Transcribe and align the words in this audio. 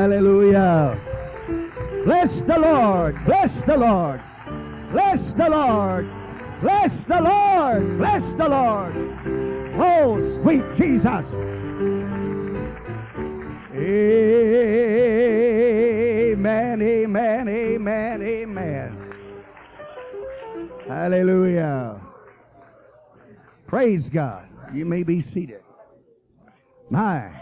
Hallelujah. 0.00 0.96
Bless 2.06 2.40
the 2.40 2.58
Lord. 2.58 3.14
Bless 3.26 3.62
the 3.64 3.76
Lord. 3.76 4.22
Bless 4.92 5.34
the 5.34 5.50
Lord. 5.50 6.08
Bless 6.62 7.04
the 7.04 7.20
Lord. 7.20 7.98
Bless 7.98 8.34
the 8.34 8.48
Lord. 8.48 8.94
Oh, 9.76 10.18
sweet 10.18 10.64
Jesus. 10.74 11.34
Amen, 16.34 16.80
amen, 16.80 17.48
amen, 17.50 18.22
amen. 18.22 18.96
Hallelujah. 20.88 22.00
Praise 23.66 24.08
God. 24.08 24.48
You 24.72 24.86
may 24.86 25.02
be 25.02 25.20
seated. 25.20 25.60
My, 26.88 27.39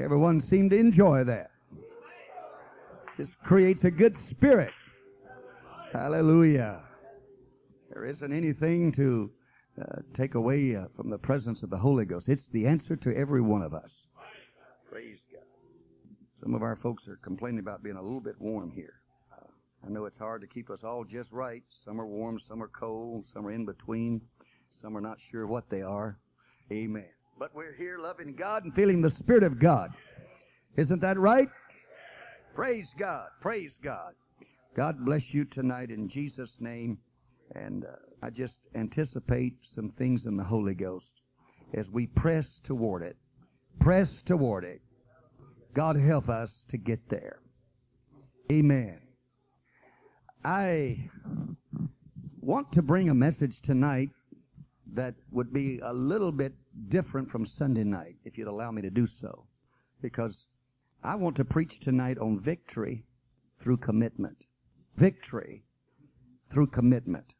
everyone 0.00 0.40
seemed 0.40 0.70
to 0.70 0.78
enjoy 0.78 1.24
that. 1.24 1.50
Just 3.16 3.40
creates 3.42 3.84
a 3.84 3.90
good 3.90 4.14
spirit. 4.14 4.72
Hallelujah. 5.92 6.82
There 7.90 8.04
isn't 8.04 8.32
anything 8.32 8.90
to 8.92 9.30
uh, 9.80 10.00
take 10.12 10.34
away 10.34 10.74
uh, 10.74 10.86
from 10.92 11.10
the 11.10 11.18
presence 11.18 11.62
of 11.62 11.70
the 11.70 11.78
Holy 11.78 12.04
Ghost. 12.04 12.28
It's 12.28 12.48
the 12.48 12.66
answer 12.66 12.96
to 12.96 13.16
every 13.16 13.40
one 13.40 13.62
of 13.62 13.72
us. 13.72 14.08
Praise 14.90 15.26
God. 15.32 15.42
Some 16.34 16.54
of 16.54 16.62
our 16.62 16.74
folks 16.74 17.08
are 17.08 17.18
complaining 17.22 17.60
about 17.60 17.82
being 17.82 17.96
a 17.96 18.02
little 18.02 18.20
bit 18.20 18.40
warm 18.40 18.72
here. 18.72 19.00
I 19.86 19.90
know 19.90 20.06
it's 20.06 20.18
hard 20.18 20.40
to 20.40 20.46
keep 20.46 20.70
us 20.70 20.82
all 20.82 21.04
just 21.04 21.32
right. 21.32 21.62
Some 21.68 22.00
are 22.00 22.06
warm, 22.06 22.38
some 22.38 22.62
are 22.62 22.68
cold, 22.68 23.26
some 23.26 23.46
are 23.46 23.52
in 23.52 23.66
between, 23.66 24.22
some 24.70 24.96
are 24.96 25.00
not 25.00 25.20
sure 25.20 25.46
what 25.46 25.68
they 25.68 25.82
are. 25.82 26.18
Amen. 26.72 27.10
But 27.38 27.54
we're 27.54 27.74
here 27.74 27.98
loving 27.98 28.34
God 28.34 28.64
and 28.64 28.74
feeling 28.74 29.00
the 29.00 29.10
Spirit 29.10 29.42
of 29.42 29.58
God. 29.58 29.90
Isn't 30.76 31.00
that 31.00 31.18
right? 31.18 31.48
Praise 32.54 32.94
God. 32.96 33.28
Praise 33.40 33.78
God. 33.78 34.14
God 34.76 35.04
bless 35.04 35.34
you 35.34 35.44
tonight 35.44 35.90
in 35.90 36.08
Jesus' 36.08 36.60
name. 36.60 36.98
And 37.54 37.84
uh, 37.84 37.96
I 38.22 38.30
just 38.30 38.68
anticipate 38.74 39.54
some 39.62 39.88
things 39.88 40.26
in 40.26 40.36
the 40.36 40.44
Holy 40.44 40.74
Ghost 40.74 41.22
as 41.72 41.90
we 41.90 42.06
press 42.06 42.60
toward 42.60 43.02
it. 43.02 43.16
Press 43.80 44.22
toward 44.22 44.64
it. 44.64 44.80
God 45.72 45.96
help 45.96 46.28
us 46.28 46.64
to 46.66 46.76
get 46.76 47.08
there. 47.08 47.40
Amen. 48.50 49.00
I 50.44 51.10
want 52.40 52.70
to 52.72 52.82
bring 52.82 53.08
a 53.08 53.14
message 53.14 53.60
tonight 53.60 54.10
that 54.92 55.14
would 55.32 55.52
be 55.52 55.80
a 55.80 55.92
little 55.92 56.30
bit 56.30 56.52
different 56.88 57.30
from 57.30 57.46
Sunday 57.46 57.84
night, 57.84 58.16
if 58.24 58.36
you'd 58.38 58.48
allow 58.48 58.70
me 58.70 58.82
to 58.82 58.90
do 58.90 59.06
so. 59.06 59.46
Because 60.00 60.48
I 61.02 61.16
want 61.16 61.36
to 61.36 61.44
preach 61.44 61.80
tonight 61.80 62.18
on 62.18 62.38
victory 62.38 63.04
through 63.56 63.78
commitment. 63.78 64.46
Victory 64.96 65.64
through 66.48 66.68
commitment. 66.68 67.34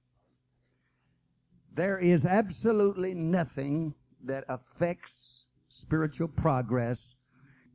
There 1.72 1.98
is 1.98 2.24
absolutely 2.24 3.14
nothing 3.14 3.94
that 4.22 4.44
affects 4.48 5.46
spiritual 5.68 6.28
progress 6.28 7.16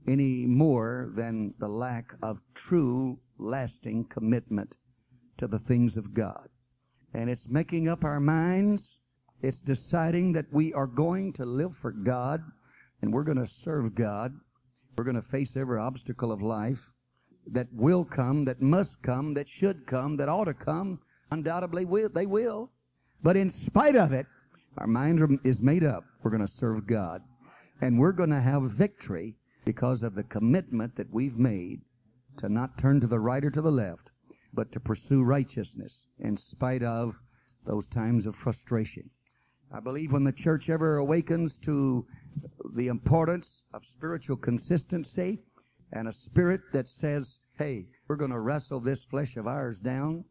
any 0.07 0.45
more 0.45 1.11
than 1.13 1.53
the 1.59 1.67
lack 1.67 2.13
of 2.23 2.39
true, 2.53 3.19
lasting 3.37 4.05
commitment 4.05 4.77
to 5.37 5.47
the 5.47 5.59
things 5.59 5.97
of 5.97 6.13
God. 6.13 6.49
And 7.13 7.29
it's 7.29 7.49
making 7.49 7.87
up 7.87 8.03
our 8.03 8.19
minds. 8.19 9.01
It's 9.41 9.61
deciding 9.61 10.33
that 10.33 10.47
we 10.51 10.73
are 10.73 10.87
going 10.87 11.33
to 11.33 11.45
live 11.45 11.75
for 11.75 11.91
God 11.91 12.41
and 13.01 13.13
we're 13.13 13.23
going 13.23 13.37
to 13.37 13.45
serve 13.45 13.95
God. 13.95 14.33
We're 14.97 15.05
going 15.05 15.15
to 15.15 15.21
face 15.21 15.55
every 15.55 15.79
obstacle 15.79 16.31
of 16.31 16.41
life 16.41 16.91
that 17.47 17.67
will 17.71 18.03
come, 18.03 18.43
that 18.45 18.61
must 18.61 19.01
come, 19.01 19.33
that 19.35 19.47
should 19.47 19.87
come, 19.87 20.17
that 20.17 20.27
ought 20.27 20.45
to 20.45 20.53
come. 20.53 20.99
Undoubtedly 21.31 21.85
will, 21.85 22.09
they 22.09 22.25
will. 22.25 22.71
But 23.23 23.37
in 23.37 23.49
spite 23.49 23.95
of 23.95 24.11
it, 24.11 24.25
our 24.77 24.87
mind 24.87 25.39
is 25.43 25.61
made 25.61 25.83
up. 25.83 26.03
We're 26.21 26.31
going 26.31 26.41
to 26.41 26.47
serve 26.47 26.85
God. 26.85 27.21
And 27.81 27.97
we're 27.97 28.11
going 28.11 28.29
to 28.29 28.41
have 28.41 28.63
victory 28.63 29.35
because 29.63 30.03
of 30.03 30.15
the 30.15 30.23
commitment 30.23 30.95
that 30.97 31.13
we've 31.13 31.37
made 31.37 31.81
to 32.37 32.49
not 32.49 32.77
turn 32.77 32.99
to 32.99 33.07
the 33.07 33.19
right 33.19 33.43
or 33.43 33.51
to 33.51 33.61
the 33.61 33.71
left, 33.71 34.11
but 34.53 34.71
to 34.73 34.79
pursue 34.79 35.23
righteousness 35.23 36.07
in 36.17 36.35
spite 36.35 36.83
of 36.83 37.23
those 37.65 37.87
times 37.87 38.25
of 38.25 38.35
frustration. 38.35 39.09
I 39.71 39.79
believe 39.79 40.11
when 40.11 40.23
the 40.23 40.31
church 40.31 40.69
ever 40.69 40.97
awakens 40.97 41.57
to 41.59 42.07
the 42.75 42.87
importance 42.87 43.65
of 43.73 43.85
spiritual 43.85 44.37
consistency 44.37 45.39
and 45.91 46.07
a 46.07 46.11
spirit 46.11 46.61
that 46.73 46.87
says, 46.87 47.39
hey, 47.57 47.87
we're 48.07 48.15
going 48.15 48.31
to 48.31 48.39
wrestle 48.39 48.79
this 48.79 49.03
flesh 49.03 49.37
of 49.37 49.47
ours 49.47 49.79
down, 49.79 50.25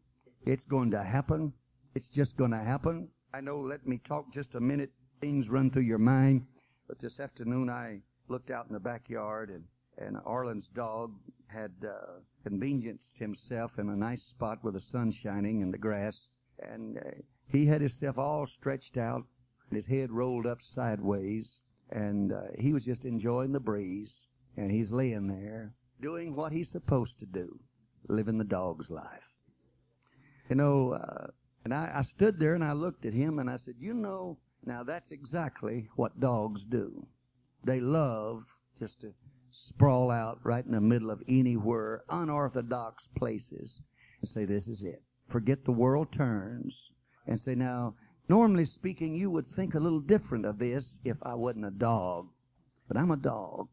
it's 0.45 0.65
going 0.65 0.91
to 0.91 1.03
happen. 1.03 1.53
It's 1.95 2.09
just 2.09 2.37
going 2.37 2.51
to 2.51 2.57
happen. 2.57 3.09
I 3.33 3.41
know, 3.41 3.57
let 3.57 3.87
me 3.87 3.97
talk 3.97 4.31
just 4.31 4.55
a 4.55 4.59
minute. 4.59 4.91
Things 5.21 5.49
run 5.49 5.69
through 5.69 5.83
your 5.83 5.97
mind. 5.97 6.45
But 6.87 6.99
this 6.99 7.19
afternoon 7.19 7.69
I 7.69 8.01
looked 8.27 8.51
out 8.51 8.67
in 8.67 8.73
the 8.73 8.79
backyard 8.79 9.49
and, 9.49 9.63
and 9.97 10.17
Arlen's 10.25 10.69
dog 10.69 11.13
had 11.47 11.71
uh, 11.83 12.19
convenienced 12.43 13.19
himself 13.19 13.79
in 13.79 13.89
a 13.89 13.95
nice 13.95 14.23
spot 14.23 14.63
with 14.63 14.73
the 14.73 14.79
sun 14.79 15.11
shining 15.11 15.61
and 15.61 15.73
the 15.73 15.77
grass. 15.77 16.29
And 16.59 16.97
uh, 16.97 17.01
he 17.51 17.65
had 17.65 17.81
himself 17.81 18.17
all 18.17 18.45
stretched 18.45 18.97
out, 18.97 19.25
his 19.71 19.87
head 19.87 20.11
rolled 20.11 20.45
up 20.45 20.61
sideways, 20.61 21.61
and 21.89 22.31
uh, 22.31 22.41
he 22.57 22.73
was 22.73 22.85
just 22.85 23.05
enjoying 23.05 23.51
the 23.51 23.59
breeze. 23.59 24.27
And 24.55 24.71
he's 24.71 24.91
laying 24.91 25.27
there 25.27 25.73
doing 26.01 26.35
what 26.35 26.51
he's 26.51 26.69
supposed 26.69 27.19
to 27.19 27.25
do, 27.25 27.59
living 28.07 28.37
the 28.37 28.43
dog's 28.43 28.91
life. 28.91 29.37
You 30.49 30.55
know, 30.55 30.93
uh, 30.93 31.27
and 31.63 31.73
I, 31.73 31.91
I 31.95 32.01
stood 32.01 32.39
there 32.39 32.55
and 32.55 32.63
I 32.63 32.73
looked 32.73 33.05
at 33.05 33.13
him 33.13 33.39
and 33.39 33.49
I 33.49 33.55
said, 33.55 33.75
You 33.79 33.93
know, 33.93 34.37
now 34.65 34.83
that's 34.83 35.11
exactly 35.11 35.89
what 35.95 36.19
dogs 36.19 36.65
do. 36.65 37.07
They 37.63 37.79
love 37.79 38.43
just 38.77 39.01
to 39.01 39.13
sprawl 39.51 40.11
out 40.11 40.39
right 40.43 40.65
in 40.65 40.71
the 40.71 40.81
middle 40.81 41.11
of 41.11 41.23
anywhere, 41.27 42.03
unorthodox 42.09 43.07
places, 43.07 43.81
and 44.19 44.27
say, 44.27 44.45
This 44.45 44.67
is 44.67 44.83
it. 44.83 45.03
Forget 45.27 45.63
the 45.63 45.71
world 45.71 46.11
turns 46.11 46.91
and 47.29 47.39
say, 47.39 47.55
Now, 47.55 47.93
normally 48.27 48.65
speaking, 48.65 49.15
you 49.15 49.29
would 49.29 49.45
think 49.45 49.75
a 49.75 49.79
little 49.79 49.99
different 49.99 50.45
of 50.45 50.57
this 50.57 50.99
if 51.05 51.23
I 51.23 51.35
wasn't 51.35 51.65
a 51.65 51.71
dog. 51.71 52.29
But 52.87 52.97
I'm 52.97 53.11
a 53.11 53.17
dog, 53.17 53.69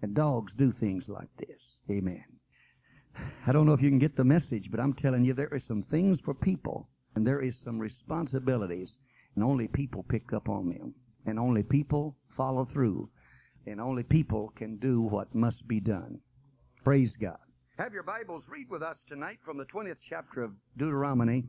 and 0.00 0.14
dogs 0.14 0.54
do 0.54 0.70
things 0.70 1.08
like 1.08 1.28
this. 1.36 1.82
Amen. 1.90 2.24
I 3.46 3.52
don't 3.52 3.66
know 3.66 3.72
if 3.72 3.82
you 3.82 3.90
can 3.90 3.98
get 3.98 4.16
the 4.16 4.24
message, 4.24 4.70
but 4.70 4.80
I'm 4.80 4.92
telling 4.92 5.24
you, 5.24 5.34
there 5.34 5.48
are 5.52 5.58
some 5.58 5.82
things 5.82 6.20
for 6.20 6.34
people, 6.34 6.88
and 7.14 7.26
there 7.26 7.40
is 7.40 7.56
some 7.60 7.80
responsibilities, 7.80 8.98
and 9.34 9.42
only 9.42 9.66
people 9.66 10.04
pick 10.04 10.32
up 10.32 10.48
on 10.48 10.68
them, 10.68 10.94
and 11.26 11.38
only 11.38 11.64
people 11.64 12.16
follow 12.28 12.62
through, 12.62 13.10
and 13.66 13.80
only 13.80 14.04
people 14.04 14.52
can 14.54 14.76
do 14.76 15.00
what 15.00 15.34
must 15.34 15.66
be 15.66 15.80
done. 15.80 16.20
Praise 16.84 17.16
God. 17.16 17.38
Have 17.76 17.92
your 17.92 18.04
Bibles 18.04 18.48
read 18.48 18.70
with 18.70 18.84
us 18.84 19.02
tonight 19.02 19.38
from 19.42 19.58
the 19.58 19.64
20th 19.64 19.98
chapter 20.00 20.44
of 20.44 20.52
Deuteronomy, 20.76 21.42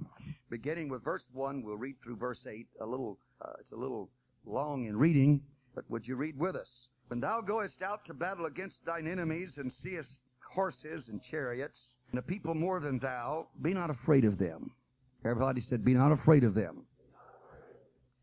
beginning 0.50 0.90
with 0.90 1.04
verse 1.04 1.30
1. 1.32 1.62
We'll 1.62 1.78
read 1.78 2.02
through 2.02 2.16
verse 2.16 2.48
8. 2.48 2.66
A 2.82 2.86
little, 2.86 3.20
uh, 3.44 3.52
it's 3.60 3.74
a 3.74 3.76
little 3.76 4.10
long 4.44 4.86
in 4.86 4.98
reading, 4.98 5.44
but 5.76 5.86
would 5.88 6.08
you 6.08 6.16
read 6.16 6.36
with 6.36 6.56
us? 6.56 6.88
When 7.10 7.20
thou 7.20 7.42
goest 7.42 7.84
out 7.84 8.06
to 8.06 8.16
battle 8.16 8.48
against 8.48 8.86
thine 8.86 9.06
enemies 9.06 9.60
and 9.60 9.72
seest 9.72 10.24
horses 10.52 11.10
and 11.10 11.22
chariots, 11.22 11.96
and 12.10 12.18
a 12.18 12.24
people 12.24 12.56
more 12.56 12.80
than 12.80 12.98
thou, 12.98 13.50
be 13.62 13.76
not 13.76 13.92
afraid 13.92 14.26
of 14.26 14.40
them. 14.40 14.72
Everybody 15.24 15.62
said, 15.62 15.86
Be 15.86 15.94
not 15.94 16.12
afraid 16.12 16.44
of 16.44 16.56
them. 16.56 16.88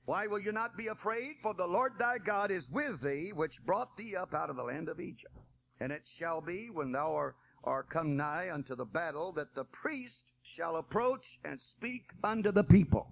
Why 0.06 0.26
will 0.26 0.40
you 0.40 0.50
not 0.50 0.76
be 0.76 0.88
afraid? 0.88 1.36
For 1.40 1.54
the 1.54 1.69
Lord 1.69 1.92
thy 2.00 2.19
God 2.19 2.50
is 2.50 2.69
with 2.69 3.00
thee, 3.00 3.31
which 3.32 3.64
brought 3.64 3.96
thee 3.96 4.16
up 4.16 4.34
out 4.34 4.50
of 4.50 4.56
the 4.56 4.64
land 4.64 4.88
of 4.88 4.99
Egypt. 4.99 5.37
And 5.78 5.93
it 5.93 6.02
shall 6.04 6.40
be, 6.40 6.69
when 6.72 6.90
thou 6.90 7.14
art, 7.14 7.37
art 7.64 7.88
come 7.91 8.17
nigh 8.17 8.50
unto 8.50 8.75
the 8.75 8.85
battle, 8.85 9.32
that 9.32 9.55
the 9.55 9.64
priest 9.64 10.32
shall 10.43 10.76
approach 10.76 11.38
and 11.44 11.61
speak 11.61 12.12
unto 12.23 12.50
the 12.50 12.64
people, 12.64 13.09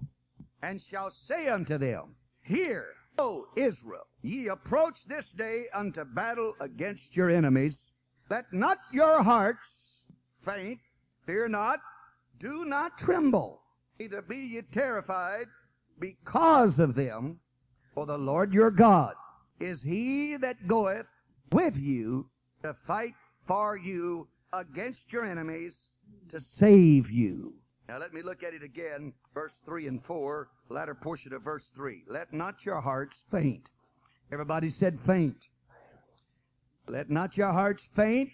and 0.62 0.80
shall 0.80 1.10
say 1.10 1.48
unto 1.48 1.78
them, 1.78 2.16
Hear, 2.42 2.86
O 3.18 3.46
Israel, 3.56 4.06
ye 4.22 4.48
approach 4.48 5.06
this 5.06 5.32
day 5.32 5.66
unto 5.74 6.04
battle 6.04 6.54
against 6.60 7.16
your 7.16 7.30
enemies. 7.30 7.92
Let 8.28 8.52
not 8.52 8.78
your 8.92 9.22
hearts 9.22 10.06
faint, 10.30 10.80
fear 11.26 11.48
not, 11.48 11.80
do 12.38 12.64
not 12.64 12.96
tremble, 12.96 13.60
neither 13.98 14.22
be 14.22 14.36
ye 14.36 14.62
terrified 14.62 15.46
because 15.98 16.78
of 16.78 16.94
them. 16.94 17.40
For 17.94 18.06
the 18.06 18.18
Lord 18.18 18.54
your 18.54 18.70
God 18.70 19.14
is 19.58 19.82
he 19.82 20.36
that 20.38 20.66
goeth 20.66 21.12
with 21.52 21.78
you 21.78 22.30
to 22.62 22.72
fight 22.72 23.14
for 23.46 23.76
you 23.76 24.28
against 24.52 25.12
your 25.12 25.24
enemies 25.24 25.90
to 26.28 26.40
save 26.40 27.10
you. 27.10 27.54
Now 27.88 27.98
let 27.98 28.12
me 28.12 28.22
look 28.22 28.42
at 28.42 28.54
it 28.54 28.62
again, 28.62 29.12
verse 29.34 29.62
3 29.64 29.88
and 29.88 30.00
4, 30.00 30.48
latter 30.68 30.94
portion 30.94 31.32
of 31.32 31.42
verse 31.42 31.70
3. 31.70 32.04
Let 32.08 32.32
not 32.32 32.64
your 32.64 32.80
hearts 32.80 33.24
faint. 33.28 33.70
Everybody 34.32 34.68
said 34.68 34.96
faint. 34.96 35.48
Let 36.86 37.10
not 37.10 37.36
your 37.36 37.52
hearts 37.52 37.86
faint, 37.86 38.30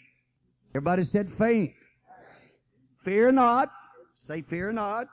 Everybody 0.77 1.05
said 1.05 1.31
faint. 1.31 1.73
Fear 2.99 3.33
not. 3.33 3.71
Say 4.13 4.43
fear 4.43 4.73
not. 4.73 5.09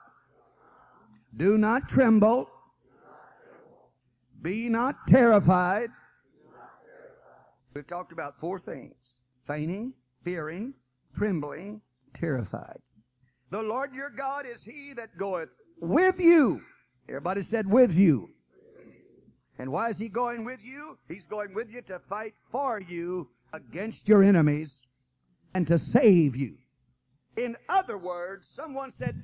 Do 1.34 1.56
not 1.56 1.88
tremble. 1.88 2.50
Be 4.42 4.68
not 4.68 5.06
terrified. 5.08 5.88
We've 7.72 7.86
talked 7.86 8.12
about 8.12 8.38
four 8.38 8.58
things. 8.58 9.22
Fainting, 9.42 9.94
fearing, 10.22 10.74
trembling, 11.14 11.80
terrified. 12.12 12.78
The 13.50 13.62
Lord 13.62 13.94
your 13.94 14.10
God 14.10 14.46
is 14.46 14.64
he 14.64 14.92
that 14.94 15.16
goeth 15.16 15.56
with 15.80 16.20
you. 16.20 16.60
Everybody 17.08 17.42
said 17.42 17.70
with 17.70 17.96
you. 17.98 18.30
And 19.58 19.70
why 19.70 19.88
is 19.90 19.98
he 19.98 20.08
going 20.08 20.44
with 20.44 20.64
you? 20.64 20.98
He's 21.08 21.26
going 21.26 21.54
with 21.54 21.72
you 21.72 21.82
to 21.82 21.98
fight 21.98 22.34
for 22.50 22.80
you 22.80 23.28
against 23.52 24.08
your 24.08 24.22
enemies 24.22 24.86
and 25.54 25.66
to 25.68 25.78
save 25.78 26.36
you. 26.36 26.56
In 27.36 27.56
other 27.68 27.98
words, 27.98 28.48
someone 28.48 28.90
said, 28.90 29.22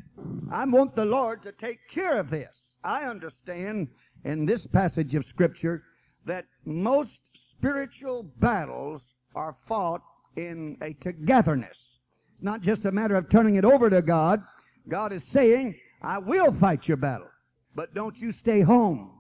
I 0.50 0.64
want 0.66 0.94
the 0.94 1.04
Lord 1.04 1.43
to 1.43 1.52
take 1.52 1.88
care 1.88 2.19
of 2.19 2.31
this. 2.31 2.78
I 2.84 3.04
understand 3.04 3.88
in 4.25 4.46
this 4.46 4.66
passage 4.66 5.14
of 5.14 5.25
scripture 5.25 5.84
that 6.25 6.46
most 6.64 7.36
spiritual 7.36 8.22
battles 8.22 9.14
are 9.34 9.52
fought 9.52 10.02
in 10.37 10.77
a 10.81 10.93
togetherness. 10.94 12.00
It's 12.32 12.43
not 12.43 12.62
just 12.62 12.85
a 12.85 12.93
matter 12.93 13.17
of 13.17 13.29
turning 13.29 13.56
it 13.56 13.65
over 13.65 13.91
to 13.91 14.03
God. 14.03 14.43
God 14.88 15.12
is 15.12 15.25
saying, 15.25 15.79
I 16.03 16.19
will 16.19 16.53
fight 16.53 16.88
your 16.88 16.97
battle, 16.97 17.31
but 17.75 17.94
don't 17.94 18.21
you 18.21 18.32
stay 18.32 18.62
home. 18.62 19.12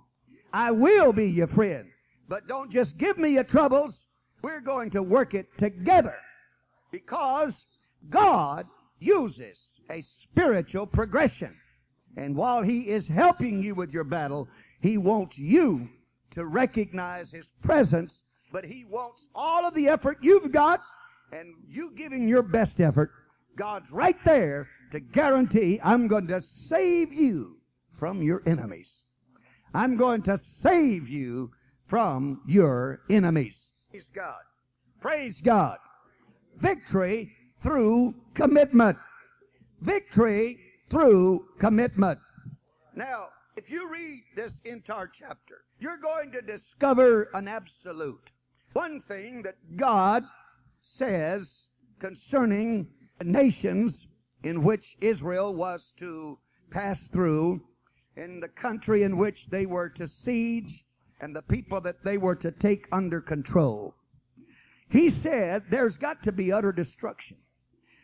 I 0.52 0.70
will 0.70 1.12
be 1.12 1.30
your 1.30 1.46
friend, 1.46 1.90
but 2.28 2.48
don't 2.48 2.70
just 2.70 2.98
give 2.98 3.18
me 3.18 3.34
your 3.34 3.44
troubles. 3.44 4.06
We're 4.42 4.60
going 4.60 4.90
to 4.90 5.02
work 5.02 5.34
it 5.34 5.46
together 5.58 6.16
because 6.90 7.66
God 8.08 8.66
uses 8.98 9.80
a 9.90 10.00
spiritual 10.00 10.86
progression. 10.86 11.56
And 12.16 12.34
while 12.34 12.62
he 12.62 12.88
is 12.88 13.08
helping 13.08 13.62
you 13.62 13.74
with 13.74 13.92
your 13.92 14.04
battle, 14.04 14.48
he 14.80 14.98
wants 14.98 15.38
you 15.38 15.88
to 16.30 16.46
recognize 16.46 17.30
his 17.30 17.52
presence, 17.62 18.24
but 18.52 18.64
he 18.64 18.84
wants 18.84 19.28
all 19.34 19.66
of 19.66 19.74
the 19.74 19.88
effort 19.88 20.18
you've 20.22 20.52
got 20.52 20.80
and 21.32 21.54
you 21.68 21.92
giving 21.94 22.28
your 22.28 22.42
best 22.42 22.80
effort. 22.80 23.10
God's 23.56 23.92
right 23.92 24.22
there 24.24 24.68
to 24.90 25.00
guarantee 25.00 25.80
I'm 25.84 26.08
going 26.08 26.26
to 26.28 26.40
save 26.40 27.12
you 27.12 27.58
from 27.92 28.22
your 28.22 28.42
enemies. 28.46 29.04
I'm 29.74 29.96
going 29.96 30.22
to 30.22 30.36
save 30.36 31.08
you 31.08 31.52
from 31.86 32.42
your 32.46 33.02
enemies. 33.10 33.72
Praise 33.90 34.08
God. 34.08 34.40
Praise 35.00 35.40
God. 35.40 35.78
Victory 36.56 37.32
through 37.58 38.14
commitment. 38.34 38.96
Victory 39.80 40.58
through 40.88 41.46
commitment. 41.58 42.18
Now, 42.94 43.28
if 43.56 43.70
you 43.70 43.90
read 43.92 44.22
this 44.34 44.60
entire 44.64 45.06
chapter, 45.06 45.62
you're 45.78 45.98
going 45.98 46.32
to 46.32 46.42
discover 46.42 47.28
an 47.34 47.48
absolute. 47.48 48.32
One 48.72 49.00
thing 49.00 49.42
that 49.42 49.56
God 49.76 50.24
says 50.80 51.68
concerning 51.98 52.88
nations 53.22 54.08
in 54.42 54.62
which 54.62 54.96
Israel 55.00 55.54
was 55.54 55.92
to 55.98 56.38
pass 56.70 57.08
through, 57.08 57.62
in 58.16 58.40
the 58.40 58.48
country 58.48 59.02
in 59.02 59.16
which 59.16 59.48
they 59.48 59.66
were 59.66 59.88
to 59.88 60.06
siege, 60.06 60.84
and 61.20 61.36
the 61.36 61.42
people 61.42 61.80
that 61.80 62.04
they 62.04 62.16
were 62.16 62.34
to 62.36 62.50
take 62.50 62.86
under 62.90 63.20
control. 63.20 63.94
He 64.88 65.10
said 65.10 65.64
there's 65.70 65.96
got 65.96 66.22
to 66.24 66.32
be 66.32 66.52
utter 66.52 66.72
destruction. 66.72 67.36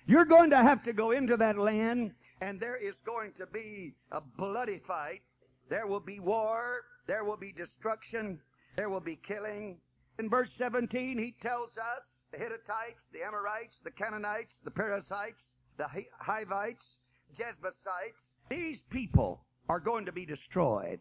You're 0.06 0.25
going 0.25 0.50
to 0.50 0.58
have 0.58 0.82
to 0.82 0.93
go 0.93 1.11
into 1.11 1.37
that 1.37 1.58
land 1.58 2.12
and 2.40 2.61
there 2.61 2.76
is 2.76 3.00
going 3.00 3.32
to 3.32 3.46
be 3.46 3.94
a 4.12 4.20
bloody 4.20 4.79
fight. 4.79 5.22
There 5.69 5.87
will 5.87 6.00
be 6.00 6.20
war. 6.20 6.84
There 7.06 7.25
will 7.25 7.37
be 7.37 7.52
destruction. 7.52 8.40
There 8.76 8.90
will 8.90 9.00
be 9.00 9.17
killing. 9.17 9.79
In 10.18 10.30
verse 10.30 10.52
17, 10.52 11.18
he 11.18 11.34
tells 11.40 11.76
us 11.76 12.26
the 12.32 12.38
Hittites, 12.38 13.08
the 13.12 13.22
Amorites, 13.22 13.82
the 13.82 13.90
Canaanites, 13.90 14.60
the 14.60 14.70
Perizzites, 14.70 15.56
the 15.76 15.86
Hivites, 16.18 17.00
Jebusites, 17.34 18.34
these 18.48 18.84
people 18.84 19.44
are 19.68 19.80
going 19.80 20.06
to 20.06 20.12
be 20.12 20.24
destroyed. 20.24 21.00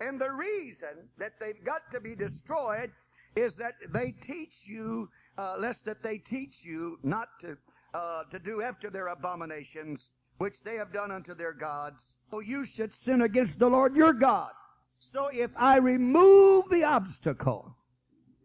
And 0.00 0.20
the 0.20 0.30
reason 0.30 1.08
that 1.18 1.38
they've 1.40 1.64
got 1.64 1.90
to 1.92 2.00
be 2.00 2.14
destroyed 2.14 2.90
is 3.36 3.56
that 3.56 3.74
they 3.90 4.12
teach 4.20 4.68
you, 4.68 5.08
uh, 5.38 5.56
lest 5.58 5.86
that 5.86 6.02
they 6.02 6.18
teach 6.18 6.64
you 6.64 6.98
not 7.02 7.28
to, 7.40 7.56
uh, 7.94 8.24
to 8.24 8.38
do 8.38 8.60
after 8.60 8.90
their 8.90 9.06
abominations, 9.06 10.12
which 10.38 10.62
they 10.62 10.74
have 10.74 10.92
done 10.92 11.10
unto 11.10 11.34
their 11.34 11.54
gods. 11.54 12.16
So 12.30 12.40
you 12.40 12.66
should 12.66 12.92
sin 12.92 13.22
against 13.22 13.58
the 13.58 13.68
Lord 13.68 13.96
your 13.96 14.12
God. 14.12 14.50
So 14.98 15.28
if 15.32 15.54
I 15.58 15.78
remove 15.78 16.68
the 16.68 16.84
obstacle, 16.84 17.76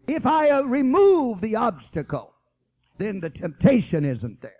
if 0.07 0.25
I 0.25 0.49
uh, 0.49 0.63
remove 0.63 1.41
the 1.41 1.55
obstacle, 1.55 2.33
then 2.97 3.19
the 3.19 3.29
temptation 3.29 4.05
isn't 4.05 4.41
there. 4.41 4.53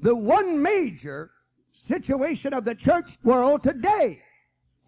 The 0.00 0.16
one 0.16 0.62
major 0.62 1.30
situation 1.70 2.54
of 2.54 2.64
the 2.64 2.74
church 2.74 3.16
world 3.24 3.62
today 3.62 4.22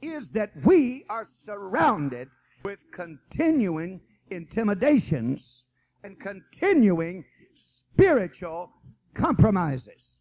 is 0.03 0.31
that 0.31 0.51
we 0.65 1.05
are 1.09 1.25
surrounded 1.25 2.29
with 2.63 2.85
continuing 2.93 4.01
intimidations 4.31 5.67
and 6.03 6.19
continuing 6.19 7.25
spiritual 7.55 8.73
compromises. 9.15 10.19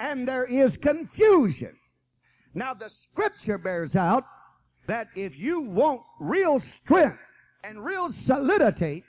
And 0.00 0.26
there 0.26 0.44
is 0.44 0.76
confusion. 0.76 1.76
Now 2.54 2.74
the 2.74 2.88
scripture 2.88 3.58
bears 3.58 3.94
out 3.96 4.24
that 4.86 5.08
if 5.14 5.38
you 5.38 5.60
want 5.60 6.02
real 6.18 6.58
strength 6.58 7.31
and 7.64 7.84
real 7.84 8.08
solidity, 8.08 9.04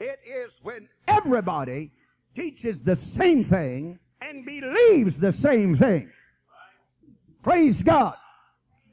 it 0.00 0.18
is 0.26 0.60
when 0.62 0.88
everybody 1.06 1.92
teaches 2.34 2.82
the 2.82 2.96
same 2.96 3.44
thing 3.44 3.98
and 4.20 4.44
believes 4.44 5.20
the 5.20 5.32
same 5.32 5.74
thing. 5.74 6.10
Praise 7.42 7.82
God. 7.82 8.14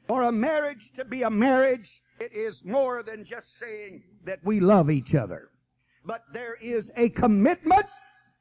For 0.06 0.22
a 0.24 0.32
marriage 0.32 0.92
to 0.92 1.04
be 1.04 1.22
a 1.22 1.30
marriage, 1.30 2.02
it 2.20 2.32
is 2.32 2.64
more 2.64 3.02
than 3.02 3.24
just 3.24 3.58
saying 3.58 4.02
that 4.24 4.40
we 4.42 4.60
love 4.60 4.90
each 4.90 5.14
other. 5.14 5.50
But 6.04 6.22
there 6.32 6.56
is 6.60 6.90
a 6.96 7.10
commitment 7.10 7.86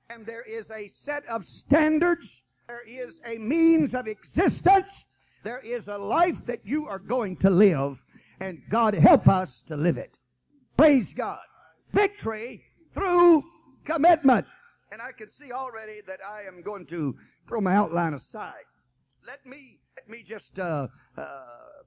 and 0.10 0.26
there 0.26 0.44
is 0.48 0.72
a 0.72 0.88
set 0.88 1.26
of 1.28 1.44
standards. 1.44 2.56
There 2.68 2.82
is 2.88 3.22
a 3.26 3.38
means 3.38 3.94
of 3.94 4.08
existence. 4.08 5.20
There 5.44 5.62
is 5.64 5.88
a 5.88 5.98
life 5.98 6.46
that 6.46 6.66
you 6.66 6.88
are 6.88 7.00
going 7.00 7.36
to 7.38 7.50
live 7.50 8.04
and 8.40 8.62
God 8.70 8.96
help 8.96 9.28
us 9.28 9.62
to 9.64 9.78
live 9.78 9.98
it. 9.98 10.18
Praise 10.80 11.14
God. 11.14 11.42
Victory 11.92 12.64
through 12.94 13.44
commitment. 13.84 14.46
And 14.94 15.02
I 15.02 15.12
can 15.12 15.28
see 15.28 15.52
already 15.52 16.00
that 16.08 16.22
I 16.26 16.44
am 16.44 16.62
going 16.62 16.86
to 16.86 17.18
throw 17.50 17.60
my 17.60 17.76
outline 17.76 18.14
aside. 18.14 18.64
Let 19.28 19.46
me, 19.46 19.82
let 19.98 20.08
me 20.08 20.24
just, 20.24 20.58
uh, 20.58 20.88
uh, 21.18 21.44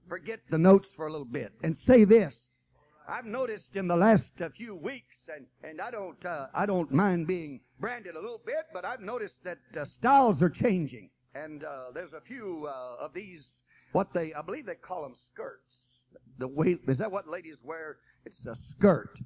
forget 0.06 0.40
the 0.50 0.58
notes 0.58 0.94
for 0.94 1.06
a 1.06 1.10
little 1.10 1.24
bit 1.24 1.54
and 1.62 1.74
say 1.74 2.04
this. 2.04 2.50
I've 3.08 3.24
noticed 3.24 3.76
in 3.76 3.88
the 3.88 3.96
last 3.96 4.42
uh, 4.42 4.50
few 4.50 4.76
weeks, 4.76 5.30
and, 5.34 5.46
and 5.64 5.80
I 5.80 5.90
don't, 5.90 6.26
uh, 6.26 6.48
I 6.54 6.66
don't 6.66 6.92
mind 6.92 7.26
being 7.26 7.62
branded 7.80 8.14
a 8.14 8.20
little 8.20 8.42
bit, 8.44 8.66
but 8.74 8.84
I've 8.84 9.00
noticed 9.00 9.42
that 9.44 9.58
uh, 9.74 9.86
styles 9.86 10.42
are 10.42 10.50
changing. 10.50 11.08
And, 11.34 11.64
uh, 11.64 11.92
there's 11.94 12.12
a 12.12 12.20
few, 12.20 12.68
uh, 12.68 12.96
of 13.06 13.14
these, 13.14 13.62
what 13.92 14.12
they, 14.12 14.34
I 14.34 14.42
believe 14.42 14.66
they 14.66 14.74
call 14.74 15.02
them 15.02 15.14
skirts. 15.14 16.01
The 16.38 16.48
way, 16.48 16.78
is 16.88 16.98
that 16.98 17.12
what 17.12 17.28
ladies 17.28 17.62
wear? 17.64 17.98
It's 18.24 18.46
a 18.46 18.54
skirt. 18.54 19.20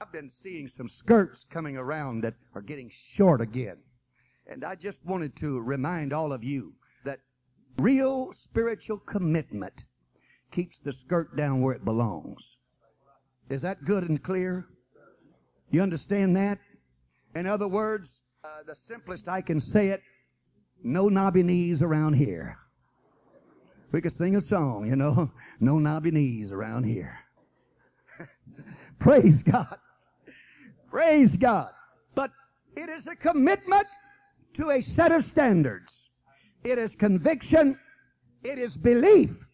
I've 0.00 0.12
been 0.12 0.28
seeing 0.28 0.66
some 0.66 0.88
skirts 0.88 1.44
coming 1.44 1.76
around 1.76 2.22
that 2.22 2.34
are 2.54 2.62
getting 2.62 2.88
short 2.90 3.40
again. 3.40 3.78
And 4.46 4.64
I 4.64 4.74
just 4.74 5.06
wanted 5.06 5.36
to 5.36 5.60
remind 5.60 6.12
all 6.12 6.32
of 6.32 6.42
you 6.42 6.74
that 7.04 7.20
real 7.78 8.32
spiritual 8.32 8.98
commitment 8.98 9.84
keeps 10.50 10.80
the 10.80 10.92
skirt 10.92 11.36
down 11.36 11.60
where 11.60 11.74
it 11.74 11.84
belongs. 11.84 12.58
Is 13.48 13.62
that 13.62 13.84
good 13.84 14.08
and 14.08 14.22
clear? 14.22 14.66
You 15.70 15.82
understand 15.82 16.34
that? 16.36 16.58
In 17.34 17.46
other 17.46 17.68
words, 17.68 18.22
uh, 18.42 18.62
the 18.66 18.74
simplest 18.74 19.28
I 19.28 19.40
can 19.40 19.60
say 19.60 19.88
it, 19.88 20.02
no 20.82 21.08
knobby 21.08 21.42
knees 21.42 21.82
around 21.82 22.14
here. 22.14 22.58
We 23.92 24.00
could 24.00 24.12
sing 24.12 24.36
a 24.36 24.40
song, 24.40 24.88
you 24.88 24.96
know, 24.96 25.32
no 25.60 25.78
knobby 25.78 26.10
knees 26.10 26.52
around 26.52 26.84
here. 26.84 27.18
Praise 28.98 29.42
God. 29.42 29.78
Praise 30.88 31.36
God. 31.36 31.70
But 32.14 32.30
it 32.76 32.88
is 32.88 33.06
a 33.06 33.16
commitment 33.16 33.86
to 34.54 34.70
a 34.70 34.80
set 34.80 35.12
of 35.12 35.24
standards. 35.24 36.10
It 36.64 36.78
is 36.78 36.94
conviction. 36.94 37.78
It 38.44 38.58
is 38.58 38.76
belief. 38.76 39.50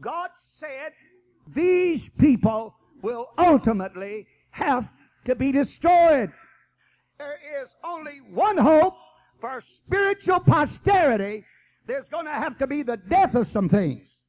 God 0.00 0.30
said 0.36 0.92
these 1.48 2.10
people 2.10 2.76
will 3.02 3.28
ultimately 3.38 4.26
have 4.50 4.90
to 5.24 5.34
be 5.34 5.52
destroyed. 5.52 6.30
There 7.18 7.38
is 7.60 7.76
only 7.84 8.18
one 8.30 8.58
hope 8.58 8.94
for 9.40 9.60
spiritual 9.60 10.40
posterity. 10.40 11.44
There's 11.86 12.08
going 12.08 12.26
to 12.26 12.32
have 12.32 12.58
to 12.58 12.66
be 12.66 12.82
the 12.82 12.96
death 12.96 13.34
of 13.34 13.46
some 13.46 13.68
things. 13.68 14.26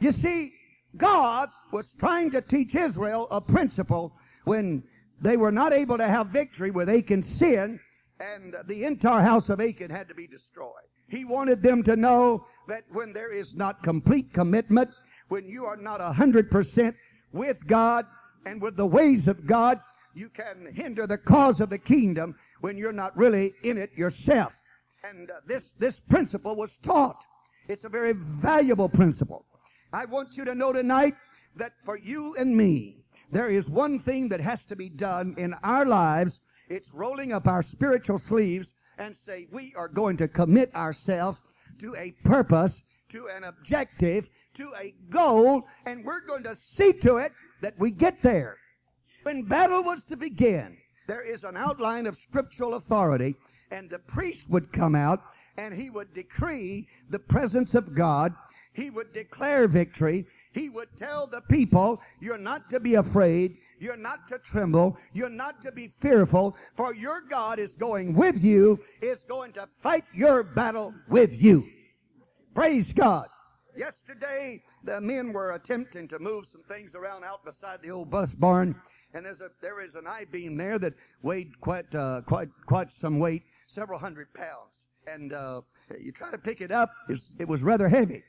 You 0.00 0.12
see, 0.12 0.52
God 0.96 1.48
was 1.72 1.94
trying 1.94 2.30
to 2.32 2.40
teach 2.40 2.74
Israel 2.74 3.28
a 3.30 3.40
principle 3.40 4.16
when 4.44 4.82
they 5.20 5.36
were 5.36 5.52
not 5.52 5.72
able 5.72 5.98
to 5.98 6.06
have 6.06 6.28
victory 6.28 6.70
with 6.70 6.88
Achan's 6.88 7.28
sin 7.28 7.78
and 8.18 8.56
the 8.66 8.84
entire 8.84 9.22
house 9.22 9.48
of 9.50 9.60
Achan 9.60 9.90
had 9.90 10.08
to 10.08 10.14
be 10.14 10.26
destroyed. 10.26 10.72
He 11.08 11.24
wanted 11.24 11.62
them 11.62 11.82
to 11.84 11.96
know 11.96 12.46
that 12.68 12.84
when 12.90 13.12
there 13.12 13.32
is 13.32 13.56
not 13.56 13.82
complete 13.82 14.32
commitment, 14.32 14.90
when 15.28 15.48
you 15.48 15.64
are 15.64 15.76
not 15.76 16.00
a 16.00 16.12
hundred 16.12 16.50
percent 16.50 16.96
with 17.32 17.66
God 17.66 18.06
and 18.46 18.60
with 18.60 18.76
the 18.76 18.86
ways 18.86 19.28
of 19.28 19.46
God, 19.46 19.80
you 20.14 20.28
can 20.28 20.72
hinder 20.74 21.06
the 21.06 21.18
cause 21.18 21.60
of 21.60 21.70
the 21.70 21.78
kingdom 21.78 22.36
when 22.60 22.76
you're 22.76 22.92
not 22.92 23.16
really 23.16 23.54
in 23.62 23.78
it 23.78 23.92
yourself. 23.94 24.62
And 25.02 25.30
uh, 25.30 25.34
this, 25.46 25.72
this 25.72 26.00
principle 26.00 26.56
was 26.56 26.76
taught. 26.76 27.24
It's 27.68 27.84
a 27.84 27.88
very 27.88 28.12
valuable 28.14 28.88
principle. 28.88 29.46
I 29.92 30.04
want 30.04 30.36
you 30.36 30.44
to 30.44 30.54
know 30.54 30.72
tonight 30.72 31.14
that 31.56 31.72
for 31.82 31.98
you 31.98 32.34
and 32.38 32.56
me, 32.56 33.04
there 33.32 33.48
is 33.48 33.70
one 33.70 33.98
thing 33.98 34.28
that 34.30 34.40
has 34.40 34.64
to 34.66 34.76
be 34.76 34.88
done 34.88 35.34
in 35.38 35.54
our 35.62 35.84
lives. 35.84 36.40
It's 36.68 36.94
rolling 36.94 37.32
up 37.32 37.46
our 37.46 37.62
spiritual 37.62 38.18
sleeves 38.18 38.74
and 38.98 39.14
say, 39.16 39.46
we 39.50 39.72
are 39.76 39.88
going 39.88 40.16
to 40.18 40.28
commit 40.28 40.74
ourselves 40.74 41.42
to 41.78 41.94
a 41.96 42.12
purpose, 42.24 42.82
to 43.08 43.28
an 43.34 43.44
objective, 43.44 44.28
to 44.54 44.70
a 44.80 44.94
goal, 45.08 45.62
and 45.86 46.04
we're 46.04 46.24
going 46.26 46.42
to 46.42 46.54
see 46.54 46.92
to 46.92 47.16
it 47.16 47.32
that 47.62 47.74
we 47.78 47.90
get 47.90 48.20
there. 48.22 48.56
When 49.22 49.42
battle 49.42 49.82
was 49.82 50.04
to 50.04 50.16
begin, 50.16 50.76
there 51.06 51.22
is 51.22 51.44
an 51.44 51.56
outline 51.56 52.06
of 52.06 52.16
scriptural 52.16 52.74
authority, 52.74 53.34
and 53.70 53.88
the 53.88 53.98
priest 53.98 54.50
would 54.50 54.72
come 54.72 54.94
out 54.94 55.20
and 55.56 55.74
he 55.74 55.90
would 55.90 56.12
decree 56.14 56.88
the 57.08 57.18
presence 57.18 57.74
of 57.74 57.94
God. 57.94 58.34
He 58.72 58.88
would 58.90 59.12
declare 59.12 59.66
victory. 59.68 60.26
He 60.52 60.68
would 60.68 60.96
tell 60.96 61.26
the 61.26 61.42
people, 61.42 62.00
you're 62.20 62.38
not 62.38 62.70
to 62.70 62.80
be 62.80 62.94
afraid. 62.94 63.56
You're 63.78 63.96
not 63.96 64.28
to 64.28 64.38
tremble. 64.38 64.96
You're 65.12 65.28
not 65.28 65.60
to 65.62 65.72
be 65.72 65.88
fearful, 65.88 66.56
for 66.76 66.94
your 66.94 67.20
God 67.28 67.58
is 67.58 67.74
going 67.74 68.14
with 68.14 68.44
you, 68.44 68.78
is 69.02 69.24
going 69.24 69.52
to 69.52 69.66
fight 69.66 70.04
your 70.14 70.42
battle 70.44 70.94
with 71.08 71.42
you. 71.42 71.66
Praise 72.54 72.92
God. 72.92 73.26
Yesterday, 73.76 74.62
the 74.84 75.00
men 75.00 75.32
were 75.32 75.52
attempting 75.52 76.08
to 76.08 76.18
move 76.18 76.44
some 76.44 76.62
things 76.62 76.94
around 76.94 77.24
out 77.24 77.44
beside 77.44 77.80
the 77.82 77.90
old 77.90 78.10
bus 78.10 78.34
barn, 78.34 78.74
and 79.14 79.24
there's 79.24 79.40
a 79.40 79.50
there 79.62 79.80
is 79.80 79.94
an 79.94 80.06
I-beam 80.06 80.56
there 80.56 80.78
that 80.80 80.94
weighed 81.22 81.60
quite 81.60 81.94
uh, 81.94 82.22
quite 82.26 82.48
quite 82.66 82.90
some 82.90 83.18
weight, 83.18 83.44
several 83.70 83.98
hundred 83.98 84.32
pounds, 84.34 84.88
and 85.06 85.32
uh, 85.32 85.60
you 85.98 86.10
try 86.12 86.30
to 86.30 86.38
pick 86.38 86.60
it 86.60 86.72
up, 86.72 86.90
it 87.38 87.46
was 87.46 87.62
rather 87.62 87.88
heavy. 87.88 88.22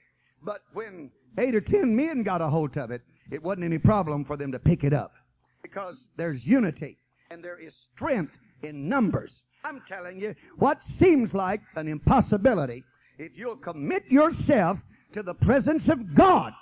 But 0.43 0.61
when 0.73 1.11
eight 1.37 1.55
or 1.55 1.61
ten 1.61 1.95
men 1.95 2.23
got 2.23 2.41
a 2.41 2.47
hold 2.47 2.77
of 2.77 2.91
it, 2.91 3.01
it 3.31 3.41
wasn't 3.41 3.65
any 3.65 3.79
problem 3.79 4.23
for 4.23 4.37
them 4.37 4.51
to 4.51 4.59
pick 4.59 4.83
it 4.83 4.93
up 4.93 5.15
because 5.61 6.09
there's 6.15 6.47
unity 6.47 6.97
and 7.31 7.43
there 7.43 7.57
is 7.57 7.73
strength 7.73 8.39
in 8.61 8.87
numbers. 8.87 9.45
I'm 9.63 9.81
telling 9.87 10.19
you, 10.19 10.35
what 10.57 10.83
seems 10.83 11.33
like 11.33 11.61
an 11.75 11.87
impossibility, 11.87 12.83
if 13.17 13.37
you'll 13.37 13.55
commit 13.55 14.03
yourself 14.09 14.83
to 15.13 15.23
the 15.23 15.33
presence 15.33 15.89
of 15.89 16.13
God 16.13 16.53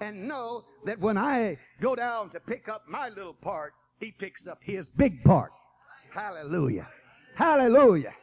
and 0.00 0.26
know 0.26 0.64
that 0.84 0.98
when 0.98 1.16
I 1.16 1.58
go 1.80 1.94
down 1.94 2.30
to 2.30 2.40
pick 2.40 2.68
up 2.68 2.84
my 2.88 3.08
little 3.08 3.34
part, 3.34 3.74
he 4.00 4.10
picks 4.10 4.46
up 4.46 4.58
his 4.62 4.90
big 4.90 5.22
part. 5.24 5.52
Hallelujah. 6.10 6.88
Hallelujah. 7.36 8.14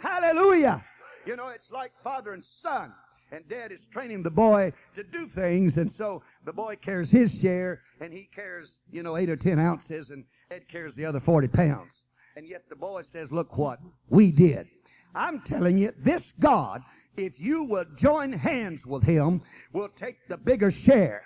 Hallelujah. 0.00 0.82
You 1.26 1.36
know, 1.36 1.50
it's 1.50 1.70
like 1.70 1.92
father 2.02 2.32
and 2.32 2.42
son. 2.42 2.92
And 3.30 3.46
dad 3.48 3.70
is 3.70 3.86
training 3.86 4.22
the 4.22 4.30
boy 4.30 4.72
to 4.94 5.04
do 5.04 5.26
things. 5.26 5.76
And 5.76 5.90
so 5.90 6.22
the 6.44 6.54
boy 6.54 6.76
carries 6.76 7.10
his 7.10 7.38
share 7.38 7.80
and 8.00 8.14
he 8.14 8.28
carries, 8.34 8.78
you 8.90 9.02
know, 9.02 9.16
eight 9.16 9.28
or 9.28 9.36
10 9.36 9.58
ounces 9.58 10.10
and 10.10 10.24
Ed 10.50 10.68
carries 10.68 10.94
the 10.94 11.04
other 11.04 11.20
40 11.20 11.48
pounds. 11.48 12.06
And 12.34 12.48
yet 12.48 12.68
the 12.70 12.76
boy 12.76 13.02
says, 13.02 13.30
look 13.30 13.58
what 13.58 13.78
we 14.08 14.30
did. 14.30 14.68
I'm 15.14 15.40
telling 15.42 15.76
you, 15.76 15.92
this 15.98 16.32
God, 16.32 16.82
if 17.16 17.38
you 17.38 17.64
will 17.64 17.84
join 17.94 18.32
hands 18.32 18.86
with 18.86 19.02
him, 19.02 19.42
will 19.72 19.88
take 19.88 20.28
the 20.28 20.38
bigger 20.38 20.70
share. 20.70 21.22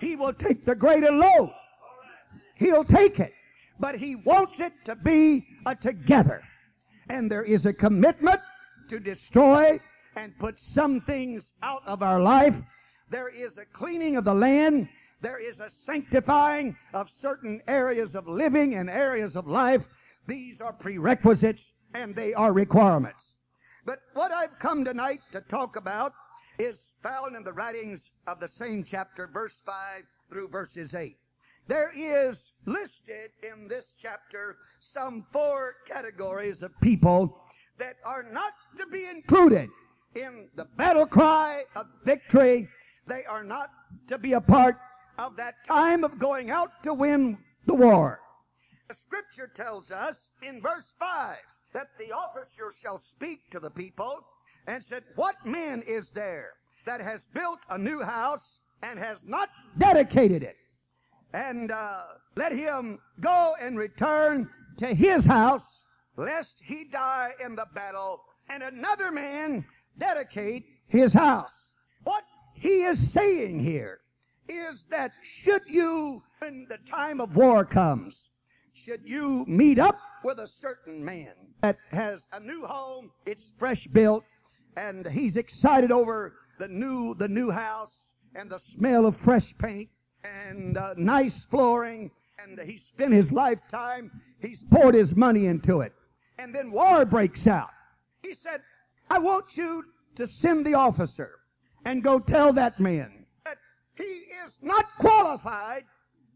He 0.00 0.16
will 0.16 0.32
take 0.32 0.64
the 0.64 0.74
greater 0.74 1.12
load. 1.12 1.52
He'll 2.56 2.84
take 2.84 3.20
it. 3.20 3.34
But 3.80 3.96
he 3.96 4.14
wants 4.14 4.60
it 4.60 4.72
to 4.84 4.94
be 4.94 5.46
a 5.66 5.74
together. 5.74 6.42
And 7.08 7.32
there 7.32 7.42
is 7.42 7.66
a 7.66 7.72
commitment 7.72 8.40
to 8.88 9.00
destroy 9.00 9.80
and 10.16 10.38
put 10.38 10.58
some 10.58 11.00
things 11.00 11.54
out 11.62 11.82
of 11.86 12.02
our 12.02 12.20
life. 12.20 12.62
There 13.08 13.28
is 13.28 13.58
a 13.58 13.64
cleaning 13.64 14.16
of 14.16 14.24
the 14.24 14.34
land. 14.34 14.88
There 15.22 15.38
is 15.38 15.60
a 15.60 15.68
sanctifying 15.68 16.76
of 16.92 17.08
certain 17.08 17.60
areas 17.66 18.14
of 18.14 18.28
living 18.28 18.74
and 18.74 18.88
areas 18.90 19.34
of 19.34 19.48
life. 19.48 19.88
These 20.26 20.60
are 20.60 20.72
prerequisites 20.72 21.74
and 21.94 22.14
they 22.14 22.34
are 22.34 22.52
requirements. 22.52 23.36
But 23.86 24.00
what 24.14 24.30
I've 24.30 24.58
come 24.58 24.84
tonight 24.84 25.20
to 25.32 25.40
talk 25.40 25.76
about 25.76 26.12
is 26.58 26.92
found 27.02 27.34
in 27.34 27.42
the 27.42 27.52
writings 27.52 28.10
of 28.26 28.38
the 28.40 28.48
same 28.48 28.84
chapter, 28.84 29.26
verse 29.26 29.60
5 29.64 30.02
through 30.28 30.48
verses 30.48 30.94
8. 30.94 31.16
There 31.66 31.92
is 31.94 32.52
listed 32.66 33.30
in 33.42 33.68
this 33.68 33.96
chapter 34.00 34.56
some 34.80 35.26
four 35.32 35.76
categories 35.86 36.62
of 36.62 36.72
people 36.80 37.44
that 37.78 37.96
are 38.04 38.24
not 38.30 38.52
to 38.76 38.86
be 38.86 39.06
included 39.06 39.68
in 40.14 40.48
the 40.56 40.66
battle 40.76 41.06
cry 41.06 41.62
of 41.76 41.86
victory. 42.04 42.68
They 43.06 43.24
are 43.24 43.44
not 43.44 43.70
to 44.08 44.18
be 44.18 44.32
a 44.32 44.40
part 44.40 44.76
of 45.18 45.36
that 45.36 45.64
time 45.64 46.04
of 46.04 46.18
going 46.18 46.50
out 46.50 46.82
to 46.82 46.94
win 46.94 47.38
the 47.66 47.74
war. 47.74 48.20
The 48.88 48.94
scripture 48.94 49.48
tells 49.54 49.90
us 49.90 50.30
in 50.42 50.60
verse 50.60 50.94
5 50.98 51.36
that 51.72 51.88
the 51.98 52.12
officer 52.12 52.70
shall 52.76 52.98
speak 52.98 53.50
to 53.50 53.60
the 53.60 53.70
people 53.70 54.26
and 54.66 54.82
said, 54.82 55.04
What 55.14 55.46
man 55.46 55.82
is 55.82 56.10
there 56.10 56.54
that 56.86 57.00
has 57.00 57.26
built 57.26 57.60
a 57.68 57.78
new 57.78 58.02
house 58.02 58.60
and 58.82 58.98
has 58.98 59.26
not 59.26 59.48
dedicated 59.78 60.42
it? 60.42 60.56
And 61.32 61.70
uh, 61.70 62.02
let 62.36 62.52
him 62.52 62.98
go 63.20 63.54
and 63.60 63.78
return 63.78 64.48
to 64.78 64.94
his 64.94 65.26
house, 65.26 65.84
lest 66.16 66.62
he 66.64 66.84
die 66.84 67.32
in 67.44 67.54
the 67.54 67.66
battle, 67.74 68.22
and 68.48 68.62
another 68.62 69.12
man 69.12 69.64
dedicate 69.98 70.64
his 70.86 71.12
house. 71.12 71.74
What 72.04 72.24
he 72.54 72.82
is 72.82 73.12
saying 73.12 73.60
here 73.60 74.00
is 74.48 74.86
that 74.86 75.12
should 75.22 75.62
you, 75.66 76.22
when 76.38 76.66
the 76.68 76.78
time 76.78 77.20
of 77.20 77.36
war 77.36 77.64
comes, 77.64 78.30
should 78.72 79.02
you 79.04 79.44
meet 79.46 79.78
up 79.78 79.96
with 80.24 80.38
a 80.38 80.46
certain 80.46 81.04
man 81.04 81.34
that 81.60 81.76
has 81.90 82.28
a 82.32 82.40
new 82.40 82.64
home, 82.66 83.10
it's 83.26 83.52
fresh 83.58 83.86
built, 83.86 84.24
and 84.76 85.06
he's 85.06 85.36
excited 85.36 85.92
over 85.92 86.34
the 86.58 86.68
new, 86.68 87.14
the 87.14 87.28
new 87.28 87.50
house 87.50 88.14
and 88.34 88.50
the 88.50 88.58
smell 88.58 89.06
of 89.06 89.16
fresh 89.16 89.56
paint 89.58 89.88
and 90.24 90.76
uh, 90.76 90.94
nice 90.96 91.46
flooring, 91.46 92.10
and 92.42 92.58
he 92.60 92.76
spent 92.76 93.12
his 93.12 93.32
lifetime, 93.32 94.10
he's 94.40 94.64
poured 94.64 94.94
his 94.94 95.16
money 95.16 95.46
into 95.46 95.80
it. 95.80 95.92
And 96.38 96.54
then 96.54 96.70
war 96.70 97.04
breaks 97.04 97.46
out. 97.46 97.70
He 98.22 98.32
said, 98.32 98.62
I 99.10 99.18
want 99.18 99.56
you 99.56 99.84
to 100.14 100.26
send 100.26 100.64
the 100.64 100.74
officer 100.74 101.40
and 101.84 102.02
go 102.02 102.18
tell 102.18 102.52
that 102.54 102.80
man 102.80 103.26
that 103.44 103.58
he 103.96 104.24
is 104.44 104.58
not 104.62 104.86
qualified 104.98 105.84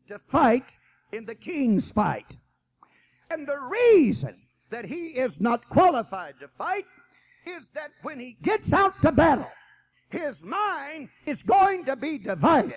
to 0.06 0.18
fight 0.18 0.78
in 1.12 1.24
the 1.24 1.34
king's 1.34 1.90
fight. 1.90 2.36
And 3.30 3.46
the 3.46 3.58
reason 3.58 4.34
that 4.70 4.84
he 4.84 5.08
is 5.08 5.40
not 5.40 5.68
qualified 5.68 6.34
to 6.40 6.48
fight 6.48 6.84
is 7.46 7.70
that 7.70 7.90
when 8.02 8.18
he 8.18 8.36
gets 8.42 8.72
out 8.72 9.00
to 9.02 9.12
battle, 9.12 9.50
his 10.10 10.44
mind 10.44 11.08
is 11.26 11.42
going 11.42 11.84
to 11.84 11.96
be 11.96 12.18
divided 12.18 12.74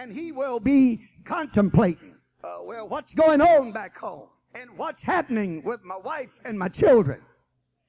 and 0.00 0.10
he 0.10 0.32
will 0.32 0.58
be 0.58 1.02
contemplating, 1.24 2.14
uh, 2.42 2.58
well, 2.64 2.88
what's 2.88 3.12
going 3.12 3.42
on 3.42 3.70
back 3.70 3.98
home 3.98 4.28
and 4.54 4.70
what's 4.76 5.02
happening 5.02 5.62
with 5.62 5.84
my 5.84 5.96
wife 5.98 6.40
and 6.46 6.58
my 6.58 6.68
children. 6.68 7.20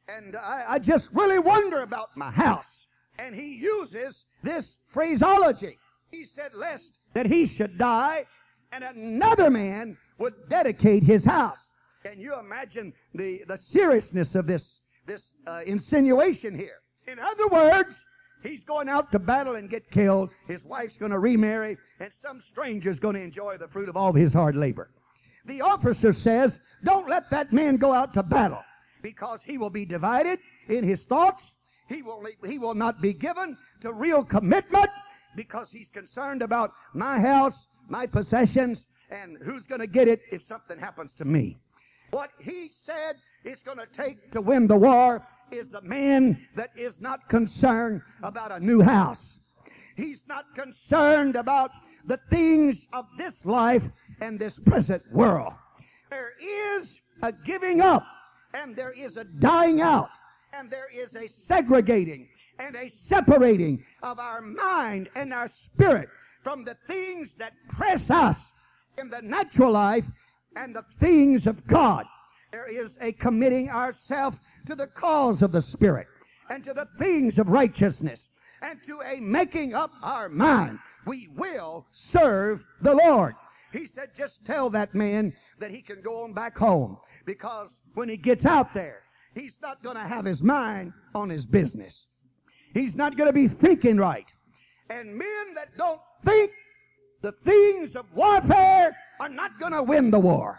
And 0.10 0.36
I, 0.36 0.66
I 0.72 0.80
just 0.80 1.16
really 1.16 1.40
wonder 1.40 1.82
about 1.84 2.10
my 2.18 2.30
house. 2.30 2.88
And 3.18 3.34
he 3.34 3.56
uses 3.56 4.26
this 4.44 4.78
phraseology. 4.90 5.78
He 6.12 6.26
said, 6.26 6.54
lest 6.54 7.00
that 7.14 7.28
he 7.28 7.46
should 7.46 7.78
die 7.78 8.26
and 8.74 8.84
another 8.84 9.50
man 9.50 9.98
would 10.18 10.34
dedicate 10.50 11.04
his 11.04 11.24
house. 11.24 11.74
Can 12.04 12.20
you 12.20 12.38
imagine 12.38 12.94
the, 13.14 13.44
the 13.48 13.58
seriousness 13.58 14.36
of 14.36 14.48
this, 14.48 14.82
this 15.06 15.34
uh, 15.48 15.62
insinuation 15.66 16.58
here? 16.58 16.82
In 17.08 17.20
other 17.20 17.48
words, 17.48 18.06
he's 18.44 18.64
going 18.64 18.90
out 18.90 19.12
to 19.12 19.20
battle 19.20 19.56
and 19.56 19.70
get 19.70 19.90
killed. 19.92 20.32
His 20.48 20.66
wife's 20.66 20.98
going 20.98 21.12
to 21.12 21.20
remarry, 21.20 21.78
and 22.00 22.12
some 22.12 22.40
stranger's 22.40 23.00
going 23.00 23.16
to 23.16 23.22
enjoy 23.22 23.58
the 23.58 23.68
fruit 23.68 23.90
of 23.90 23.98
all 23.98 24.14
his 24.14 24.34
hard 24.34 24.56
labor. 24.56 24.90
The 25.46 25.62
officer 25.62 26.14
says, 26.14 26.60
don't 26.84 27.10
let 27.10 27.30
that 27.32 27.52
man 27.52 27.78
go 27.78 27.94
out 27.94 28.14
to 28.14 28.24
battle 28.24 28.64
because 29.02 29.44
he 29.44 29.58
will 29.58 29.70
be 29.70 29.86
divided 29.86 30.40
in 30.70 30.84
his 30.84 31.06
thoughts. 31.06 31.58
He 31.90 32.02
will, 32.02 32.26
he 32.46 32.60
will 32.60 32.76
not 32.76 33.02
be 33.02 33.14
given 33.14 33.58
to 33.82 33.94
real 33.94 34.24
commitment 34.24 34.90
because 35.36 35.72
he's 35.72 35.90
concerned 35.90 36.42
about 36.42 36.74
my 36.94 37.20
house, 37.20 37.68
my 37.90 38.06
possessions, 38.06 38.88
and 39.10 39.38
who's 39.42 39.66
going 39.66 39.82
to 39.82 39.88
get 39.88 40.08
it 40.08 40.22
if 40.32 40.42
something 40.42 40.78
happens 40.78 41.16
to 41.16 41.26
me. 41.26 41.58
What 42.12 42.32
he 42.40 42.68
said 42.68 43.16
it's 43.44 43.64
going 43.64 43.78
to 43.80 43.88
take 43.88 44.32
to 44.32 44.42
win 44.42 44.68
the 44.68 44.78
war 44.78 45.26
is 45.52 45.72
the 45.72 45.82
man 45.82 46.40
that 46.56 46.72
is 46.76 47.02
not 47.02 47.28
concerned 47.28 48.02
about 48.24 48.52
a 48.52 48.60
new 48.60 48.82
house. 48.82 49.42
He's 49.96 50.28
not 50.28 50.56
concerned 50.56 51.36
about 51.36 51.72
the 52.06 52.18
things 52.30 52.88
of 52.94 53.06
this 53.18 53.46
life 53.46 53.90
and 54.22 54.40
this 54.40 54.60
present 54.60 55.04
world. 55.12 55.54
There 56.10 56.34
is 56.42 57.02
a 57.22 57.32
giving 57.32 57.82
up 57.82 58.06
and 58.54 58.76
there 58.76 58.92
is 58.92 59.18
a 59.18 59.24
dying 59.24 59.82
out 59.82 60.10
and 60.54 60.70
there 60.70 60.88
is 60.94 61.16
a 61.16 61.28
segregating 61.28 62.28
and 62.60 62.76
a 62.76 62.90
separating 62.90 63.84
of 64.04 64.20
our 64.20 64.42
mind 64.42 65.10
and 65.16 65.34
our 65.34 65.48
spirit 65.48 66.10
from 66.44 66.64
the 66.64 66.76
things 66.88 67.36
that 67.36 67.54
press 67.70 68.10
us 68.10 68.54
in 68.98 69.10
the 69.10 69.22
natural 69.22 69.72
life 69.72 70.08
and 70.56 70.76
the 70.76 70.86
things 70.98 71.48
of 71.48 71.66
God. 71.68 72.06
There 72.52 72.70
is 72.70 72.98
a 73.02 73.14
committing 73.14 73.70
ourselves 73.70 74.42
to 74.66 74.76
the 74.76 74.88
cause 74.88 75.42
of 75.42 75.52
the 75.52 75.62
Spirit 75.62 76.08
and 76.50 76.64
to 76.64 76.74
the 76.74 76.88
things 76.98 77.40
of 77.40 77.50
righteousness 77.50 78.30
and 78.62 78.82
to 78.84 79.00
a 79.02 79.20
making 79.20 79.74
up 79.74 79.92
our 80.04 80.30
mind. 80.30 80.80
We 81.06 81.30
will 81.36 81.88
serve 81.92 82.64
the 82.82 82.94
Lord. 82.94 83.36
He 83.72 83.86
said, 83.86 84.10
just 84.16 84.46
tell 84.46 84.70
that 84.72 84.94
man 84.94 85.34
that 85.60 85.72
he 85.72 85.82
can 85.82 86.02
go 86.02 86.24
on 86.24 86.34
back 86.34 86.58
home 86.58 86.98
because 87.26 87.82
when 87.94 88.10
he 88.10 88.18
gets 88.18 88.46
out 88.46 88.74
there, 88.74 89.04
he's 89.34 89.60
not 89.62 89.82
going 89.82 89.96
to 89.96 90.04
have 90.04 90.26
his 90.26 90.44
mind 90.44 90.92
on 91.16 91.30
his 91.30 91.46
business. 91.46 92.08
He's 92.74 92.98
not 92.98 93.16
going 93.16 93.30
to 93.30 93.34
be 93.34 93.48
thinking 93.48 93.98
right. 93.98 94.32
And 94.90 95.16
men 95.16 95.54
that 95.56 95.78
don't 95.78 96.02
think 96.24 96.52
the 97.22 97.32
things 97.32 97.96
of 97.96 98.06
warfare 98.14 98.96
are 99.22 99.30
not 99.30 99.58
going 99.58 99.74
to 99.74 99.84
win 99.84 100.12
the 100.12 100.20
war. 100.20 100.58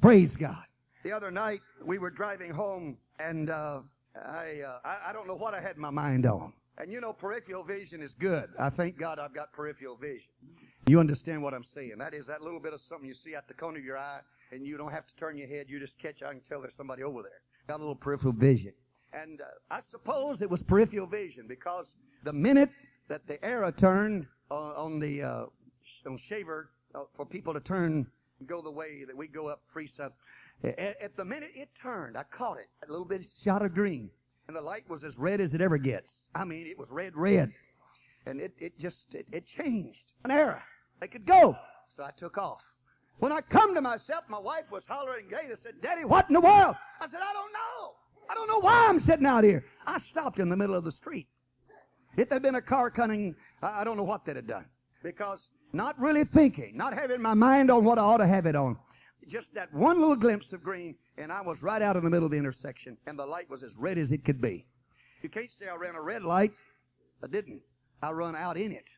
Praise 0.00 0.36
God. 0.36 0.64
The 1.08 1.16
other 1.16 1.30
night 1.30 1.62
we 1.82 1.96
were 1.96 2.10
driving 2.10 2.50
home 2.50 2.98
and 3.18 3.48
uh, 3.48 3.80
I, 4.14 4.60
uh, 4.60 4.78
I 4.84 4.98
I 5.08 5.12
don't 5.14 5.26
know 5.26 5.36
what 5.36 5.54
I 5.54 5.58
had 5.58 5.78
my 5.78 5.88
mind 5.88 6.26
on. 6.26 6.52
And 6.76 6.92
you 6.92 7.00
know, 7.00 7.14
peripheral 7.14 7.64
vision 7.64 8.02
is 8.02 8.14
good. 8.14 8.50
I 8.58 8.68
thank 8.68 8.98
God 8.98 9.18
I've 9.18 9.32
got 9.32 9.54
peripheral 9.54 9.96
vision. 9.96 10.28
You 10.86 11.00
understand 11.00 11.42
what 11.42 11.54
I'm 11.54 11.62
saying? 11.62 11.94
That 11.96 12.12
is 12.12 12.26
that 12.26 12.42
little 12.42 12.60
bit 12.60 12.74
of 12.74 12.80
something 12.82 13.08
you 13.08 13.14
see 13.14 13.34
at 13.34 13.48
the 13.48 13.54
corner 13.54 13.78
of 13.78 13.86
your 13.86 13.96
eye, 13.96 14.20
and 14.52 14.66
you 14.66 14.76
don't 14.76 14.92
have 14.92 15.06
to 15.06 15.16
turn 15.16 15.38
your 15.38 15.48
head. 15.48 15.70
You 15.70 15.80
just 15.80 15.98
catch. 15.98 16.22
I 16.22 16.30
can 16.32 16.42
tell 16.42 16.60
there's 16.60 16.74
somebody 16.74 17.02
over 17.02 17.22
there. 17.22 17.40
Got 17.68 17.76
a 17.76 17.84
little 17.84 17.94
peripheral 17.94 18.34
vision. 18.34 18.74
And 19.14 19.40
uh, 19.40 19.44
I 19.70 19.78
suppose 19.78 20.42
it 20.42 20.50
was 20.50 20.62
peripheral 20.62 21.06
vision 21.06 21.46
because 21.48 21.96
the 22.24 22.34
minute 22.34 22.68
that 23.08 23.26
the 23.26 23.42
arrow 23.42 23.70
turned 23.70 24.28
on, 24.50 24.74
on 24.76 24.98
the 24.98 25.22
uh, 25.22 25.46
on 26.04 26.18
shaver 26.18 26.68
uh, 26.94 27.04
for 27.14 27.24
people 27.24 27.54
to 27.54 27.60
turn 27.60 28.08
go 28.46 28.62
the 28.62 28.70
way 28.70 29.04
that 29.04 29.16
we 29.16 29.26
go 29.26 29.48
up 29.48 29.60
free 29.64 29.86
stuff, 29.86 30.12
at, 30.64 31.16
the 31.16 31.24
minute 31.24 31.50
it 31.54 31.68
turned, 31.74 32.16
I 32.16 32.24
caught 32.24 32.58
it. 32.58 32.66
A 32.86 32.90
little 32.90 33.06
bit 33.06 33.22
shot 33.22 33.62
of 33.62 33.74
green. 33.74 34.10
And 34.48 34.56
the 34.56 34.60
light 34.60 34.88
was 34.88 35.04
as 35.04 35.18
red 35.18 35.40
as 35.40 35.54
it 35.54 35.60
ever 35.60 35.78
gets. 35.78 36.28
I 36.34 36.44
mean, 36.44 36.66
it 36.66 36.78
was 36.78 36.90
red, 36.90 37.12
red. 37.14 37.52
And 38.26 38.40
it, 38.40 38.52
it 38.58 38.78
just, 38.78 39.14
it, 39.14 39.26
it 39.30 39.46
changed. 39.46 40.14
An 40.24 40.30
arrow. 40.30 40.60
They 41.00 41.06
could 41.06 41.26
go. 41.26 41.56
So 41.86 42.04
I 42.04 42.10
took 42.16 42.38
off. 42.38 42.78
When 43.18 43.32
I 43.32 43.40
come 43.40 43.74
to 43.74 43.80
myself, 43.80 44.24
my 44.28 44.38
wife 44.38 44.70
was 44.70 44.86
hollering 44.86 45.28
gay. 45.28 45.48
They 45.48 45.54
said, 45.54 45.80
Daddy, 45.80 46.04
what 46.04 46.28
in 46.28 46.34
the 46.34 46.40
world? 46.40 46.76
I 47.00 47.06
said, 47.06 47.20
I 47.22 47.32
don't 47.32 47.52
know. 47.52 47.94
I 48.30 48.34
don't 48.34 48.48
know 48.48 48.60
why 48.60 48.86
I'm 48.88 48.98
sitting 49.00 49.26
out 49.26 49.44
here. 49.44 49.64
I 49.86 49.98
stopped 49.98 50.38
in 50.38 50.48
the 50.48 50.56
middle 50.56 50.76
of 50.76 50.84
the 50.84 50.92
street. 50.92 51.28
If 52.16 52.28
there'd 52.28 52.42
been 52.42 52.56
a 52.56 52.62
car 52.62 52.90
coming, 52.90 53.34
I 53.62 53.84
don't 53.84 53.96
know 53.96 54.04
what 54.04 54.24
they'd 54.24 54.36
have 54.36 54.46
done. 54.46 54.66
Because 55.02 55.50
not 55.72 55.98
really 55.98 56.24
thinking, 56.24 56.76
not 56.76 56.94
having 56.94 57.22
my 57.22 57.34
mind 57.34 57.70
on 57.70 57.84
what 57.84 57.98
I 57.98 58.02
ought 58.02 58.18
to 58.18 58.26
have 58.26 58.46
it 58.46 58.56
on. 58.56 58.76
Just 59.28 59.54
that 59.54 59.72
one 59.72 59.98
little 59.98 60.16
glimpse 60.16 60.52
of 60.52 60.62
green, 60.62 60.96
and 61.18 61.30
I 61.30 61.42
was 61.42 61.62
right 61.62 61.82
out 61.82 61.96
in 61.96 62.02
the 62.02 62.10
middle 62.10 62.24
of 62.24 62.32
the 62.32 62.38
intersection, 62.38 62.96
and 63.06 63.18
the 63.18 63.26
light 63.26 63.48
was 63.50 63.62
as 63.62 63.76
red 63.78 63.98
as 63.98 64.10
it 64.10 64.24
could 64.24 64.40
be. 64.40 64.66
You 65.22 65.28
can't 65.28 65.50
say 65.50 65.68
I 65.68 65.76
ran 65.76 65.94
a 65.94 66.02
red 66.02 66.22
light. 66.22 66.52
I 67.22 67.26
didn't. 67.26 67.60
I 68.02 68.12
run 68.12 68.34
out 68.34 68.56
in 68.56 68.72
it. 68.72 68.90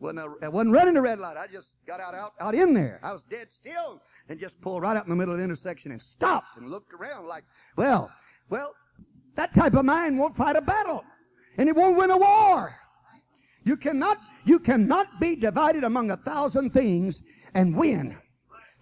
Wasn't 0.00 0.18
I 0.42 0.48
wasn't 0.48 0.74
running 0.74 0.96
a 0.96 1.02
red 1.02 1.20
light. 1.20 1.36
I 1.36 1.46
just 1.46 1.76
got 1.86 2.00
out, 2.00 2.14
out, 2.14 2.32
out 2.40 2.54
in 2.54 2.74
there. 2.74 2.98
I 3.02 3.12
was 3.12 3.22
dead 3.22 3.52
still 3.52 4.02
and 4.28 4.40
just 4.40 4.60
pulled 4.60 4.82
right 4.82 4.96
out 4.96 5.04
in 5.04 5.10
the 5.10 5.16
middle 5.16 5.32
of 5.32 5.38
the 5.38 5.44
intersection 5.44 5.92
and 5.92 6.00
stopped 6.00 6.56
and 6.56 6.68
looked 6.68 6.92
around 6.92 7.26
like, 7.26 7.44
well, 7.76 8.12
well, 8.48 8.74
that 9.36 9.54
type 9.54 9.74
of 9.74 9.84
mind 9.84 10.18
won't 10.18 10.34
fight 10.34 10.56
a 10.56 10.60
battle 10.60 11.04
and 11.56 11.68
it 11.68 11.76
won't 11.76 11.96
win 11.96 12.10
a 12.10 12.18
war. 12.18 12.74
You 13.62 13.76
cannot, 13.76 14.18
you 14.44 14.58
cannot 14.58 15.20
be 15.20 15.36
divided 15.36 15.84
among 15.84 16.10
a 16.10 16.16
thousand 16.16 16.70
things 16.70 17.22
and 17.54 17.76
win. 17.76 18.18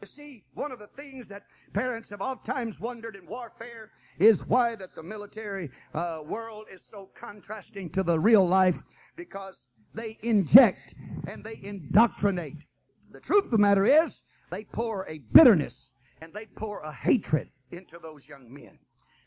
You 0.03 0.07
see, 0.07 0.43
one 0.55 0.73
of 0.73 0.81
the 0.81 0.89
things 0.89 1.29
that 1.29 1.45
parents 1.73 2.11
have 2.11 2.21
oftentimes 2.21 2.81
wondered 2.81 3.15
in 3.15 3.25
warfare 3.25 3.93
is 4.19 4.45
why 4.49 4.75
that 4.75 4.97
the 4.97 5.03
military 5.03 5.71
uh, 5.95 6.23
world 6.27 6.67
is 6.73 6.83
so 6.83 7.09
contrasting 7.15 7.89
to 7.91 8.03
the 8.03 8.19
real 8.19 8.45
life 8.45 8.83
because 9.15 9.69
they 9.95 10.19
inject 10.25 10.97
and 11.29 11.45
they 11.45 11.61
indoctrinate. 11.63 12.65
The 13.13 13.21
truth 13.21 13.45
of 13.45 13.51
the 13.53 13.59
matter 13.59 13.85
is 13.85 14.25
they 14.51 14.65
pour 14.65 15.07
a 15.09 15.21
bitterness 15.33 15.95
and 16.21 16.35
they 16.35 16.47
pour 16.47 16.81
a 16.81 16.93
hatred 16.93 17.51
into 17.71 18.01
those 18.01 18.29
young 18.29 18.53
men 18.53 18.81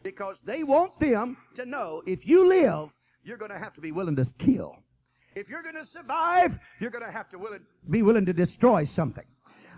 because 0.04 0.42
they 0.42 0.66
want 0.66 1.00
them 1.00 1.38
to 1.54 1.66
know 1.66 2.04
if 2.06 2.28
you 2.28 2.50
live, 2.50 2.90
you're 3.24 3.38
going 3.38 3.52
to 3.52 3.58
have 3.58 3.74
to 3.76 3.82
be 3.82 3.94
willing 3.94 4.18
to 4.18 4.26
kill. 4.38 4.84
If 5.36 5.50
you're 5.50 5.64
going 5.64 5.76
to 5.76 5.86
survive, 5.86 6.60
you're 6.82 6.92
going 6.92 7.06
to 7.06 7.12
have 7.12 7.30
to 7.30 7.40
be 7.90 8.02
willing 8.02 8.26
to 8.26 8.34
destroy 8.34 8.84
something. 8.84 9.26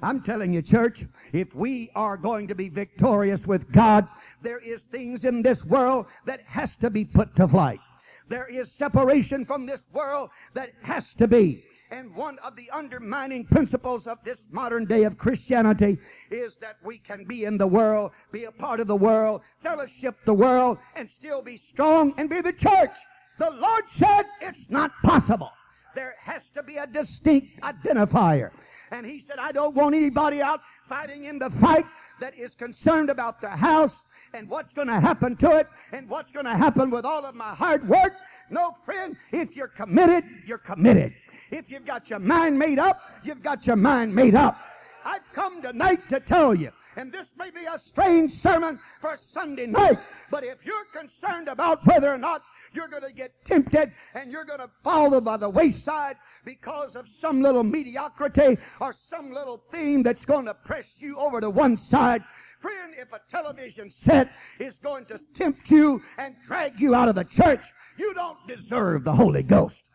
I'm 0.02 0.22
telling 0.22 0.54
you, 0.54 0.62
church, 0.62 1.04
if 1.34 1.56
we 1.56 1.90
are 1.96 2.18
going 2.18 2.48
to 2.48 2.56
be 2.56 2.70
victorious 2.70 3.48
with 3.48 3.72
God, 3.72 4.08
there 4.42 4.60
is 4.60 4.86
things 4.86 5.26
in 5.26 5.42
this 5.42 5.66
world 5.66 6.08
that 6.26 6.42
has 6.46 6.78
to 6.78 6.90
be 6.90 7.06
put 7.06 7.36
to 7.38 7.48
flight. 7.48 7.80
There 8.28 8.48
is 8.48 8.72
separation 8.72 9.46
from 9.46 9.66
this 9.66 9.88
world 9.94 10.30
that 10.54 10.72
has 10.84 11.14
to 11.16 11.28
be. 11.28 11.64
And 11.90 12.14
one 12.16 12.38
of 12.40 12.58
the 12.58 12.70
undermining 12.72 13.46
principles 13.46 14.08
of 14.08 14.22
this 14.24 14.50
modern 14.52 14.86
day 14.86 15.04
of 15.04 15.18
Christianity 15.18 15.98
is 16.30 16.58
that 16.58 16.76
we 16.84 16.98
can 16.98 17.24
be 17.24 17.46
in 17.46 17.58
the 17.58 17.68
world, 17.68 18.12
be 18.32 18.44
a 18.44 18.52
part 18.52 18.82
of 18.82 18.88
the 18.88 18.96
world, 18.96 19.42
fellowship 19.58 20.16
the 20.26 20.34
world, 20.34 20.80
and 20.98 21.10
still 21.10 21.42
be 21.42 21.56
strong 21.56 22.14
and 22.18 22.30
be 22.30 22.42
the 22.42 22.52
church. 22.52 22.98
The 23.40 23.52
Lord 23.52 23.90
said 23.90 24.24
it's 24.42 24.70
not 24.70 24.92
possible. 25.04 25.52
There 25.98 26.14
has 26.20 26.52
to 26.52 26.62
be 26.62 26.78
a 26.78 26.86
distinct 26.86 27.60
identifier. 27.62 28.52
And 28.92 29.04
he 29.04 29.18
said, 29.18 29.40
I 29.40 29.52
don't 29.52 29.74
want 29.74 29.96
anybody 29.96 30.44
out 30.44 30.62
fighting 30.84 31.26
in 31.26 31.40
the 31.40 31.50
fight 31.50 31.86
that 32.20 32.38
is 32.38 32.54
concerned 32.54 33.10
about 33.10 33.42
the 33.42 33.50
house 33.50 34.06
and 34.36 34.48
what's 34.48 34.76
going 34.76 34.90
to 34.90 35.00
happen 35.00 35.36
to 35.38 35.58
it 35.58 35.68
and 35.92 36.08
what's 36.08 36.32
going 36.32 36.46
to 36.46 36.56
happen 36.56 36.92
with 36.92 37.04
all 37.04 37.26
of 37.26 37.34
my 37.34 37.50
hard 37.50 37.88
work. 37.90 38.14
No, 38.52 38.70
friend, 38.70 39.18
if 39.32 39.56
you're 39.58 39.70
committed, 39.70 40.24
you're 40.46 40.60
committed. 40.60 41.16
If 41.50 41.72
you've 41.72 41.88
got 41.88 42.12
your 42.12 42.20
mind 42.20 42.60
made 42.60 42.78
up, 42.78 43.02
you've 43.24 43.42
got 43.42 43.66
your 43.66 43.76
mind 43.76 44.14
made 44.14 44.36
up. 44.36 44.56
I've 45.04 45.34
come 45.34 45.64
tonight 45.64 46.08
to 46.10 46.20
tell 46.20 46.54
you, 46.54 46.70
and 46.96 47.12
this 47.12 47.36
may 47.38 47.50
be 47.50 47.66
a 47.66 47.78
strange 47.80 48.32
sermon 48.32 48.78
for 49.02 49.16
Sunday 49.16 49.66
night, 49.66 49.98
but 50.30 50.44
if 50.44 50.64
you're 50.64 50.86
concerned 50.94 51.48
about 51.48 51.84
whether 51.88 52.14
or 52.14 52.20
not 52.20 52.44
you're 52.78 52.88
going 52.88 53.04
to 53.04 53.14
get 53.14 53.34
tempted 53.44 53.92
and 54.14 54.32
you're 54.32 54.46
going 54.46 54.60
to 54.60 54.68
fall 54.68 55.20
by 55.20 55.36
the 55.36 55.50
wayside 55.50 56.16
because 56.46 56.96
of 56.96 57.08
some 57.08 57.42
little 57.42 57.64
mediocrity 57.64 58.58
or 58.80 58.94
some 58.94 59.32
little 59.32 59.58
thing 59.72 60.04
that's 60.04 60.26
going 60.26 60.46
to 60.46 60.54
press 60.54 61.02
you 61.02 61.18
over 61.18 61.42
to 61.42 61.50
one 61.50 61.76
side. 61.76 62.24
Friend, 62.62 62.94
if 62.98 63.12
a 63.14 63.20
television 63.28 63.90
set 63.90 64.32
is 64.60 64.78
going 64.78 65.06
to 65.06 65.20
tempt 65.34 65.72
you 65.72 66.02
and 66.20 66.36
drag 66.44 66.80
you 66.80 66.94
out 66.94 67.10
of 67.10 67.16
the 67.16 67.24
church, 67.24 67.66
you 67.98 68.14
don't 68.14 68.38
deserve 68.48 69.04
the 69.04 69.14
Holy 69.14 69.44
Ghost. 69.44 69.90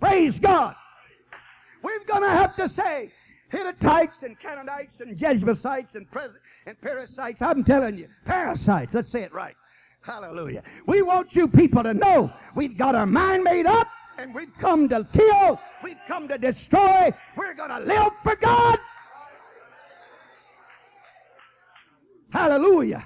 Praise 0.00 0.40
God. 0.40 0.74
We're 1.82 2.04
going 2.04 2.22
to 2.22 2.30
have 2.30 2.56
to 2.56 2.68
say, 2.68 3.12
Hittites 3.48 4.22
and 4.22 4.38
Canaanites 4.38 5.00
and 5.00 5.16
Jebusites 5.16 5.94
and, 5.94 6.10
pres- 6.10 6.38
and 6.66 6.80
parasites. 6.80 7.40
I'm 7.42 7.62
telling 7.62 7.96
you, 7.96 8.08
parasites. 8.24 8.94
Let's 8.94 9.08
say 9.08 9.22
it 9.22 9.32
right. 9.32 9.54
Hallelujah. 10.06 10.62
We 10.86 11.02
want 11.02 11.34
you 11.34 11.48
people 11.48 11.82
to 11.82 11.92
know 11.92 12.32
we've 12.54 12.78
got 12.78 12.94
our 12.94 13.06
mind 13.06 13.42
made 13.42 13.66
up 13.66 13.88
and 14.18 14.32
we've 14.32 14.56
come 14.56 14.88
to 14.88 15.04
kill. 15.12 15.60
We've 15.82 15.98
come 16.06 16.28
to 16.28 16.38
destroy. 16.38 17.10
We're 17.36 17.54
going 17.54 17.70
to 17.70 17.80
live 17.80 18.12
for 18.22 18.36
God. 18.36 18.78
Hallelujah. 22.32 23.02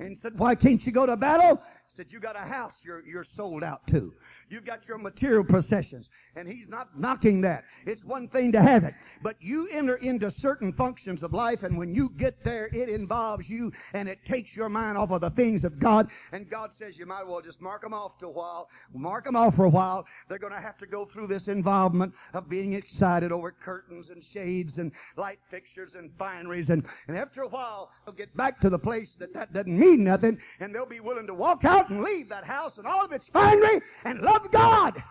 And 0.00 0.18
said, 0.18 0.38
why 0.38 0.54
can't 0.54 0.84
you 0.84 0.92
go 0.92 1.06
to 1.06 1.16
battle? 1.16 1.62
Said, 1.90 2.12
you 2.12 2.20
got 2.20 2.36
a 2.36 2.40
house 2.40 2.84
you're, 2.84 3.02
you're 3.06 3.24
sold 3.24 3.64
out 3.64 3.86
to. 3.88 4.12
You've 4.50 4.64
got 4.64 4.86
your 4.86 4.98
material 4.98 5.42
possessions. 5.42 6.10
And 6.36 6.46
he's 6.46 6.68
not 6.68 6.98
knocking 6.98 7.40
that. 7.40 7.64
It's 7.86 8.04
one 8.04 8.28
thing 8.28 8.52
to 8.52 8.60
have 8.60 8.84
it. 8.84 8.94
But 9.22 9.36
you 9.40 9.68
enter 9.72 9.96
into 9.96 10.30
certain 10.30 10.70
functions 10.70 11.22
of 11.22 11.32
life 11.32 11.62
and 11.62 11.78
when 11.78 11.94
you 11.94 12.10
get 12.16 12.44
there, 12.44 12.68
it 12.72 12.90
involves 12.90 13.50
you 13.50 13.72
and 13.94 14.08
it 14.08 14.24
takes 14.24 14.56
your 14.56 14.68
mind 14.68 14.98
off 14.98 15.10
of 15.10 15.22
the 15.22 15.30
things 15.30 15.64
of 15.64 15.78
God. 15.78 16.08
And 16.32 16.48
God 16.48 16.72
says 16.72 16.98
you 16.98 17.06
might 17.06 17.26
well 17.26 17.40
just 17.40 17.62
mark 17.62 17.80
them 17.82 17.94
off 17.94 18.18
to 18.18 18.26
a 18.26 18.30
while. 18.30 18.68
Mark 18.92 19.24
them 19.24 19.36
off 19.36 19.56
for 19.56 19.64
a 19.64 19.70
while. 19.70 20.06
They're 20.28 20.38
going 20.38 20.52
to 20.52 20.60
have 20.60 20.76
to 20.78 20.86
go 20.86 21.06
through 21.06 21.28
this 21.28 21.48
involvement 21.48 22.14
of 22.34 22.50
being 22.50 22.74
excited 22.74 23.32
over 23.32 23.50
curtains 23.50 24.10
and 24.10 24.22
shades 24.22 24.78
and 24.78 24.92
light 25.16 25.38
fixtures 25.48 25.94
and 25.94 26.10
fineries. 26.18 26.68
And, 26.68 26.86
and 27.08 27.16
after 27.16 27.42
a 27.42 27.48
while, 27.48 27.90
they'll 28.04 28.14
get 28.14 28.36
back 28.36 28.60
to 28.60 28.68
the 28.68 28.78
place 28.78 29.14
that 29.16 29.32
that 29.32 29.54
doesn't 29.54 29.78
mean 29.78 30.04
nothing 30.04 30.38
and 30.60 30.74
they'll 30.74 30.84
be 30.84 31.00
willing 31.00 31.26
to 31.26 31.34
walk 31.34 31.64
out 31.64 31.77
and 31.86 32.02
leave 32.02 32.28
that 32.28 32.44
house 32.44 32.78
and 32.78 32.86
all 32.86 33.04
of 33.04 33.12
its 33.12 33.28
finery 33.28 33.80
and 34.04 34.20
love 34.20 34.50
God. 34.50 35.02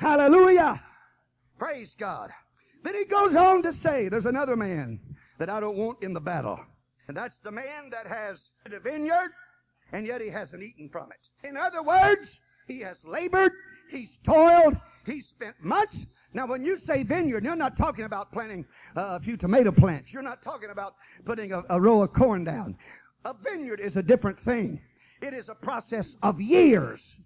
Hallelujah. 0.00 0.82
Praise 1.58 1.94
God. 1.94 2.30
Then 2.82 2.94
he 2.94 3.04
goes 3.04 3.34
on 3.36 3.62
to 3.62 3.72
say, 3.72 4.08
there's 4.08 4.26
another 4.26 4.56
man 4.56 5.00
that 5.38 5.48
I 5.48 5.60
don't 5.60 5.78
want 5.78 6.02
in 6.02 6.12
the 6.12 6.20
battle. 6.20 6.60
And 7.08 7.16
that's 7.16 7.38
the 7.38 7.52
man 7.52 7.90
that 7.90 8.06
has 8.06 8.52
the 8.66 8.80
vineyard 8.80 9.30
and 9.92 10.06
yet 10.06 10.20
he 10.20 10.28
hasn't 10.28 10.62
eaten 10.62 10.88
from 10.88 11.10
it. 11.12 11.48
In 11.48 11.56
other 11.56 11.82
words, 11.82 12.40
he 12.66 12.80
has 12.80 13.04
labored, 13.04 13.52
he's 13.90 14.18
toiled, 14.18 14.74
he's 15.06 15.28
spent 15.28 15.54
much. 15.62 15.94
Now, 16.32 16.46
when 16.46 16.64
you 16.64 16.76
say 16.76 17.04
vineyard, 17.04 17.44
you're 17.44 17.56
not 17.56 17.76
talking 17.76 18.04
about 18.04 18.32
planting 18.32 18.66
uh, 18.96 19.18
a 19.18 19.20
few 19.20 19.36
tomato 19.36 19.70
plants. 19.70 20.12
You're 20.12 20.22
not 20.22 20.42
talking 20.42 20.70
about 20.70 20.94
putting 21.24 21.52
a, 21.52 21.62
a 21.70 21.80
row 21.80 22.02
of 22.02 22.12
corn 22.12 22.44
down. 22.44 22.76
A 23.24 23.34
vineyard 23.42 23.80
is 23.80 23.96
a 23.96 24.02
different 24.02 24.38
thing. 24.38 24.80
It 25.22 25.32
is 25.32 25.48
a 25.48 25.54
process 25.54 26.16
of 26.22 26.40
years. 26.40 27.20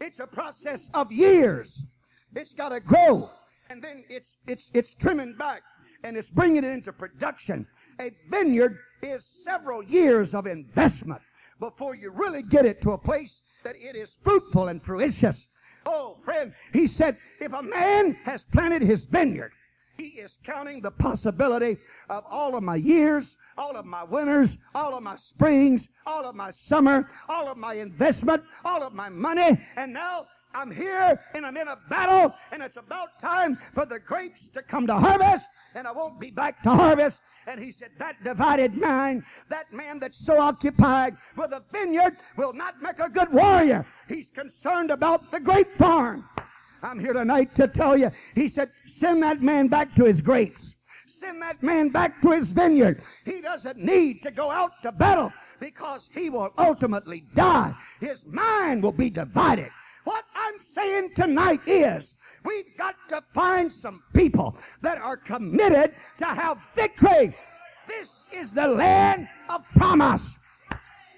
It's 0.00 0.20
a 0.20 0.26
process 0.26 0.90
of 0.94 1.10
years. 1.10 1.86
It's 2.34 2.52
got 2.52 2.70
to 2.70 2.80
grow. 2.80 3.30
And 3.70 3.82
then 3.82 4.04
it's, 4.08 4.38
it's, 4.46 4.70
it's 4.74 4.94
trimming 4.94 5.34
back 5.34 5.62
and 6.04 6.16
it's 6.16 6.30
bringing 6.30 6.58
it 6.58 6.64
into 6.64 6.92
production. 6.92 7.66
A 8.00 8.10
vineyard 8.28 8.78
is 9.02 9.24
several 9.24 9.82
years 9.82 10.34
of 10.34 10.46
investment 10.46 11.22
before 11.58 11.94
you 11.94 12.10
really 12.10 12.42
get 12.42 12.64
it 12.64 12.80
to 12.82 12.92
a 12.92 12.98
place 12.98 13.42
that 13.64 13.76
it 13.76 13.96
is 13.96 14.18
fruitful 14.22 14.68
and 14.68 14.82
fruitious. 14.82 15.48
Oh, 15.86 16.14
friend, 16.14 16.52
he 16.72 16.86
said, 16.86 17.16
if 17.40 17.52
a 17.52 17.62
man 17.62 18.16
has 18.24 18.44
planted 18.44 18.82
his 18.82 19.06
vineyard, 19.06 19.52
he 19.96 20.06
is 20.06 20.38
counting 20.44 20.80
the 20.80 20.90
possibility 20.90 21.76
of 22.10 22.24
all 22.28 22.56
of 22.56 22.62
my 22.62 22.76
years, 22.76 23.36
all 23.56 23.76
of 23.76 23.86
my 23.86 24.04
winters, 24.04 24.58
all 24.74 24.94
of 24.94 25.02
my 25.02 25.16
springs, 25.16 25.88
all 26.06 26.24
of 26.24 26.34
my 26.34 26.50
summer, 26.50 27.08
all 27.28 27.48
of 27.48 27.56
my 27.56 27.74
investment, 27.74 28.42
all 28.64 28.82
of 28.82 28.92
my 28.92 29.08
money, 29.08 29.58
and 29.76 29.92
now 29.92 30.26
I'm 30.54 30.70
here 30.70 31.20
and 31.34 31.44
I'm 31.44 31.56
in 31.56 31.66
a 31.66 31.76
battle 31.88 32.32
and 32.52 32.62
it's 32.62 32.76
about 32.76 33.18
time 33.18 33.56
for 33.56 33.84
the 33.84 33.98
grapes 33.98 34.48
to 34.50 34.62
come 34.62 34.86
to 34.86 34.94
harvest 34.94 35.50
and 35.74 35.86
I 35.86 35.92
won't 35.92 36.20
be 36.20 36.30
back 36.30 36.62
to 36.62 36.70
harvest. 36.70 37.22
And 37.48 37.60
he 37.60 37.72
said, 37.72 37.90
that 37.98 38.22
divided 38.22 38.74
mind, 38.74 39.24
that 39.48 39.72
man 39.72 39.98
that's 39.98 40.24
so 40.24 40.40
occupied 40.40 41.14
with 41.36 41.50
a 41.52 41.60
vineyard 41.72 42.18
will 42.36 42.52
not 42.52 42.80
make 42.80 43.00
a 43.00 43.10
good 43.10 43.32
warrior. 43.32 43.84
He's 44.08 44.30
concerned 44.30 44.90
about 44.90 45.32
the 45.32 45.40
grape 45.40 45.72
farm. 45.72 46.28
I'm 46.84 47.00
here 47.00 47.14
tonight 47.14 47.54
to 47.54 47.66
tell 47.66 47.98
you, 47.98 48.10
he 48.34 48.46
said, 48.46 48.70
send 48.84 49.22
that 49.22 49.40
man 49.40 49.68
back 49.68 49.94
to 49.94 50.04
his 50.04 50.20
grapes. 50.20 50.76
Send 51.06 51.40
that 51.40 51.62
man 51.62 51.88
back 51.88 52.20
to 52.22 52.30
his 52.30 52.52
vineyard. 52.52 53.02
He 53.24 53.40
doesn't 53.40 53.78
need 53.78 54.22
to 54.22 54.30
go 54.30 54.50
out 54.50 54.82
to 54.82 54.92
battle 54.92 55.32
because 55.60 56.10
he 56.12 56.28
will 56.28 56.52
ultimately 56.58 57.24
die. 57.34 57.72
His 58.00 58.26
mind 58.26 58.82
will 58.82 58.92
be 58.92 59.08
divided. 59.08 59.70
What 60.04 60.24
I'm 60.34 60.58
saying 60.58 61.14
tonight 61.14 61.60
is 61.66 62.16
we've 62.44 62.76
got 62.76 62.96
to 63.08 63.22
find 63.22 63.72
some 63.72 64.02
people 64.12 64.56
that 64.82 64.98
are 64.98 65.16
committed 65.16 65.94
to 66.18 66.26
have 66.26 66.58
victory. 66.74 67.34
This 67.88 68.28
is 68.32 68.52
the 68.52 68.66
land 68.66 69.28
of 69.48 69.64
promise. 69.76 70.38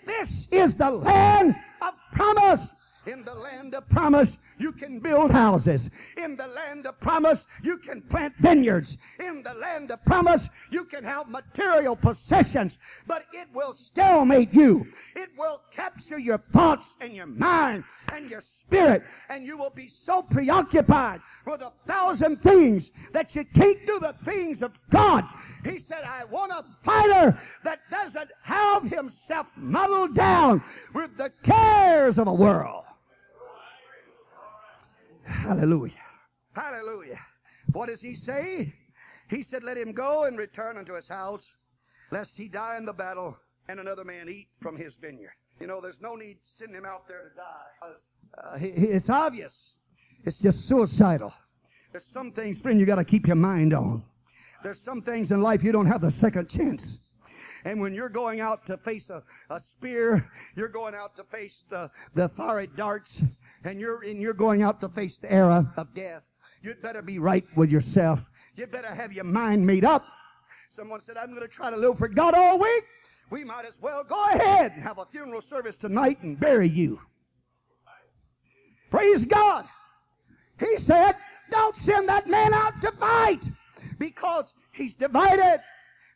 This 0.05 0.49
is 0.53 0.77
the 0.77 0.91
land 0.91 1.57
of 1.83 1.95
promise. 2.13 2.86
In 3.07 3.23
the 3.25 3.35
land 3.35 3.75
of 3.75 3.89
promise, 3.89 4.39
you 4.59 4.73
can 4.73 4.99
build 4.99 5.31
houses. 5.31 5.91
In 6.17 6.37
the 6.37 6.49
land 6.49 6.87
of 6.87 6.99
promise, 6.99 7.47
you 7.63 7.79
can 7.79 8.03
plant 8.03 8.35
vineyards. 8.39 8.99
In 9.21 9.45
the 9.45 9.55
land 9.55 9.93
of 9.93 10.05
promise, 10.05 10.49
you 10.73 10.85
can 10.85 11.05
have 11.05 11.29
material 11.29 11.95
possessions, 11.95 12.81
but 13.07 13.25
it 13.33 13.47
will 13.55 13.73
stalemate 13.73 14.53
you. 14.53 14.87
It 15.15 15.31
will 15.39 15.63
capture 15.71 16.19
your 16.19 16.39
thoughts 16.39 16.97
and 17.01 17.15
your 17.15 17.27
mind 17.27 17.85
and 18.13 18.29
your 18.29 18.41
spirit, 18.41 19.05
and 19.29 19.45
you 19.45 19.57
will 19.57 19.71
be 19.71 19.87
so 19.87 20.23
preoccupied 20.23 21.21
with 21.47 21.63
a 21.63 21.73
thousand 21.87 22.43
things 22.43 22.91
that 23.13 23.37
you 23.37 23.45
can't 23.45 23.87
do 23.87 24.01
the 24.01 24.17
things 24.25 24.63
of 24.63 24.81
God. 24.91 25.25
He 25.65 25.79
said, 25.79 26.03
I 26.05 26.25
want 26.25 26.53
a 26.53 26.63
fighter 26.65 27.39
that 27.63 27.81
doesn't 27.89 28.31
have 28.43 28.83
himself 28.83 29.53
muddled 29.57 30.17
down 30.17 30.63
with 30.93 31.17
the 31.17 31.31
cares 31.45 32.19
of 32.19 32.27
a 32.27 32.35
world. 32.35 32.85
Hallelujah. 35.27 35.95
Hallelujah. 36.55 37.19
What 37.73 37.89
does 37.89 38.01
he 38.01 38.15
say? 38.15 38.75
He 39.29 39.43
said, 39.43 39.63
Let 39.63 39.77
him 39.77 39.93
go 39.93 40.25
and 40.25 40.39
return 40.39 40.77
unto 40.77 40.95
his 40.95 41.09
house, 41.09 41.57
lest 42.11 42.39
he 42.39 42.49
die 42.49 42.77
in 42.77 42.85
the 42.85 42.93
battle 42.93 43.37
and 43.69 43.81
another 43.81 44.05
man 44.05 44.29
eat 44.29 44.49
from 44.61 44.77
his 44.77 44.97
vineyard. 44.97 45.35
You 45.61 45.67
know, 45.67 45.81
there's 45.81 46.03
no 46.03 46.15
need 46.15 46.39
sending 46.45 46.77
him 46.77 46.85
out 46.85 47.09
there 47.09 47.31
to 47.31 47.37
die. 47.37 47.89
Uh, 48.39 48.59
it's 48.61 49.11
obvious. 49.11 49.79
It's 50.25 50.41
just 50.41 50.69
suicidal. 50.69 51.33
There's 51.93 52.05
some 52.05 52.31
things, 52.31 52.61
friend, 52.61 52.79
you 52.79 52.87
got 52.87 52.97
to 52.97 53.05
keep 53.05 53.27
your 53.27 53.37
mind 53.37 53.73
on. 53.73 54.05
There's 54.63 54.81
some 54.81 55.01
things 55.01 55.33
in 55.33 55.41
life 55.41 55.65
you 55.65 55.73
don't 55.73 55.87
have 55.87 56.01
the 56.01 56.11
second 56.11 56.49
chance. 56.49 57.07
And 57.65 57.81
when 57.81 57.95
you're 57.95 58.09
going 58.09 58.41
out 58.41 58.67
to 58.67 58.77
face 58.77 59.11
a, 59.11 59.23
a 59.51 59.59
spear, 59.59 60.31
you're 60.55 60.69
going 60.69 60.95
out 60.95 61.17
to 61.17 61.25
face 61.25 61.65
the, 61.69 61.91
the 62.15 62.29
fiery 62.29 62.69
darts, 62.69 63.23
and 63.67 63.81
you're 63.81 64.03
and 64.03 64.21
you're 64.21 64.35
going 64.35 64.63
out 64.63 64.81
to 64.81 64.89
face 64.89 65.19
the 65.19 65.33
era 65.33 65.73
of 65.77 65.93
death, 65.95 66.31
you'd 66.63 66.81
better 66.83 67.03
be 67.03 67.19
right 67.19 67.45
with 67.57 67.71
yourself. 67.71 68.31
You'd 68.55 68.71
better 68.71 68.89
have 68.89 69.13
your 69.13 69.25
mind 69.25 69.67
made 69.67 69.85
up. 69.85 70.05
Someone 70.69 71.01
said, 71.01 71.17
I'm 71.17 71.31
going 71.31 71.43
to 71.43 71.49
try 71.49 71.71
to 71.71 71.77
live 71.77 71.99
for 71.99 72.09
God 72.09 72.35
all 72.35 72.59
week. 72.59 72.85
We 73.31 73.45
might 73.45 73.65
as 73.65 73.81
well 73.81 74.05
go 74.05 74.25
ahead 74.35 74.73
and 74.73 74.83
have 74.83 74.99
a 74.99 75.05
funeral 75.05 75.41
service 75.41 75.77
tonight 75.77 76.23
and 76.23 76.39
bury 76.39 76.69
you. 76.69 77.01
Praise 78.91 79.25
God. 79.25 79.67
He 80.59 80.77
said, 80.77 81.15
don't 81.51 81.77
send 81.77 82.09
that 82.09 82.29
man 82.29 82.55
out 82.55 82.81
to 82.83 82.93
fight 82.93 83.51
because 83.99 84.55
he's 84.73 84.95
divided. 84.95 85.61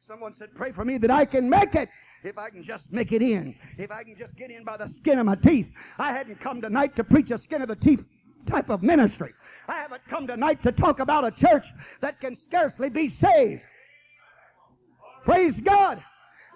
Someone 0.01 0.33
said, 0.33 0.51
pray 0.55 0.71
for 0.71 0.85
me 0.85 0.99
that 0.99 1.11
I 1.11 1.25
can 1.25 1.49
make 1.49 1.75
it 1.75 1.89
if 2.23 2.39
I 2.39 2.51
can 2.51 2.63
just 2.63 2.93
make 2.93 3.13
it 3.13 3.23
in, 3.23 3.55
if 3.79 3.91
I 3.91 4.05
can 4.05 4.17
just 4.17 4.37
get 4.37 4.51
in 4.51 4.65
by 4.65 4.77
the 4.77 4.87
skin 4.87 5.19
of 5.19 5.27
my 5.27 5.35
teeth. 5.35 5.73
I 5.99 6.13
hadn't 6.13 6.41
come 6.41 6.61
tonight 6.61 6.97
to 6.97 7.05
preach 7.05 7.31
a 7.31 7.39
skin 7.39 7.63
of 7.63 7.69
the 7.69 7.77
teeth 7.77 8.09
type 8.47 8.71
of 8.71 8.83
ministry. 8.83 9.31
I 9.69 9.75
haven't 9.75 10.05
come 10.07 10.27
tonight 10.27 10.63
to 10.65 10.73
talk 10.73 11.01
about 11.01 11.25
a 11.25 11.31
church 11.31 11.67
that 12.01 12.21
can 12.21 12.35
scarcely 12.35 12.91
be 12.91 13.09
saved. 13.09 13.65
Praise 15.25 15.61
God. 15.61 16.03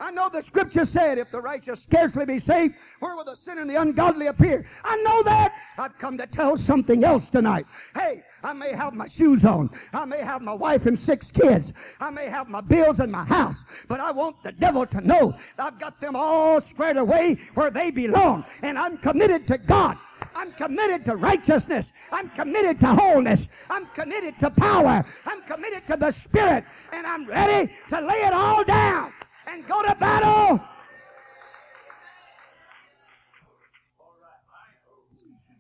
I 0.01 0.11
know 0.11 0.29
the 0.29 0.43
scripture 0.43 0.85
said, 0.85 1.19
if 1.19 1.31
the 1.31 1.41
righteous 1.41 1.83
scarcely 1.83 2.27
be 2.27 2.39
saved, 2.39 2.77
where 2.99 3.15
will 3.15 3.25
the 3.25 3.37
sinner 3.37 3.61
and 3.61 3.71
the 3.71 3.81
ungodly 3.81 4.27
appear? 4.27 4.65
I 4.85 4.97
know 5.03 5.23
that. 5.23 5.55
I've 5.79 5.97
come 5.99 6.19
to 6.19 6.27
tell 6.27 6.57
something 6.57 7.05
else 7.05 7.31
tonight. 7.31 7.67
Hey, 7.95 8.23
I 8.43 8.53
may 8.53 8.73
have 8.73 8.95
my 8.95 9.07
shoes 9.07 9.45
on. 9.45 9.71
I 9.93 10.05
may 10.05 10.21
have 10.21 10.43
my 10.43 10.53
wife 10.53 10.87
and 10.87 10.99
six 10.99 11.31
kids. 11.31 11.97
I 12.01 12.11
may 12.11 12.27
have 12.27 12.49
my 12.49 12.61
bills 12.61 13.01
in 13.01 13.11
my 13.11 13.25
house. 13.25 13.87
But 13.89 14.01
I 14.01 14.11
want 14.11 14.43
the 14.43 14.53
devil 14.53 14.85
to 14.87 15.01
know 15.01 15.33
I've 15.59 15.79
got 15.79 16.01
them 16.01 16.17
all 16.17 16.61
squared 16.61 16.97
away 16.97 17.37
where 17.55 17.71
they 17.71 17.91
belong. 17.91 18.45
And 18.63 18.79
I'm 18.79 18.99
committed 18.99 19.47
to 19.49 19.59
God. 19.59 19.97
I'm 20.35 20.53
committed 20.53 21.05
to 21.07 21.17
righteousness. 21.17 21.93
I'm 22.11 22.29
committed 22.31 22.81
to 22.81 22.89
wholeness. 22.89 23.49
I'm 23.71 23.87
committed 23.87 24.39
to 24.41 24.51
power. 24.51 25.05
I'm 25.27 25.43
committed 25.43 25.87
to 25.87 25.97
the 25.97 26.11
Spirit. 26.11 26.65
And 26.93 27.07
I'm 27.07 27.27
ready 27.27 27.73
to 27.91 28.01
lay 28.01 28.23
it 28.23 28.33
all 28.33 28.65
down 28.65 29.13
and 29.49 29.67
go 29.67 29.83
to 29.83 29.95
battle. 29.97 30.61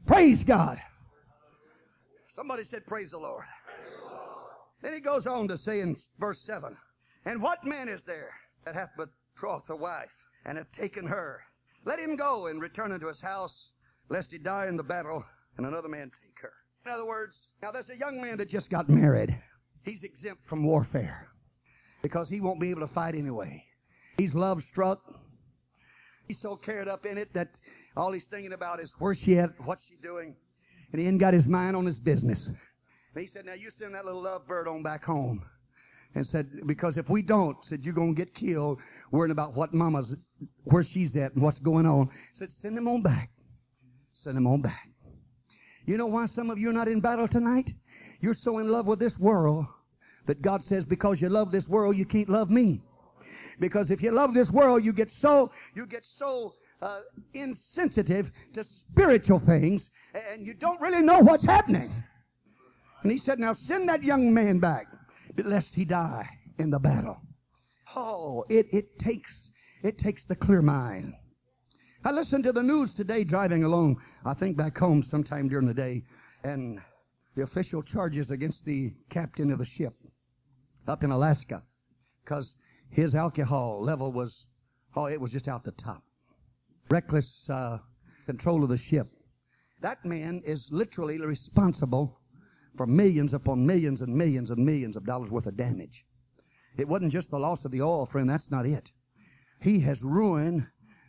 Praise 0.06 0.44
God. 0.44 0.78
Somebody 2.26 2.62
said, 2.62 2.86
Praise 2.86 3.12
the 3.12 3.18
Lord. 3.18 3.44
Then 4.82 4.92
he 4.92 5.00
goes 5.00 5.26
on 5.26 5.48
to 5.48 5.56
say 5.56 5.80
in 5.80 5.96
verse 6.18 6.40
7 6.42 6.76
And 7.24 7.40
what 7.40 7.64
man 7.64 7.88
is 7.88 8.04
there 8.04 8.34
that 8.64 8.74
hath 8.74 8.90
betrothed 8.96 9.70
a 9.70 9.76
wife 9.76 10.26
and 10.44 10.58
hath 10.58 10.70
taken 10.72 11.06
her? 11.06 11.40
Let 11.84 11.98
him 11.98 12.16
go 12.16 12.46
and 12.46 12.60
return 12.60 12.92
unto 12.92 13.06
his 13.06 13.20
house, 13.20 13.72
lest 14.08 14.32
he 14.32 14.38
die 14.38 14.66
in 14.66 14.76
the 14.76 14.82
battle 14.82 15.24
and 15.56 15.66
another 15.66 15.88
man 15.88 16.10
take 16.10 16.38
her. 16.42 16.52
In 16.84 16.92
other 16.92 17.06
words, 17.06 17.52
now 17.62 17.70
there's 17.70 17.90
a 17.90 17.96
young 17.96 18.20
man 18.20 18.36
that 18.38 18.48
just 18.48 18.70
got 18.70 18.88
married. 18.90 19.34
He's 19.84 20.04
exempt 20.04 20.46
from 20.46 20.64
warfare 20.64 21.28
because 22.02 22.28
he 22.28 22.40
won't 22.40 22.60
be 22.60 22.70
able 22.70 22.80
to 22.80 22.86
fight 22.86 23.14
anyway. 23.14 23.64
He's 24.16 24.34
love 24.34 24.62
struck. 24.62 25.00
He's 26.26 26.38
so 26.38 26.56
carried 26.56 26.88
up 26.88 27.04
in 27.04 27.18
it 27.18 27.32
that 27.34 27.60
all 27.96 28.12
he's 28.12 28.28
thinking 28.28 28.52
about 28.52 28.80
is 28.80 28.96
where's 28.98 29.22
she 29.22 29.38
at, 29.38 29.50
what's 29.64 29.86
she 29.88 29.96
doing, 29.96 30.34
and 30.92 31.00
he 31.00 31.06
ain't 31.06 31.20
got 31.20 31.34
his 31.34 31.46
mind 31.46 31.76
on 31.76 31.84
his 31.84 32.00
business. 32.00 32.48
And 32.48 33.20
he 33.20 33.26
said, 33.26 33.44
"Now 33.44 33.54
you 33.54 33.70
send 33.70 33.94
that 33.94 34.04
little 34.04 34.22
love 34.22 34.46
bird 34.46 34.68
on 34.68 34.82
back 34.82 35.04
home." 35.04 35.44
And 36.16 36.24
said, 36.24 36.48
because 36.66 36.96
if 36.96 37.10
we 37.10 37.22
don't, 37.22 37.64
said 37.64 37.84
you're 37.84 37.92
gonna 37.92 38.14
get 38.14 38.34
killed 38.34 38.80
worrying 39.10 39.32
about 39.32 39.54
what 39.56 39.74
mama's, 39.74 40.14
where 40.62 40.84
she's 40.84 41.16
at 41.16 41.34
and 41.34 41.42
what's 41.42 41.58
going 41.58 41.86
on. 41.86 42.08
Said, 42.32 42.50
send 42.50 42.78
him 42.78 42.86
on 42.86 43.02
back. 43.02 43.30
Send 44.12 44.38
him 44.38 44.46
on 44.46 44.62
back. 44.62 44.90
You 45.86 45.98
know 45.98 46.06
why 46.06 46.26
some 46.26 46.50
of 46.50 46.58
you 46.58 46.70
are 46.70 46.72
not 46.72 46.86
in 46.86 47.00
battle 47.00 47.26
tonight? 47.26 47.72
You're 48.20 48.32
so 48.32 48.58
in 48.58 48.68
love 48.68 48.86
with 48.86 49.00
this 49.00 49.18
world 49.18 49.66
that 50.26 50.40
God 50.40 50.62
says, 50.62 50.86
because 50.86 51.20
you 51.20 51.28
love 51.28 51.50
this 51.50 51.68
world, 51.68 51.96
you 51.96 52.04
can't 52.04 52.28
love 52.28 52.48
me. 52.48 52.80
Because 53.60 53.90
if 53.90 54.02
you 54.02 54.10
love 54.10 54.34
this 54.34 54.52
world, 54.52 54.84
you 54.84 54.92
get 54.92 55.10
so, 55.10 55.50
you 55.74 55.86
get 55.86 56.04
so, 56.04 56.54
uh, 56.82 57.00
insensitive 57.32 58.30
to 58.52 58.62
spiritual 58.62 59.38
things 59.38 59.90
and 60.32 60.42
you 60.42 60.52
don't 60.54 60.80
really 60.80 61.00
know 61.00 61.20
what's 61.20 61.44
happening. 61.44 61.90
And 63.02 63.10
he 63.10 63.18
said, 63.18 63.38
now 63.38 63.52
send 63.52 63.88
that 63.88 64.02
young 64.02 64.32
man 64.32 64.58
back 64.58 64.86
lest 65.36 65.74
he 65.74 65.84
die 65.84 66.28
in 66.58 66.70
the 66.70 66.78
battle. 66.78 67.20
Oh, 67.96 68.44
it, 68.48 68.66
it 68.72 68.98
takes, 68.98 69.50
it 69.82 69.98
takes 69.98 70.24
the 70.24 70.36
clear 70.36 70.62
mind. 70.62 71.14
I 72.04 72.10
listened 72.10 72.44
to 72.44 72.52
the 72.52 72.62
news 72.62 72.92
today 72.92 73.24
driving 73.24 73.64
along, 73.64 74.00
I 74.24 74.34
think 74.34 74.56
back 74.56 74.76
home 74.76 75.02
sometime 75.02 75.48
during 75.48 75.66
the 75.66 75.74
day, 75.74 76.04
and 76.42 76.80
the 77.34 77.42
official 77.42 77.82
charges 77.82 78.30
against 78.30 78.66
the 78.66 78.92
captain 79.08 79.50
of 79.50 79.58
the 79.58 79.64
ship 79.64 79.94
up 80.86 81.02
in 81.02 81.10
Alaska 81.10 81.62
because 82.22 82.56
his 82.94 83.16
alcohol 83.16 83.82
level 83.82 84.12
was, 84.12 84.48
oh, 84.94 85.06
it 85.06 85.20
was 85.20 85.32
just 85.32 85.48
out 85.48 85.64
the 85.64 85.72
top. 85.72 86.04
Reckless 86.88 87.50
uh, 87.50 87.78
control 88.24 88.62
of 88.62 88.68
the 88.68 88.76
ship. 88.76 89.08
That 89.80 90.04
man 90.04 90.40
is 90.44 90.70
literally 90.72 91.18
responsible 91.18 92.20
for 92.76 92.86
millions 92.86 93.34
upon 93.34 93.66
millions 93.66 94.00
and 94.00 94.14
millions 94.14 94.52
and 94.52 94.64
millions 94.64 94.96
of 94.96 95.04
dollars 95.04 95.32
worth 95.32 95.46
of 95.46 95.56
damage. 95.56 96.06
It 96.78 96.86
wasn't 96.86 97.10
just 97.10 97.32
the 97.32 97.38
loss 97.38 97.64
of 97.64 97.72
the 97.72 97.82
oil, 97.82 98.06
friend. 98.06 98.30
That's 98.30 98.52
not 98.52 98.64
it. 98.64 98.92
He 99.60 99.80
has 99.80 100.04
ruined 100.04 100.68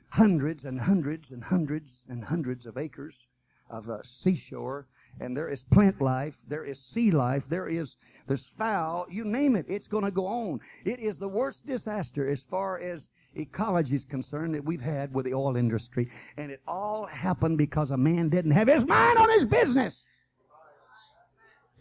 hundreds 0.09 0.65
and 0.65 0.79
hundreds 0.79 1.31
and 1.31 1.43
hundreds 1.43 2.07
and 2.09 2.25
hundreds 2.25 2.65
of 2.65 2.77
acres 2.77 3.27
of 3.69 3.89
uh, 3.89 4.01
seashore 4.03 4.87
and 5.19 5.35
there 5.35 5.49
is 5.49 5.63
plant 5.63 6.01
life, 6.01 6.37
there 6.47 6.65
is 6.65 6.79
sea 6.79 7.11
life, 7.11 7.47
there 7.47 7.67
is 7.67 7.97
there's 8.27 8.47
fowl, 8.47 9.05
you 9.09 9.23
name 9.23 9.55
it, 9.55 9.65
it's 9.67 9.87
going 9.87 10.03
to 10.03 10.11
go 10.11 10.25
on. 10.25 10.59
It 10.83 10.99
is 10.99 11.19
the 11.19 11.27
worst 11.27 11.65
disaster 11.65 12.27
as 12.27 12.43
far 12.43 12.79
as 12.79 13.11
ecology 13.35 13.95
is 13.95 14.05
concerned 14.05 14.55
that 14.55 14.63
we've 14.63 14.81
had 14.81 15.13
with 15.13 15.25
the 15.25 15.33
oil 15.33 15.55
industry, 15.55 16.09
and 16.37 16.51
it 16.51 16.61
all 16.67 17.05
happened 17.05 17.57
because 17.57 17.91
a 17.91 17.97
man 17.97 18.29
didn't 18.29 18.51
have 18.51 18.67
his 18.67 18.85
mind 18.85 19.17
on 19.17 19.29
his 19.29 19.45
business. 19.45 20.05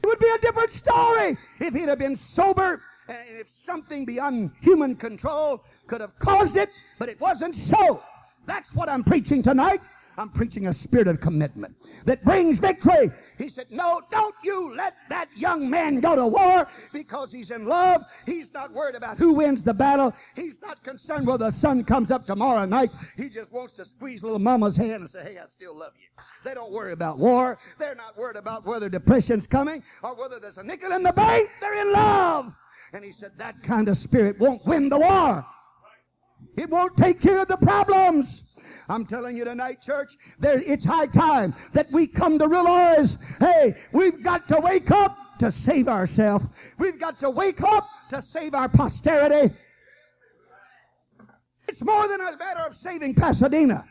It 0.02 0.06
would 0.06 0.18
be 0.18 0.28
a 0.28 0.38
different 0.38 0.70
story 0.70 1.38
if 1.60 1.72
he'd 1.72 1.88
have 1.88 1.98
been 1.98 2.14
sober 2.14 2.82
and 3.08 3.38
if 3.38 3.46
something 3.46 4.04
beyond 4.04 4.50
human 4.60 4.96
control 4.96 5.64
could 5.86 6.00
have 6.00 6.18
caused 6.18 6.56
it, 6.56 6.68
but 6.98 7.08
it 7.08 7.20
wasn't 7.20 7.54
so. 7.54 8.02
That's 8.46 8.74
what 8.74 8.88
I'm 8.88 9.02
preaching 9.02 9.42
tonight. 9.42 9.80
I'm 10.16 10.28
preaching 10.30 10.68
a 10.68 10.72
spirit 10.72 11.08
of 11.08 11.20
commitment 11.20 11.76
that 12.04 12.24
brings 12.24 12.60
victory. 12.60 13.10
He 13.38 13.48
said, 13.48 13.66
no, 13.70 14.02
don't 14.10 14.34
you 14.44 14.74
let 14.76 14.94
that 15.08 15.28
young 15.36 15.68
man 15.68 16.00
go 16.00 16.14
to 16.14 16.26
war 16.26 16.66
because 16.92 17.32
he's 17.32 17.50
in 17.50 17.66
love. 17.66 18.02
He's 18.26 18.52
not 18.52 18.72
worried 18.72 18.94
about 18.94 19.18
who 19.18 19.34
wins 19.34 19.64
the 19.64 19.74
battle. 19.74 20.14
He's 20.36 20.62
not 20.62 20.82
concerned 20.82 21.26
whether 21.26 21.46
the 21.46 21.50
sun 21.50 21.84
comes 21.84 22.10
up 22.10 22.26
tomorrow 22.26 22.64
night. 22.64 22.94
He 23.16 23.28
just 23.28 23.52
wants 23.52 23.72
to 23.74 23.84
squeeze 23.84 24.22
little 24.22 24.38
mama's 24.38 24.76
hand 24.76 24.92
and 24.92 25.10
say, 25.10 25.24
hey, 25.24 25.38
I 25.38 25.46
still 25.46 25.76
love 25.76 25.92
you. 25.96 26.08
They 26.44 26.54
don't 26.54 26.72
worry 26.72 26.92
about 26.92 27.18
war. 27.18 27.58
They're 27.78 27.94
not 27.94 28.16
worried 28.16 28.36
about 28.36 28.64
whether 28.64 28.88
depression's 28.88 29.46
coming 29.46 29.82
or 30.02 30.14
whether 30.14 30.38
there's 30.38 30.58
a 30.58 30.62
nickel 30.62 30.92
in 30.92 31.02
the 31.02 31.12
bank. 31.12 31.48
They're 31.60 31.86
in 31.86 31.92
love. 31.92 32.58
And 32.92 33.04
he 33.04 33.10
said, 33.10 33.32
that 33.38 33.62
kind 33.62 33.88
of 33.88 33.96
spirit 33.96 34.38
won't 34.38 34.64
win 34.64 34.88
the 34.88 34.98
war. 34.98 35.44
It 36.56 36.70
won't 36.70 36.96
take 36.96 37.20
care 37.20 37.40
of 37.40 37.48
the 37.48 37.56
problems. 37.56 38.54
I'm 38.88 39.06
telling 39.06 39.36
you 39.36 39.44
tonight, 39.44 39.80
church, 39.80 40.14
there, 40.38 40.60
it's 40.64 40.84
high 40.84 41.06
time 41.06 41.54
that 41.72 41.90
we 41.90 42.06
come 42.06 42.38
to 42.38 42.48
realize, 42.48 43.16
hey, 43.38 43.74
we've 43.92 44.22
got 44.22 44.46
to 44.48 44.60
wake 44.60 44.90
up 44.90 45.16
to 45.38 45.50
save 45.50 45.88
ourselves. 45.88 46.74
We've 46.78 46.98
got 46.98 47.18
to 47.20 47.30
wake 47.30 47.62
up 47.62 47.88
to 48.10 48.20
save 48.20 48.54
our 48.54 48.68
posterity. 48.68 49.54
It's 51.66 51.82
more 51.82 52.06
than 52.08 52.20
a 52.20 52.36
matter 52.36 52.60
of 52.60 52.74
saving 52.74 53.14
Pasadena. 53.14 53.84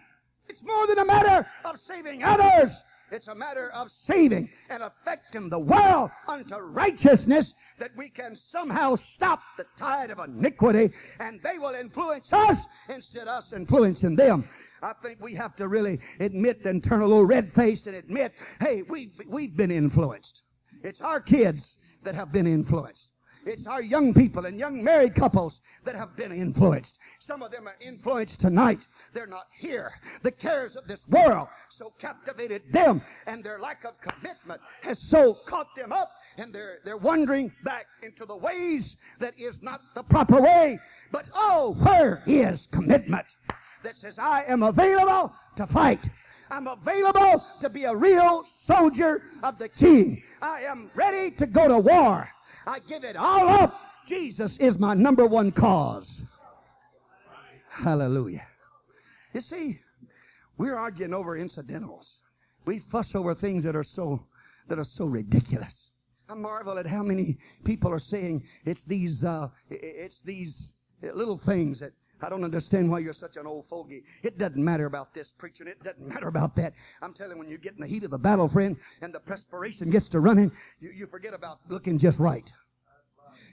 It's 0.48 0.64
more 0.64 0.88
than 0.88 1.00
a 1.00 1.06
matter 1.06 1.48
of 1.66 1.78
saving 1.78 2.24
others. 2.24 2.84
It's 3.12 3.28
a 3.28 3.36
matter 3.36 3.70
of 3.72 3.92
saving 3.92 4.50
and 4.70 4.82
affecting 4.82 5.50
the 5.50 5.60
world 5.60 6.10
unto 6.28 6.56
righteousness 6.56 7.54
that 7.78 7.92
we 7.96 8.10
can 8.10 8.36
somehow 8.36 8.96
stop 8.96 9.40
the 9.58 9.66
tide 9.78 10.10
of 10.10 10.20
iniquity 10.20 10.92
and 11.20 11.42
they 11.44 11.60
will 11.60 11.76
influence 11.76 12.34
us 12.34 12.66
instead 12.90 13.28
of 13.28 13.34
us 13.38 13.54
influencing 13.54 14.16
them. 14.16 14.48
I 14.82 14.94
think 15.02 15.22
we 15.22 15.34
have 15.36 15.56
to 15.58 15.68
really 15.68 16.00
admit 16.20 16.66
and 16.66 16.84
turn 16.84 17.02
a 17.02 17.08
little 17.08 17.26
red 17.26 17.52
faced 17.52 17.88
and 17.88 17.96
admit, 17.96 18.34
hey, 18.60 18.84
we, 18.90 19.12
we've 19.30 19.56
been 19.56 19.72
influenced. 19.72 20.44
It's 20.84 21.02
our 21.02 21.22
kids 21.22 21.78
that 22.04 22.16
have 22.16 22.32
been 22.32 22.48
influenced. 22.48 23.13
It's 23.46 23.68
our 23.68 23.82
young 23.82 24.14
people 24.14 24.46
and 24.46 24.58
young 24.58 24.84
married 24.84 25.16
couples 25.16 25.62
that 25.84 25.96
have 25.96 26.16
been 26.16 26.32
influenced. 26.32 27.00
Some 27.20 27.44
of 27.44 27.52
them 27.52 27.68
are 27.68 27.76
influenced 27.82 28.40
tonight. 28.40 28.88
They're 29.14 29.28
not 29.28 29.48
here. 29.52 29.92
The 30.22 30.32
cares 30.32 30.76
of 30.76 30.88
this 30.88 31.10
world 31.10 31.50
so 31.70 31.94
captivated 32.00 32.72
them 32.72 33.02
and 33.28 33.44
their 33.44 33.60
lack 33.60 33.84
of 33.84 34.00
commitment 34.00 34.62
has 34.82 35.00
so 35.00 35.34
caught 35.34 35.76
them 35.76 35.92
up 35.92 36.12
and 36.38 36.54
they're, 36.54 36.80
they're 36.86 36.98
wandering 36.98 37.52
back 37.64 37.86
into 38.02 38.26
the 38.26 38.36
ways 38.36 38.98
that 39.20 39.38
is 39.38 39.62
not 39.62 39.82
the 39.94 40.04
proper 40.04 40.42
way. 40.42 40.80
But 41.12 41.26
oh, 41.34 41.76
where 41.84 42.24
is 42.26 42.68
commitment 42.68 43.38
that 43.84 43.96
says, 43.96 44.18
I 44.18 44.44
am 44.48 44.64
available 44.64 45.34
to 45.58 45.66
fight. 45.66 46.10
I'm 46.50 46.68
available 46.68 47.44
to 47.60 47.70
be 47.70 47.86
a 47.86 47.96
real 47.96 48.44
soldier 48.44 49.24
of 49.44 49.58
the 49.58 49.70
king. 49.70 50.24
I 50.42 50.62
am 50.62 50.90
ready 50.96 51.32
to 51.32 51.48
go 51.48 51.68
to 51.68 51.80
war. 51.80 52.30
I 52.66 52.80
give 52.80 53.04
it 53.04 53.16
all 53.16 53.48
up. 53.50 53.80
Jesus 54.06 54.58
is 54.58 54.80
my 54.80 54.94
number 54.94 55.26
one 55.26 55.52
cause. 55.52 56.26
Hallelujah. 57.70 58.46
You 59.34 59.42
see, 59.42 59.80
we're 60.58 60.76
arguing 60.76 61.14
over 61.14 61.38
incidentals. 61.38 62.22
We 62.66 62.80
fuss 62.80 63.16
over 63.16 63.34
things 63.34 63.64
that 63.64 63.76
are 63.76 63.84
so 63.84 64.28
that 64.68 64.80
are 64.80 64.84
so 64.84 65.06
ridiculous. 65.06 65.92
I 66.30 66.36
marvel 66.36 66.78
at 66.78 66.88
how 66.88 67.04
many 67.04 67.38
people 67.66 67.92
are 67.92 68.00
saying 68.00 68.44
it's 68.64 68.86
these 68.86 69.26
uh, 69.26 69.50
it's 69.70 70.22
these 70.22 70.76
little 71.02 71.38
things 71.38 71.80
that 71.80 71.92
I 72.24 72.30
don't 72.30 72.46
understand 72.46 72.90
why 72.90 73.00
you're 73.00 73.12
such 73.12 73.36
an 73.36 73.46
old 73.46 73.68
fogey. 73.68 74.04
It 74.24 74.38
doesn't 74.38 74.64
matter 74.64 74.86
about 74.86 75.14
this 75.14 75.34
preaching. 75.34 75.68
It 75.68 75.84
doesn't 75.84 76.08
matter 76.08 76.30
about 76.30 76.56
that. 76.56 76.74
I'm 77.02 77.14
telling 77.14 77.34
you, 77.34 77.40
when 77.40 77.50
you 77.50 77.58
get 77.58 77.74
in 77.74 77.82
the 77.82 77.88
heat 77.88 78.06
of 78.06 78.12
the 78.12 78.18
battle, 78.18 78.48
friend, 78.48 78.78
and 79.02 79.14
the 79.14 79.20
perspiration 79.20 79.90
gets 79.90 80.08
to 80.10 80.22
running, 80.22 80.52
you, 80.80 80.92
you 80.92 81.06
forget 81.06 81.34
about 81.34 81.60
looking 81.68 81.98
just 81.98 82.20
right. 82.20 82.50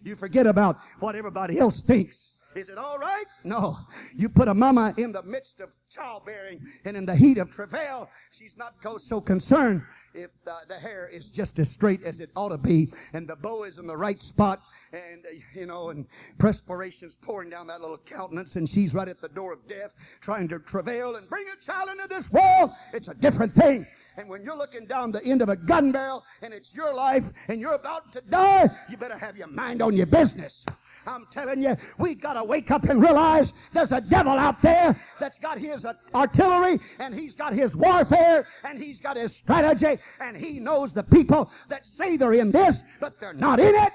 You 0.05 0.15
forget 0.15 0.47
about 0.47 0.79
what 1.01 1.17
everybody 1.17 1.59
else 1.59 1.83
thinks. 1.83 2.33
Is 2.57 2.69
it 2.69 2.79
all 2.79 2.99
right? 2.99 3.25
No. 3.45 3.79
You 4.17 4.29
put 4.29 4.49
a 4.49 4.55
mama 4.55 4.93
in 4.97 5.13
the 5.13 5.23
midst 5.23 5.61
of 5.61 5.73
childbearing 5.89 6.61
and 6.85 6.97
in 6.97 7.07
the 7.07 7.15
heat 7.15 7.39
of 7.39 7.49
travail. 7.49 8.11
She's 8.33 8.57
not 8.57 8.75
so 8.99 9.21
concerned 9.21 9.83
if 10.15 10.31
the, 10.45 10.55
the, 10.69 10.75
hair 10.75 11.09
is 11.13 11.31
just 11.31 11.61
as 11.61 11.71
straight 11.71 12.03
as 12.03 12.19
it 12.19 12.31
ought 12.35 12.49
to 12.49 12.59
be 12.59 12.93
and 13.13 13.29
the 13.29 13.37
bow 13.37 13.63
is 13.63 13.79
in 13.79 13.87
the 13.87 13.97
right 13.97 14.21
spot 14.21 14.61
and, 14.93 15.25
uh, 15.27 15.31
you 15.55 15.67
know, 15.67 15.91
and 15.91 16.07
perspiration's 16.39 17.17
pouring 17.17 17.51
down 17.51 17.69
that 17.69 17.81
little 17.81 17.99
countenance 17.99 18.57
and 18.57 18.69
she's 18.69 18.95
right 18.95 19.09
at 19.09 19.21
the 19.21 19.29
door 19.29 19.53
of 19.53 19.65
death 19.69 19.95
trying 20.21 20.49
to 20.49 20.59
travail 20.59 21.15
and 21.17 21.29
bring 21.29 21.47
a 21.57 21.61
child 21.61 21.89
into 21.91 22.09
this 22.09 22.33
world. 22.33 22.73
It's 22.93 23.07
a 23.07 23.15
different 23.15 23.53
thing. 23.53 23.87
And 24.17 24.29
when 24.29 24.43
you're 24.43 24.59
looking 24.59 24.87
down 24.87 25.13
the 25.13 25.25
end 25.25 25.43
of 25.43 25.49
a 25.49 25.57
gun 25.57 25.93
barrel 25.93 26.25
and 26.43 26.53
it's 26.53 26.75
your 26.75 26.93
life 26.93 27.31
and 27.49 27.61
you're 27.61 27.75
about 27.75 28.13
to 28.15 28.21
die, 28.23 28.69
you 28.89 28.97
better 28.97 29.19
have 29.19 29.37
your 29.37 29.49
mind 29.49 29.83
on 29.83 29.95
your 29.95 30.07
business. 30.07 30.67
I'm 31.07 31.27
telling 31.31 31.63
you, 31.63 31.77
we 31.99 32.15
gotta 32.15 32.45
wake 32.45 32.71
up 32.71 32.85
and 32.85 33.01
realize 33.01 33.53
there's 33.73 33.93
a 33.93 34.01
devil 34.01 34.33
out 34.33 34.61
there 34.63 34.97
that's 35.19 35.39
got 35.39 35.59
his 35.59 35.87
artillery 36.15 36.79
and 36.99 37.15
he's 37.15 37.35
got 37.35 37.53
his 37.53 37.77
warfare 37.77 38.47
and 38.65 38.79
he's 38.79 39.01
got 39.01 39.17
his 39.17 39.35
strategy 39.35 39.99
and 40.21 40.37
he 40.37 40.59
knows 40.59 40.93
the 40.93 41.03
people 41.03 41.51
that 41.69 41.87
say 41.87 42.17
they're 42.17 42.35
in 42.35 42.51
this, 42.51 42.85
but 43.01 43.19
they're 43.19 43.35
not 43.35 43.61
in 43.61 43.75
it. 43.75 43.93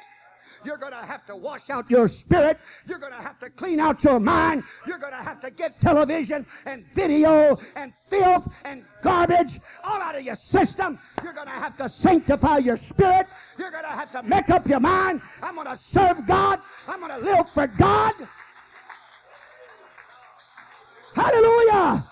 You're 0.65 0.77
going 0.77 0.93
to 0.93 0.97
have 0.97 1.25
to 1.27 1.35
wash 1.35 1.69
out 1.69 1.89
your 1.89 2.07
spirit. 2.07 2.59
You're 2.87 2.99
going 2.99 3.13
to 3.13 3.21
have 3.21 3.39
to 3.39 3.49
clean 3.49 3.79
out 3.79 4.03
your 4.03 4.19
mind. 4.19 4.63
You're 4.87 4.97
going 4.97 5.13
to 5.13 5.23
have 5.23 5.39
to 5.41 5.51
get 5.51 5.79
television 5.79 6.45
and 6.65 6.85
video 6.91 7.57
and 7.75 7.93
filth 7.93 8.61
and 8.65 8.83
garbage 9.01 9.59
all 9.83 10.01
out 10.01 10.15
of 10.15 10.23
your 10.23 10.35
system. 10.35 10.99
You're 11.23 11.33
going 11.33 11.47
to 11.47 11.53
have 11.53 11.77
to 11.77 11.87
sanctify 11.87 12.57
your 12.57 12.77
spirit. 12.77 13.27
You're 13.57 13.71
going 13.71 13.83
to 13.83 13.89
have 13.89 14.11
to 14.13 14.23
make 14.23 14.49
up 14.49 14.67
your 14.67 14.79
mind. 14.79 15.21
I'm 15.43 15.55
going 15.55 15.67
to 15.67 15.75
serve 15.75 16.25
God. 16.25 16.59
I'm 16.87 16.99
going 16.99 17.11
to 17.11 17.25
live 17.25 17.47
for 17.49 17.67
God. 17.67 18.13
Hallelujah. 21.15 22.03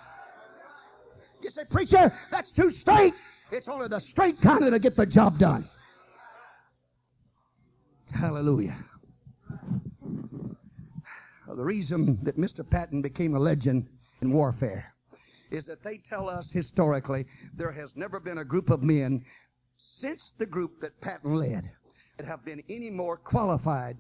You 1.42 1.50
say, 1.50 1.66
preacher, 1.66 2.12
that's 2.32 2.54
too 2.54 2.70
straight. 2.70 3.14
It's 3.52 3.68
only 3.68 3.88
the 3.88 4.00
straight 4.00 4.40
kind 4.40 4.64
that'll 4.64 4.80
get 4.80 4.96
the 4.96 5.06
job 5.06 5.38
done. 5.38 5.68
Hallelujah. 8.14 8.76
The 11.48 11.64
reason 11.64 12.20
that 12.24 12.38
Mr. 12.38 12.68
Patton 12.68 13.02
became 13.02 13.36
a 13.36 13.40
legend 13.40 13.90
in 14.22 14.32
warfare 14.32 14.94
is 15.52 15.66
that 15.66 15.84
they 15.84 15.98
tell 15.98 16.30
us 16.30 16.52
historically 16.52 17.26
there 17.56 17.72
has 17.72 17.96
never 17.96 18.20
been 18.20 18.40
a 18.40 18.46
group 18.46 18.70
of 18.70 18.82
men 18.82 19.24
since 19.76 20.32
the 20.32 20.46
group 20.46 20.80
that 20.82 21.00
Patton 21.02 21.36
led 21.36 21.70
that 22.18 22.26
have 22.26 22.46
been 22.46 22.64
any 22.70 22.90
more 22.90 23.18
qualified, 23.18 23.98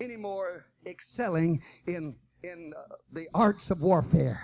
any 0.00 0.16
more 0.16 0.66
excelling 0.86 1.60
in 1.86 2.14
in 2.42 2.74
uh, 2.76 2.94
the 3.12 3.26
arts 3.34 3.70
of 3.70 3.80
warfare 3.80 4.38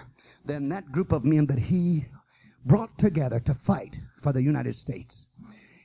than 0.47 0.71
that 0.71 0.91
group 0.91 1.13
of 1.13 1.23
men 1.23 1.47
that 1.47 1.59
he 1.59 2.07
brought 2.65 2.97
together 2.99 3.39
to 3.41 3.53
fight 3.53 4.01
for 4.23 4.33
the 4.33 4.43
United 4.43 4.75
States. 4.75 5.29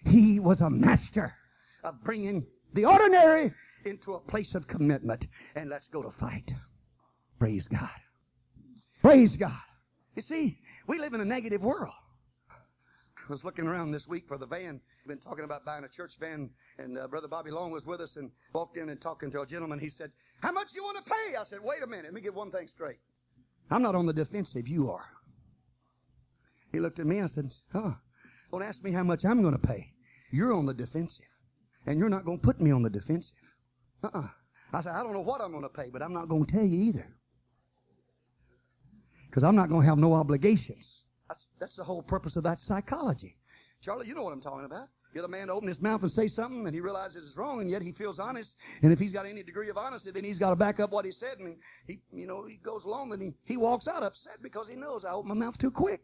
He 0.05 0.39
was 0.39 0.61
a 0.61 0.69
master 0.69 1.35
of 1.83 2.01
bringing 2.03 2.47
the 2.75 2.85
ordinary 2.85 3.53
into 3.85 4.13
a 4.13 4.19
place 4.19 4.53
of 4.53 4.67
commitment 4.67 5.27
and 5.55 5.69
let's 5.69 5.87
go 5.87 6.03
to 6.03 6.11
fight. 6.11 6.53
Praise 7.39 7.67
God. 7.67 7.89
Praise 9.01 9.37
God. 9.37 9.51
You 10.15 10.21
see, 10.21 10.59
we 10.87 10.99
live 10.99 11.13
in 11.13 11.21
a 11.21 11.25
negative 11.25 11.63
world. 11.63 11.93
I 12.49 13.31
was 13.31 13.43
looking 13.43 13.65
around 13.65 13.91
this 13.91 14.07
week 14.07 14.27
for 14.27 14.37
the 14.37 14.45
van. 14.45 14.79
We've 15.03 15.09
been 15.09 15.19
talking 15.19 15.45
about 15.45 15.65
buying 15.65 15.83
a 15.83 15.87
church 15.87 16.19
van, 16.19 16.49
and 16.77 16.97
uh, 16.97 17.07
Brother 17.07 17.27
Bobby 17.27 17.49
Long 17.49 17.71
was 17.71 17.87
with 17.87 17.99
us 17.99 18.17
and 18.17 18.29
walked 18.53 18.77
in 18.77 18.89
and 18.89 19.01
talking 19.01 19.31
to 19.31 19.41
a 19.41 19.45
gentleman. 19.45 19.79
He 19.79 19.89
said, 19.89 20.11
How 20.41 20.51
much 20.51 20.75
you 20.75 20.83
want 20.83 20.97
to 20.97 21.11
pay? 21.11 21.35
I 21.35 21.43
said, 21.43 21.59
Wait 21.63 21.81
a 21.81 21.87
minute. 21.87 22.05
Let 22.05 22.13
me 22.13 22.21
get 22.21 22.35
one 22.35 22.51
thing 22.51 22.67
straight. 22.67 22.99
I'm 23.71 23.81
not 23.81 23.95
on 23.95 24.05
the 24.05 24.13
defensive. 24.13 24.67
You 24.67 24.91
are. 24.91 25.07
He 26.71 26.79
looked 26.79 26.99
at 26.99 27.07
me. 27.07 27.21
I 27.21 27.25
said, 27.25 27.53
Oh, 27.73 27.95
don't 28.51 28.61
ask 28.63 28.83
me 28.83 28.91
how 28.91 29.03
much 29.03 29.25
I'm 29.25 29.41
going 29.41 29.57
to 29.57 29.67
pay. 29.67 29.91
You're 30.31 30.53
on 30.53 30.67
the 30.67 30.73
defensive. 30.73 31.25
And 31.85 31.99
you're 31.99 32.09
not 32.09 32.25
going 32.25 32.39
to 32.39 32.41
put 32.41 32.59
me 32.59 32.71
on 32.71 32.83
the 32.83 32.89
defensive. 32.89 33.37
Uh-uh. 34.03 34.27
I 34.73 34.81
said, 34.81 34.93
I 34.93 35.03
don't 35.03 35.13
know 35.13 35.21
what 35.21 35.41
I'm 35.41 35.51
going 35.51 35.63
to 35.63 35.69
pay, 35.69 35.89
but 35.91 36.01
I'm 36.01 36.13
not 36.13 36.27
going 36.27 36.45
to 36.45 36.53
tell 36.53 36.65
you 36.65 36.83
either. 36.89 37.07
Because 39.27 39.43
I'm 39.43 39.55
not 39.55 39.69
going 39.69 39.81
to 39.81 39.87
have 39.87 39.97
no 39.97 40.13
obligations. 40.13 41.05
That's, 41.27 41.47
that's 41.59 41.75
the 41.75 41.83
whole 41.83 42.01
purpose 42.01 42.35
of 42.35 42.43
that 42.43 42.57
psychology. 42.57 43.37
Charlie, 43.81 44.07
you 44.07 44.15
know 44.15 44.23
what 44.23 44.33
I'm 44.33 44.41
talking 44.41 44.65
about. 44.65 44.87
Get 45.13 45.23
a 45.23 45.27
man 45.29 45.47
to 45.47 45.53
open 45.53 45.69
his 45.69 45.81
mouth 45.81 46.01
and 46.01 46.11
say 46.11 46.27
something, 46.27 46.65
and 46.65 46.73
he 46.73 46.81
realizes 46.81 47.25
it's 47.25 47.37
wrong, 47.37 47.61
and 47.61 47.69
yet 47.69 47.81
he 47.81 47.93
feels 47.93 48.19
honest. 48.19 48.57
And 48.83 48.91
if 48.91 48.99
he's 48.99 49.13
got 49.13 49.25
any 49.25 49.43
degree 49.43 49.69
of 49.69 49.77
honesty, 49.77 50.11
then 50.11 50.25
he's 50.25 50.37
got 50.37 50.49
to 50.49 50.57
back 50.57 50.81
up 50.81 50.91
what 50.91 51.05
he 51.05 51.11
said, 51.11 51.39
and 51.39 51.55
he, 51.87 52.01
you 52.11 52.27
know, 52.27 52.45
he 52.45 52.57
goes 52.57 52.83
along, 52.83 53.13
and 53.13 53.21
he, 53.21 53.31
he 53.45 53.55
walks 53.55 53.87
out 53.87 54.03
upset 54.03 54.43
because 54.43 54.67
he 54.67 54.75
knows 54.75 55.05
I 55.05 55.13
opened 55.13 55.39
my 55.39 55.45
mouth 55.45 55.57
too 55.57 55.71
quick. 55.71 56.01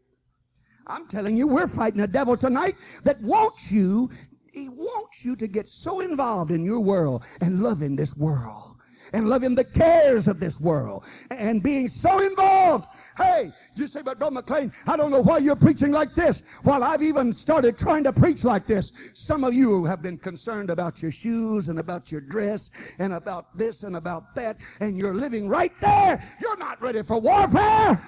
I'm 0.88 1.08
telling 1.08 1.36
you, 1.36 1.46
we're 1.46 1.68
fighting 1.68 2.02
a 2.02 2.08
devil 2.08 2.38
tonight 2.38 2.78
that 3.04 3.20
wants 3.22 3.70
you, 3.70 4.10
he 4.52 4.70
wants 4.70 5.24
you 5.24 5.36
to 5.38 5.48
get 5.48 5.68
so 5.68 6.02
involved 6.02 6.52
in 6.52 6.64
your 6.64 6.80
world 6.82 7.26
and 7.42 7.62
loving 7.62 7.96
this 7.96 8.18
world 8.18 8.76
and 9.14 9.28
loving 9.28 9.56
the 9.56 9.64
cares 9.64 10.28
of 10.28 10.40
this 10.40 10.60
world 10.62 11.06
and 11.32 11.62
being 11.62 11.88
so 11.88 12.20
involved. 12.20 12.88
Hey, 13.18 13.52
you 13.76 13.88
say, 13.88 14.02
but 14.02 14.20
Brother 14.20 14.36
McLean, 14.36 14.72
I 14.88 14.96
don't 14.96 15.12
know 15.12 15.22
why 15.22 15.40
you're 15.40 15.56
preaching 15.56 15.92
like 15.92 16.16
this. 16.16 16.44
While 16.64 16.84
I've 16.84 17.02
even 17.02 17.34
started 17.34 17.78
trying 17.78 18.04
to 18.06 18.14
preach 18.14 18.44
like 18.44 18.66
this, 18.66 18.94
some 19.14 19.44
of 19.44 19.54
you 19.54 19.84
have 19.86 20.02
been 20.02 20.18
concerned 20.18 20.70
about 20.70 21.02
your 21.02 21.12
shoes 21.12 21.68
and 21.68 21.80
about 21.80 22.12
your 22.12 22.22
dress 22.22 22.72
and 23.00 23.14
about 23.14 23.58
this 23.58 23.84
and 23.84 23.98
about 23.98 24.34
that, 24.36 24.58
and 24.80 24.98
you're 24.98 25.14
living 25.14 25.48
right 25.48 25.74
there. 25.82 26.24
You're 26.42 26.58
not 26.58 26.82
ready 26.82 27.04
for 27.04 27.20
warfare. 27.20 28.02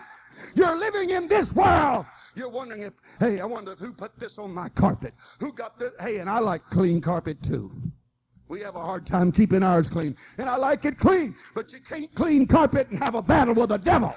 You're 0.55 0.77
living 0.77 1.11
in 1.11 1.27
this 1.27 1.53
world. 1.53 2.05
You're 2.35 2.49
wondering 2.49 2.81
if, 2.81 2.93
hey, 3.19 3.39
I 3.39 3.45
wonder 3.45 3.75
who 3.75 3.93
put 3.93 4.17
this 4.19 4.37
on 4.39 4.53
my 4.53 4.69
carpet. 4.69 5.13
Who 5.39 5.53
got 5.53 5.77
this? 5.79 5.91
Hey, 5.99 6.17
and 6.17 6.29
I 6.29 6.39
like 6.39 6.67
clean 6.69 7.01
carpet 7.01 7.41
too. 7.43 7.71
We 8.47 8.61
have 8.61 8.75
a 8.75 8.79
hard 8.79 9.05
time 9.05 9.31
keeping 9.31 9.63
ours 9.63 9.89
clean. 9.89 10.15
And 10.37 10.49
I 10.49 10.57
like 10.57 10.85
it 10.85 10.97
clean, 10.97 11.35
but 11.55 11.73
you 11.73 11.79
can't 11.79 12.13
clean 12.13 12.45
carpet 12.45 12.89
and 12.89 12.99
have 12.99 13.15
a 13.15 13.21
battle 13.21 13.53
with 13.53 13.69
the 13.69 13.77
devil. 13.77 14.13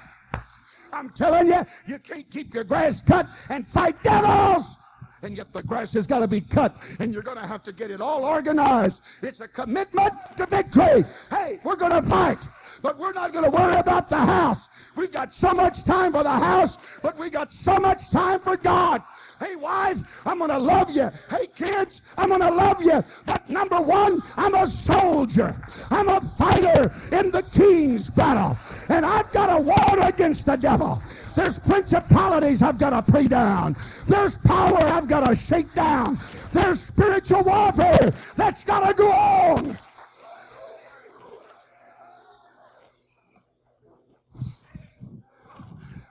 I'm 0.93 1.09
telling 1.09 1.47
you, 1.47 1.65
you 1.85 1.99
can't 1.99 2.29
keep 2.29 2.53
your 2.53 2.63
grass 2.63 3.01
cut 3.01 3.27
and 3.49 3.67
fight 3.67 4.01
devils. 4.03 4.77
And 5.21 5.35
yet 5.35 5.51
the 5.51 5.63
grass 5.63 5.93
has 5.93 6.05
got 6.05 6.19
to 6.19 6.27
be 6.27 6.41
cut, 6.41 6.77
and 6.99 7.11
you're 7.11 7.23
going 7.23 7.37
to 7.37 7.47
have 7.47 7.63
to 7.63 7.73
get 7.73 7.91
it 7.91 8.01
all 8.01 8.23
organized. 8.23 9.01
It's 9.21 9.41
a 9.41 9.47
commitment 9.47 10.13
to 10.37 10.45
victory. 10.45 11.05
Hey, 11.29 11.59
we're 11.63 11.75
going 11.75 11.91
to 11.91 12.01
fight, 12.01 12.47
but 12.81 12.97
we're 12.99 13.13
not 13.13 13.33
going 13.33 13.45
to 13.45 13.51
worry 13.51 13.75
about 13.75 14.09
the 14.09 14.17
house. 14.17 14.69
We've 14.95 15.11
got 15.11 15.33
so 15.33 15.53
much 15.53 15.83
time 15.83 16.11
for 16.13 16.23
the 16.23 16.29
house, 16.29 16.77
but 17.01 17.17
we 17.17 17.29
got 17.29 17.51
so 17.51 17.77
much 17.77 18.09
time 18.09 18.39
for 18.39 18.57
God. 18.57 19.01
Hey, 19.39 19.55
wife, 19.55 20.01
I'm 20.25 20.39
going 20.39 20.49
to 20.49 20.57
love 20.57 20.89
you. 20.89 21.11
Hey, 21.29 21.47
kids, 21.55 22.01
I'm 22.17 22.29
going 22.29 22.41
to 22.41 22.49
love 22.49 22.81
you. 22.81 23.03
But 23.25 23.47
number 23.49 23.79
one, 23.79 24.23
I'm 24.35 24.55
a 24.55 24.65
soldier. 24.65 25.55
I'm 25.91 26.09
a 26.09 26.19
fighter 26.19 26.91
in 27.11 27.29
the 27.29 27.43
king's 27.43 28.09
battle. 28.09 28.57
And 28.89 29.05
I've 29.05 29.31
got 29.31 29.55
a 29.55 29.61
war 29.61 30.07
against 30.07 30.47
the 30.47 30.55
devil. 30.55 31.01
There's 31.35 31.59
principalities 31.59 32.63
I've 32.63 32.79
got 32.79 32.89
to 32.89 33.11
pray 33.11 33.27
down. 33.27 33.75
There's 34.07 34.39
power 34.39 34.83
I've 34.83 35.07
got 35.07 35.27
to 35.27 35.35
shake 35.35 35.71
down. 35.75 36.19
There's 36.51 36.81
spiritual 36.81 37.43
warfare 37.43 38.11
that's 38.35 38.63
got 38.63 38.87
to 38.87 38.93
go 38.95 39.11
on. 39.11 39.77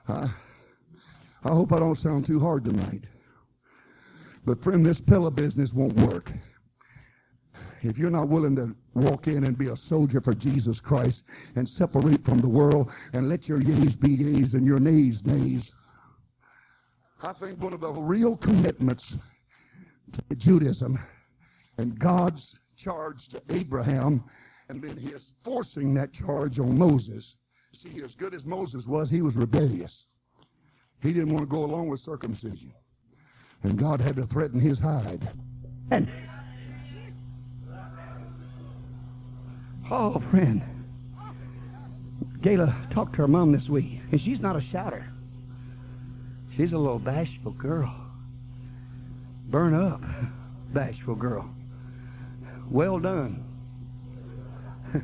I, 0.07 0.29
I 1.43 1.49
hope 1.49 1.73
I 1.73 1.79
don't 1.79 1.95
sound 1.95 2.25
too 2.25 2.39
hard 2.39 2.63
tonight. 2.63 3.03
But 4.47 4.63
friend, 4.63 4.85
this 4.85 5.01
pillar 5.01 5.29
business 5.29 5.73
won't 5.73 5.99
work. 5.99 6.31
If 7.81 7.97
you're 7.97 8.09
not 8.09 8.29
willing 8.29 8.55
to 8.55 8.73
walk 8.93 9.27
in 9.27 9.43
and 9.43 9.57
be 9.57 9.67
a 9.67 9.75
soldier 9.75 10.21
for 10.21 10.33
Jesus 10.33 10.79
Christ 10.79 11.29
and 11.57 11.67
separate 11.67 12.23
from 12.23 12.39
the 12.39 12.47
world 12.47 12.93
and 13.11 13.27
let 13.27 13.49
your 13.49 13.61
yeas 13.61 13.97
be 13.97 14.09
yeas 14.09 14.53
and 14.53 14.65
your 14.65 14.79
nays 14.79 15.25
nays, 15.25 15.75
I 17.21 17.33
think 17.33 17.61
one 17.61 17.73
of 17.73 17.81
the 17.81 17.91
real 17.91 18.37
commitments 18.37 19.17
to 20.13 20.35
Judaism 20.35 20.97
and 21.77 21.99
God's 21.99 22.57
charge 22.77 23.27
to 23.27 23.41
Abraham, 23.49 24.23
and 24.69 24.81
then 24.81 24.95
he 24.95 25.09
is 25.09 25.35
forcing 25.43 25.93
that 25.95 26.13
charge 26.13 26.57
on 26.57 26.77
Moses. 26.77 27.35
See, 27.73 28.01
as 28.01 28.15
good 28.15 28.33
as 28.33 28.45
Moses 28.45 28.87
was, 28.87 29.09
he 29.09 29.21
was 29.21 29.35
rebellious. 29.35 30.07
He 31.01 31.11
didn't 31.11 31.33
want 31.33 31.41
to 31.41 31.53
go 31.53 31.65
along 31.65 31.89
with 31.89 31.99
circumcision 31.99 32.71
and 33.63 33.77
God 33.77 34.01
had 34.01 34.15
to 34.15 34.25
threaten 34.25 34.59
his 34.59 34.79
hide. 34.79 35.29
And 35.91 36.07
oh, 39.89 40.19
friend, 40.19 40.61
Gayla 42.39 42.89
talked 42.89 43.13
to 43.15 43.21
her 43.23 43.27
mom 43.27 43.51
this 43.51 43.69
week, 43.69 44.01
and 44.11 44.21
she's 44.21 44.41
not 44.41 44.55
a 44.55 44.61
shouter. 44.61 45.05
She's 46.55 46.73
a 46.73 46.77
little 46.77 46.99
bashful 46.99 47.51
girl. 47.51 47.93
Burn 49.49 49.73
up, 49.73 50.01
bashful 50.73 51.15
girl. 51.15 51.49
Well 52.69 52.99
done. 52.99 53.43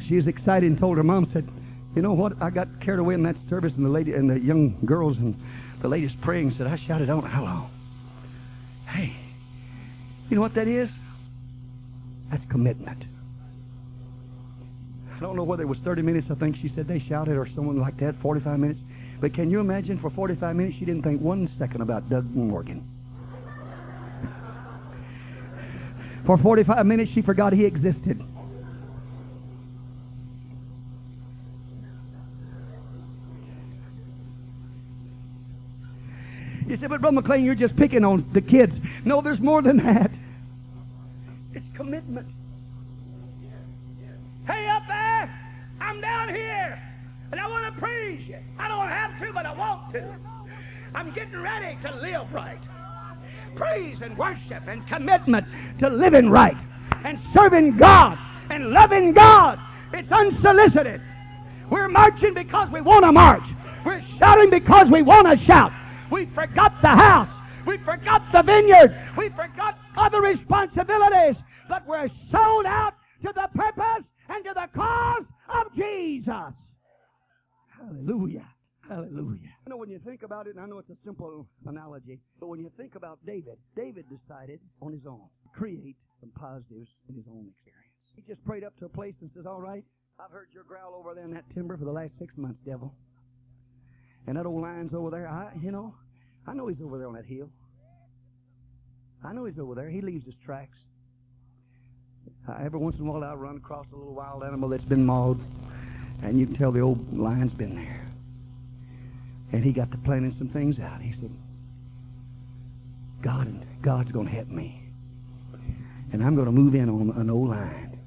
she 0.00 0.16
was 0.16 0.26
excited 0.26 0.66
and 0.66 0.78
told 0.78 0.96
her 0.96 1.02
mom, 1.02 1.26
said, 1.26 1.48
you 1.94 2.02
know 2.02 2.12
what? 2.12 2.40
I 2.42 2.50
got 2.50 2.80
carried 2.80 2.98
away 3.00 3.14
in 3.14 3.22
that 3.22 3.38
service, 3.38 3.76
and 3.76 3.86
the 3.86 3.90
lady 3.90 4.12
and 4.14 4.28
the 4.28 4.40
young 4.40 4.78
girls 4.84 5.18
and 5.18 5.36
the 5.80 5.88
lady's 5.88 6.14
praying 6.14 6.50
said, 6.50 6.66
I 6.66 6.76
shouted, 6.76 7.08
how 7.08 7.20
long. 7.20 7.70
Hey, 8.88 9.14
you 10.28 10.36
know 10.36 10.42
what 10.42 10.54
that 10.54 10.66
is? 10.66 10.98
That's 12.30 12.44
commitment. 12.44 13.04
I 15.14 15.20
don't 15.20 15.36
know 15.36 15.44
whether 15.44 15.62
it 15.62 15.66
was 15.66 15.78
30 15.78 16.02
minutes, 16.02 16.30
I 16.30 16.34
think 16.34 16.56
she 16.56 16.68
said 16.68 16.88
they 16.88 16.98
shouted, 16.98 17.36
or 17.36 17.46
someone 17.46 17.78
like 17.78 17.96
that, 17.98 18.16
45 18.16 18.58
minutes. 18.58 18.80
But 19.20 19.32
can 19.32 19.50
you 19.50 19.60
imagine 19.60 19.96
for 19.98 20.10
45 20.10 20.56
minutes 20.56 20.76
she 20.76 20.84
didn't 20.84 21.02
think 21.02 21.20
one 21.20 21.46
second 21.46 21.80
about 21.80 22.08
Doug 22.10 22.28
Morgan? 22.34 22.82
For 26.24 26.36
45 26.36 26.84
minutes 26.86 27.12
she 27.12 27.22
forgot 27.22 27.52
he 27.52 27.64
existed. 27.64 28.22
You 36.74 36.78
say, 36.78 36.88
but 36.88 37.00
Brother 37.00 37.14
McLean, 37.14 37.44
you're 37.44 37.54
just 37.54 37.76
picking 37.76 38.04
on 38.04 38.26
the 38.32 38.40
kids. 38.40 38.80
No, 39.04 39.20
there's 39.20 39.38
more 39.38 39.62
than 39.62 39.76
that. 39.76 40.10
It's 41.52 41.68
commitment. 41.68 42.26
Hey, 44.44 44.66
up 44.66 44.82
there, 44.88 45.32
I'm 45.80 46.00
down 46.00 46.30
here, 46.30 46.82
and 47.30 47.40
I 47.40 47.46
want 47.46 47.72
to 47.72 47.80
praise 47.80 48.26
you. 48.26 48.38
I 48.58 48.66
don't 48.66 48.88
have 48.88 49.16
to, 49.20 49.32
but 49.32 49.46
I 49.46 49.54
want 49.54 49.92
to. 49.92 50.16
I'm 50.96 51.12
getting 51.12 51.40
ready 51.40 51.78
to 51.82 51.94
live 51.94 52.34
right. 52.34 52.58
Praise 53.54 54.02
and 54.02 54.18
worship 54.18 54.66
and 54.66 54.84
commitment 54.84 55.46
to 55.78 55.88
living 55.88 56.28
right 56.28 56.60
and 57.04 57.20
serving 57.20 57.76
God 57.76 58.18
and 58.50 58.70
loving 58.70 59.12
God. 59.12 59.60
It's 59.92 60.10
unsolicited. 60.10 61.00
We're 61.70 61.88
marching 61.88 62.34
because 62.34 62.68
we 62.72 62.80
want 62.80 63.04
to 63.04 63.12
march. 63.12 63.50
We're 63.86 64.00
shouting 64.00 64.50
because 64.50 64.90
we 64.90 65.02
want 65.02 65.30
to 65.30 65.36
shout. 65.36 65.72
We 66.14 66.26
forgot 66.26 66.80
the 66.80 66.90
house. 66.90 67.36
We 67.66 67.76
forgot 67.76 68.30
the 68.30 68.42
vineyard. 68.42 68.96
We 69.16 69.30
forgot 69.30 69.76
other 69.96 70.20
responsibilities. 70.20 71.42
But 71.68 71.84
we're 71.88 72.06
sold 72.06 72.66
out 72.66 72.94
to 73.24 73.32
the 73.34 73.48
purpose 73.52 74.04
and 74.28 74.44
to 74.44 74.52
the 74.54 74.68
cause 74.72 75.24
of 75.48 75.74
Jesus. 75.74 76.54
Hallelujah. 77.76 78.46
Hallelujah. 78.88 79.50
You 79.66 79.70
know, 79.70 79.76
when 79.76 79.90
you 79.90 79.98
think 79.98 80.22
about 80.22 80.46
it, 80.46 80.54
and 80.54 80.60
I 80.60 80.66
know 80.66 80.78
it's 80.78 80.90
a 80.90 80.96
simple 81.04 81.48
analogy, 81.66 82.20
but 82.38 82.46
when 82.46 82.60
you 82.60 82.70
think 82.76 82.94
about 82.94 83.18
David, 83.26 83.58
David 83.74 84.04
decided 84.08 84.60
on 84.80 84.92
his 84.92 85.06
own 85.06 85.26
to 85.42 85.58
create 85.58 85.96
some 86.20 86.30
positives 86.30 86.90
in 87.08 87.16
his 87.16 87.24
own 87.28 87.50
experience. 87.50 87.90
He 88.14 88.22
just 88.22 88.44
prayed 88.44 88.62
up 88.62 88.78
to 88.78 88.84
a 88.84 88.88
place 88.88 89.14
and 89.20 89.30
says, 89.34 89.46
All 89.46 89.60
right, 89.60 89.82
I've 90.20 90.30
heard 90.30 90.50
your 90.54 90.62
growl 90.62 90.94
over 90.94 91.12
there 91.12 91.24
in 91.24 91.34
that 91.34 91.50
timber 91.52 91.76
for 91.76 91.84
the 91.84 91.92
last 91.92 92.12
six 92.20 92.32
months, 92.36 92.60
devil. 92.64 92.94
And 94.28 94.36
that 94.36 94.46
old 94.46 94.62
lion's 94.62 94.94
over 94.94 95.10
there. 95.10 95.28
I, 95.28 95.50
you 95.60 95.72
know, 95.72 95.94
I 96.46 96.52
know 96.52 96.66
he's 96.66 96.80
over 96.80 96.98
there 96.98 97.08
on 97.08 97.14
that 97.14 97.24
hill. 97.24 97.48
I 99.24 99.32
know 99.32 99.46
he's 99.46 99.58
over 99.58 99.74
there. 99.74 99.88
He 99.88 100.00
leaves 100.00 100.26
his 100.26 100.36
tracks. 100.36 100.76
Uh, 102.46 102.56
every 102.60 102.78
once 102.78 102.96
in 102.98 103.06
a 103.06 103.10
while, 103.10 103.24
I 103.24 103.32
run 103.34 103.56
across 103.56 103.86
a 103.92 103.96
little 103.96 104.14
wild 104.14 104.42
animal 104.44 104.68
that's 104.68 104.84
been 104.84 105.06
mauled, 105.06 105.40
and 106.22 106.38
you 106.38 106.44
can 106.46 106.54
tell 106.54 106.70
the 106.70 106.80
old 106.80 107.16
lion's 107.16 107.54
been 107.54 107.74
there. 107.74 108.06
And 109.52 109.64
he 109.64 109.72
got 109.72 109.90
to 109.92 109.98
planning 109.98 110.32
some 110.32 110.48
things 110.48 110.78
out. 110.78 111.00
He 111.00 111.12
said, 111.12 111.30
God, 113.22 113.48
God's 113.80 114.12
going 114.12 114.26
to 114.26 114.32
help 114.32 114.48
me. 114.48 114.82
And 116.12 116.22
I'm 116.22 116.34
going 116.34 116.46
to 116.46 116.52
move 116.52 116.74
in 116.74 116.88
on 116.90 117.14
an 117.16 117.30
old 117.30 117.48
lion. 117.48 117.98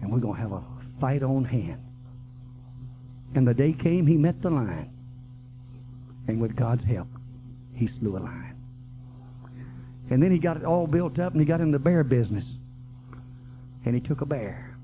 And 0.00 0.10
we're 0.10 0.20
going 0.20 0.36
to 0.36 0.40
have 0.40 0.52
a 0.52 0.62
fight 1.00 1.22
on 1.22 1.44
hand. 1.44 1.82
And 3.34 3.46
the 3.46 3.52
day 3.52 3.72
came, 3.72 4.06
he 4.06 4.16
met 4.16 4.40
the 4.40 4.50
lion. 4.50 4.90
And 6.28 6.40
with 6.40 6.56
God's 6.56 6.84
help, 6.84 7.08
he 7.74 7.86
slew 7.86 8.16
a 8.16 8.20
lion. 8.20 8.56
And 10.10 10.22
then 10.22 10.30
he 10.30 10.38
got 10.38 10.56
it 10.56 10.64
all 10.64 10.86
built 10.86 11.18
up 11.18 11.32
and 11.32 11.40
he 11.40 11.46
got 11.46 11.60
in 11.60 11.70
the 11.70 11.78
bear 11.78 12.04
business. 12.04 12.58
And 13.84 13.94
he 13.94 14.00
took 14.00 14.20
a 14.20 14.26
bear 14.26 14.76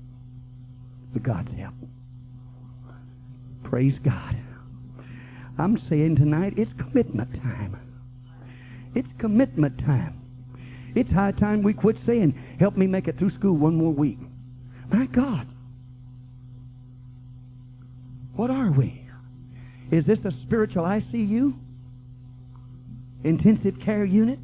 with 1.13 1.23
God's 1.23 1.53
help. 1.53 1.73
Praise 3.63 3.99
God. 3.99 4.37
I'm 5.57 5.77
saying 5.77 6.15
tonight 6.15 6.53
it's 6.57 6.73
commitment 6.73 7.33
time. 7.35 7.77
It's 8.95 9.13
commitment 9.13 9.79
time. 9.79 10.19
It's 10.95 11.11
high 11.11 11.31
time 11.31 11.61
we 11.61 11.73
quit 11.73 11.97
saying, 11.97 12.37
help 12.59 12.75
me 12.75 12.87
make 12.87 13.07
it 13.07 13.17
through 13.17 13.29
school 13.29 13.55
one 13.55 13.75
more 13.75 13.93
week. 13.93 14.19
My 14.91 15.05
God. 15.05 15.47
What 18.35 18.49
are 18.49 18.71
we? 18.71 19.07
Is 19.89 20.05
this 20.05 20.25
a 20.25 20.31
spiritual 20.31 20.83
ICU? 20.83 21.53
Intensive 23.23 23.79
care 23.79 24.05
unit? 24.05 24.39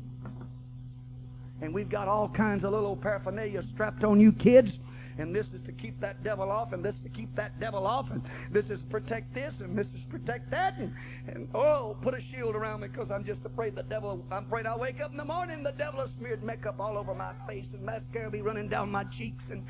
And 1.62 1.74
we've 1.74 1.90
got 1.90 2.08
all 2.08 2.30
kinds 2.30 2.64
of 2.64 2.72
little 2.72 2.96
paraphernalia 2.96 3.62
strapped 3.62 4.04
on 4.04 4.20
you 4.20 4.32
kids 4.32 4.80
and 5.18 5.36
this 5.36 5.54
is 5.54 5.62
to 5.64 5.72
keep 5.72 6.00
that 6.00 6.24
devil 6.24 6.52
off, 6.52 6.74
and 6.74 6.84
this 6.84 6.96
is 6.96 7.02
to 7.02 7.10
keep 7.10 7.34
that 7.36 7.60
devil 7.60 7.88
off, 7.88 8.12
and 8.12 8.22
this 8.52 8.70
is 8.70 8.84
protect 8.84 9.34
this, 9.34 9.62
and 9.62 9.78
this 9.78 9.94
is 9.94 10.04
protect 10.06 10.50
that, 10.52 10.78
and, 10.78 10.94
and 11.28 11.48
oh, 11.56 11.98
put 12.02 12.14
a 12.14 12.20
shield 12.20 12.56
around 12.56 12.82
me 12.82 12.88
because 12.88 13.12
I'm 13.12 13.24
just 13.24 13.44
afraid 13.46 13.76
the 13.76 13.84
devil, 13.84 14.24
I'm 14.32 14.46
afraid 14.46 14.66
I'll 14.66 14.80
wake 14.80 15.02
up 15.02 15.12
in 15.12 15.18
the 15.18 15.26
morning, 15.26 15.64
the 15.64 15.72
devil 15.72 16.00
has 16.02 16.12
smeared 16.12 16.44
makeup 16.44 16.76
all 16.80 16.98
over 16.98 17.16
my 17.16 17.34
face, 17.48 17.74
and 17.74 17.84
mascara 17.84 18.30
be 18.30 18.42
running 18.42 18.68
down 18.68 18.92
my 18.92 19.04
cheeks, 19.06 19.50
and, 19.50 19.66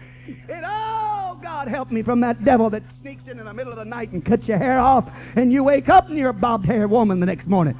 and 0.50 0.66
oh, 0.66 1.40
God 1.42 1.68
help 1.68 1.92
me 1.92 2.02
from 2.02 2.20
that 2.22 2.44
devil 2.44 2.70
that 2.72 2.92
sneaks 2.92 3.28
in 3.28 3.40
in 3.40 3.46
the 3.46 3.54
middle 3.54 3.72
of 3.72 3.78
the 3.78 3.86
night 3.86 4.12
and 4.12 4.24
cuts 4.24 4.48
your 4.48 4.58
hair 4.58 4.80
off, 4.80 5.10
and 5.36 5.52
you 5.52 5.64
wake 5.64 5.90
up 5.90 6.10
and 6.10 6.18
you're 6.18 6.30
a 6.30 6.34
bobbed 6.34 6.66
hair 6.66 6.88
woman 6.88 7.20
the 7.20 7.26
next 7.26 7.48
morning. 7.48 7.78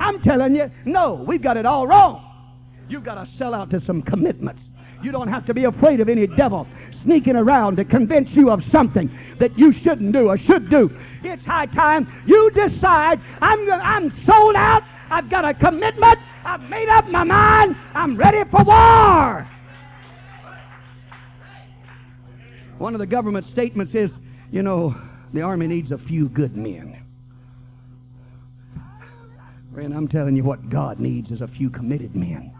I'm 0.00 0.20
telling 0.20 0.56
you, 0.56 0.70
no, 0.84 1.14
we've 1.14 1.42
got 1.42 1.56
it 1.56 1.66
all 1.66 1.86
wrong. 1.86 2.26
You've 2.88 3.04
got 3.04 3.14
to 3.14 3.26
sell 3.26 3.54
out 3.54 3.70
to 3.70 3.78
some 3.78 4.02
commitments. 4.02 4.68
You 5.02 5.12
don't 5.12 5.28
have 5.28 5.46
to 5.46 5.54
be 5.54 5.64
afraid 5.64 6.00
of 6.00 6.08
any 6.08 6.26
devil 6.26 6.66
sneaking 6.90 7.36
around 7.36 7.76
to 7.76 7.84
convince 7.84 8.34
you 8.34 8.50
of 8.50 8.64
something 8.64 9.10
that 9.38 9.56
you 9.58 9.72
shouldn't 9.72 10.12
do 10.12 10.28
or 10.28 10.36
should 10.36 10.68
do. 10.68 10.90
It's 11.22 11.44
high 11.44 11.66
time 11.66 12.10
you 12.26 12.50
decide 12.50 13.20
I'm, 13.40 13.70
I'm 13.70 14.10
sold 14.10 14.56
out. 14.56 14.82
I've 15.10 15.30
got 15.30 15.44
a 15.44 15.54
commitment. 15.54 16.18
I've 16.44 16.62
made 16.68 16.88
up 16.88 17.08
my 17.08 17.24
mind. 17.24 17.76
I'm 17.94 18.16
ready 18.16 18.44
for 18.50 18.62
war. 18.64 19.48
One 22.78 22.94
of 22.94 22.98
the 22.98 23.06
government 23.06 23.46
statements 23.46 23.94
is, 23.94 24.18
you 24.50 24.62
know, 24.62 24.94
the 25.32 25.42
army 25.42 25.66
needs 25.66 25.92
a 25.92 25.98
few 25.98 26.28
good 26.28 26.56
men. 26.56 26.99
And 29.76 29.94
I'm 29.94 30.08
telling 30.08 30.36
you 30.36 30.44
what 30.44 30.68
God 30.68 30.98
needs 31.00 31.30
is 31.30 31.40
a 31.40 31.48
few 31.48 31.70
committed 31.70 32.14
men 32.14 32.52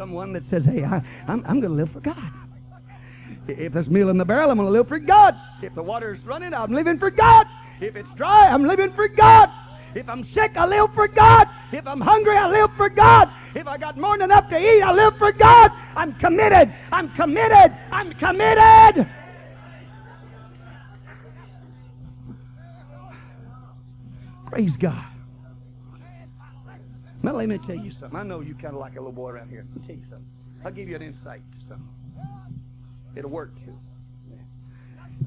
someone 0.00 0.32
that 0.32 0.42
says, 0.42 0.64
hey, 0.64 0.82
I, 0.82 1.02
I'm, 1.28 1.44
I'm 1.46 1.60
going 1.60 1.72
to 1.72 1.76
live 1.76 1.90
for 1.90 2.00
God. 2.00 2.32
If 3.46 3.74
there's 3.74 3.90
meal 3.90 4.08
in 4.08 4.16
the 4.16 4.24
barrel, 4.24 4.50
I'm 4.50 4.56
going 4.56 4.66
to 4.66 4.72
live 4.72 4.88
for 4.88 4.98
God. 4.98 5.36
If 5.60 5.74
the 5.74 5.82
water's 5.82 6.24
running, 6.24 6.54
I'm 6.54 6.72
living 6.72 6.98
for 6.98 7.10
God. 7.10 7.46
If 7.82 7.96
it's 7.96 8.14
dry, 8.14 8.48
I'm 8.48 8.64
living 8.64 8.94
for 8.94 9.08
God. 9.08 9.50
If 9.94 10.08
I'm 10.08 10.24
sick, 10.24 10.56
I 10.56 10.64
live 10.64 10.90
for 10.94 11.06
God. 11.06 11.48
If 11.70 11.86
I'm 11.86 12.00
hungry, 12.00 12.34
I 12.34 12.48
live 12.48 12.74
for 12.78 12.88
God. 12.88 13.30
If 13.54 13.66
I 13.66 13.76
got 13.76 13.98
more 13.98 14.16
than 14.16 14.30
enough 14.30 14.48
to 14.48 14.58
eat, 14.58 14.80
I 14.80 14.90
live 14.90 15.18
for 15.18 15.32
God. 15.32 15.70
I'm 15.94 16.14
committed. 16.14 16.72
I'm 16.90 17.10
committed. 17.14 17.76
I'm 17.92 18.14
committed. 18.14 19.06
Praise 24.46 24.78
God. 24.78 25.09
Now, 27.22 27.36
let 27.36 27.48
me 27.48 27.58
tell 27.58 27.76
you 27.76 27.90
something. 27.90 28.18
I 28.18 28.22
know 28.22 28.40
you 28.40 28.54
kind 28.54 28.74
of 28.74 28.80
like 28.80 28.92
a 28.92 29.00
little 29.00 29.12
boy 29.12 29.30
around 29.30 29.50
here. 29.50 29.66
Let 29.74 29.82
me 29.82 29.86
tell 29.86 29.96
you 29.96 30.04
something. 30.08 30.26
I'll 30.64 30.72
give 30.72 30.88
you 30.88 30.96
an 30.96 31.02
insight 31.02 31.42
to 31.58 31.66
something. 31.66 31.88
It'll 33.14 33.30
work 33.30 33.54
too. 33.56 33.78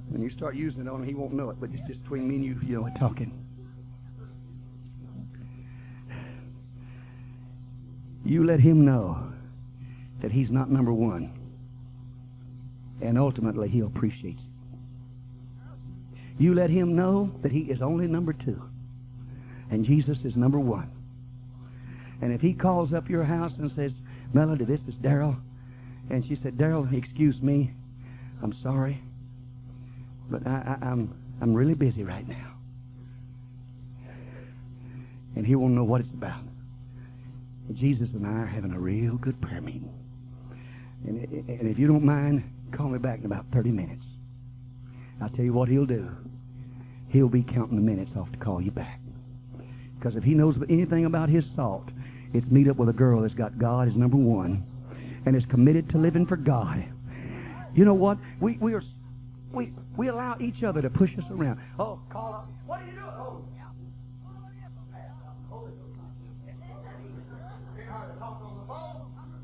When 0.09 0.21
you 0.21 0.29
start 0.29 0.55
using 0.55 0.83
it 0.83 0.87
on 0.87 1.01
him, 1.01 1.07
he 1.07 1.13
won't 1.13 1.33
know 1.33 1.49
it, 1.49 1.57
but 1.59 1.69
it's 1.71 1.85
just 1.87 2.03
between 2.03 2.27
me 2.27 2.35
and 2.35 2.45
you, 2.45 2.59
you 2.63 2.81
know, 2.81 2.89
talking. 2.97 3.31
You 8.25 8.45
let 8.45 8.59
him 8.59 8.85
know 8.85 9.31
that 10.21 10.31
he's 10.31 10.51
not 10.51 10.71
number 10.71 10.93
one. 10.93 11.31
And 13.01 13.17
ultimately, 13.17 13.67
he 13.69 13.81
appreciates 13.81 14.43
it. 14.43 14.49
You 16.37 16.53
let 16.53 16.69
him 16.69 16.95
know 16.95 17.31
that 17.41 17.51
he 17.51 17.61
is 17.61 17.81
only 17.81 18.07
number 18.07 18.33
two. 18.33 18.61
And 19.69 19.83
Jesus 19.83 20.25
is 20.25 20.37
number 20.37 20.59
one. 20.59 20.89
And 22.23 22.31
if 22.31 22.39
he 22.39 22.53
calls 22.53 22.93
up 22.93 23.09
your 23.09 23.25
house 23.25 23.57
and 23.57 23.69
says, 23.69 23.99
Melody, 24.31 24.63
this 24.63 24.87
is 24.87 24.97
Daryl. 24.97 25.41
And 26.09 26.23
she 26.23 26.35
said, 26.35 26.55
Daryl, 26.55 26.89
excuse 26.93 27.41
me. 27.41 27.73
I'm 28.41 28.53
sorry. 28.53 29.01
But 30.29 30.47
I, 30.47 30.77
I, 30.81 30.85
I'm, 30.85 31.13
I'm 31.41 31.53
really 31.53 31.73
busy 31.73 32.05
right 32.05 32.25
now. 32.25 32.53
And 35.35 35.45
he 35.45 35.53
won't 35.55 35.73
know 35.73 35.83
what 35.83 35.99
it's 35.99 36.11
about. 36.11 36.39
Jesus 37.73 38.13
and 38.13 38.25
I 38.25 38.43
are 38.43 38.45
having 38.45 38.71
a 38.71 38.79
real 38.79 39.17
good 39.17 39.41
prayer 39.41 39.59
meeting. 39.59 39.93
And, 41.05 41.27
and 41.49 41.69
if 41.69 41.77
you 41.77 41.87
don't 41.87 42.05
mind, 42.05 42.49
call 42.71 42.87
me 42.87 42.99
back 42.99 43.19
in 43.19 43.25
about 43.25 43.47
30 43.51 43.69
minutes. 43.71 44.05
I'll 45.21 45.27
tell 45.27 45.43
you 45.43 45.51
what 45.51 45.67
he'll 45.67 45.85
do. 45.85 46.09
He'll 47.09 47.27
be 47.27 47.43
counting 47.43 47.75
the 47.75 47.81
minutes 47.81 48.15
off 48.15 48.31
to 48.31 48.37
call 48.37 48.61
you 48.61 48.71
back. 48.71 49.01
Because 49.99 50.15
if 50.15 50.23
he 50.23 50.33
knows 50.33 50.57
anything 50.69 51.03
about 51.03 51.27
his 51.27 51.45
salt, 51.49 51.89
it's 52.33 52.49
meet 52.49 52.67
up 52.67 52.77
with 52.77 52.89
a 52.89 52.93
girl 52.93 53.21
that's 53.21 53.33
got 53.33 53.57
God 53.57 53.87
as 53.87 53.95
number 53.95 54.17
one 54.17 54.65
and 55.25 55.35
is 55.35 55.45
committed 55.45 55.89
to 55.89 55.97
living 55.97 56.25
for 56.25 56.35
God. 56.35 56.83
You 57.73 57.85
know 57.85 57.93
what? 57.93 58.17
We, 58.39 58.57
we 58.59 58.73
are 58.73 58.83
we 59.51 59.71
we 59.95 60.07
allow 60.07 60.37
each 60.39 60.63
other 60.63 60.81
to 60.81 60.89
push 60.89 61.17
us 61.17 61.29
around. 61.29 61.59
Oh, 61.79 61.99
call 62.09 62.33
up. 62.33 62.49
What 62.65 62.81
are 62.81 62.85
you 62.85 62.91
doing? 62.91 63.03
Oh. 63.05 63.45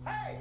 Hey, 0.05 0.39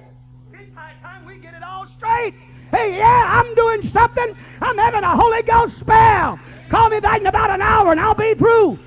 it's 0.55 0.73
high 0.73 0.95
time 1.01 1.27
we 1.27 1.37
get 1.37 1.55
it 1.55 1.63
all 1.63 1.85
straight. 1.85 2.35
Hey, 2.71 2.97
yeah, 2.97 3.43
I'm 3.43 3.55
doing 3.55 3.83
something. 3.83 4.35
I'm 4.61 4.79
having 4.79 5.05
a 5.05 5.15
Holy 5.15 5.43
Ghost 5.43 5.79
spell. 5.79 6.39
Call 6.69 6.91
me 6.91 7.01
back 7.01 7.21
in 7.21 7.27
about 7.27 7.51
an 7.51 7.63
hour 7.63 7.91
and 7.91 8.01
I'll 8.01 8.15
be 8.15 8.35
through. 8.35 8.79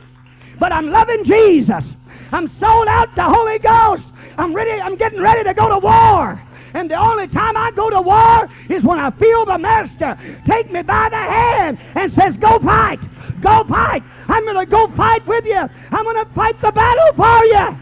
But 0.59 0.72
I'm 0.72 0.89
loving 0.91 1.24
Jesus. 1.24 1.95
I'm 2.32 2.47
sold 2.47 2.88
out 2.88 3.09
to 3.09 3.15
the 3.15 3.24
Holy 3.24 3.59
Ghost. 3.59 4.11
I'm 4.38 4.53
ready. 4.53 4.72
I'm 4.72 4.95
getting 4.95 5.22
ready 5.22 5.43
to 5.43 5.53
go 5.53 5.69
to 5.69 5.80
war. 5.80 6.41
And 6.74 6.89
the 6.89 6.95
only 6.95 7.28
time 7.28 7.57
I 7.57 7.72
go 7.72 7.89
to 7.89 8.01
war 8.01 8.49
is 8.69 8.84
when 8.84 8.97
I 8.97 9.11
feel 9.11 9.45
the 9.45 9.57
master 9.57 10.17
take 10.45 10.72
me 10.72 10.82
by 10.82 11.09
the 11.09 11.17
hand 11.17 11.78
and 11.95 12.11
says, 12.11 12.38
Go 12.38 12.59
fight. 12.59 13.01
Go 13.41 13.63
fight. 13.63 14.03
I'm 14.28 14.43
going 14.45 14.65
to 14.65 14.65
go 14.65 14.88
fight 14.88 15.26
with 15.28 15.45
you. 15.45 15.57
I'm 15.91 16.03
going 16.03 16.26
to 16.26 16.32
fight 16.32 16.61
the 16.61 16.72
battle 16.72 17.13
for 17.13 17.45
you. 17.45 17.78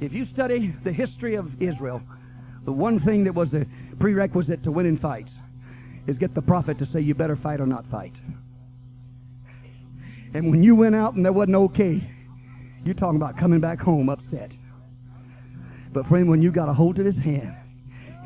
If 0.00 0.14
you 0.14 0.24
study 0.24 0.74
the 0.82 0.92
history 0.92 1.34
of 1.34 1.60
Israel, 1.60 2.02
the 2.64 2.72
one 2.72 2.98
thing 2.98 3.24
that 3.24 3.34
was 3.34 3.50
the 3.50 3.66
prerequisite 3.98 4.62
to 4.62 4.72
winning 4.72 4.96
fights 4.96 5.38
is 6.10 6.18
get 6.18 6.34
the 6.34 6.42
prophet 6.42 6.76
to 6.78 6.84
say 6.84 7.00
you 7.00 7.14
better 7.14 7.36
fight 7.36 7.60
or 7.60 7.66
not 7.66 7.86
fight. 7.86 8.14
And 10.34 10.50
when 10.50 10.64
you 10.64 10.74
went 10.74 10.96
out 10.96 11.14
and 11.14 11.24
there 11.24 11.32
wasn't 11.32 11.54
okay, 11.56 12.02
you're 12.84 12.94
talking 12.94 13.16
about 13.16 13.36
coming 13.36 13.60
back 13.60 13.80
home 13.80 14.08
upset. 14.08 14.56
But 15.92 16.06
friend, 16.06 16.28
when 16.28 16.42
you 16.42 16.50
got 16.50 16.68
a 16.68 16.72
hold 16.72 16.98
of 16.98 17.06
his 17.06 17.16
hand 17.16 17.54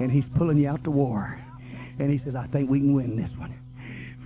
and 0.01 0.11
he's 0.11 0.31
pulling 0.31 0.57
you 0.57 0.69
out 0.69 0.83
to 0.85 0.91
war, 0.91 1.39
and 1.99 2.11
he 2.11 2.17
says, 2.17 2.35
I 2.35 2.47
think 2.47 2.71
we 2.71 2.81
can 2.81 2.95
win 2.95 3.17
this 3.17 3.37
one. 3.37 3.55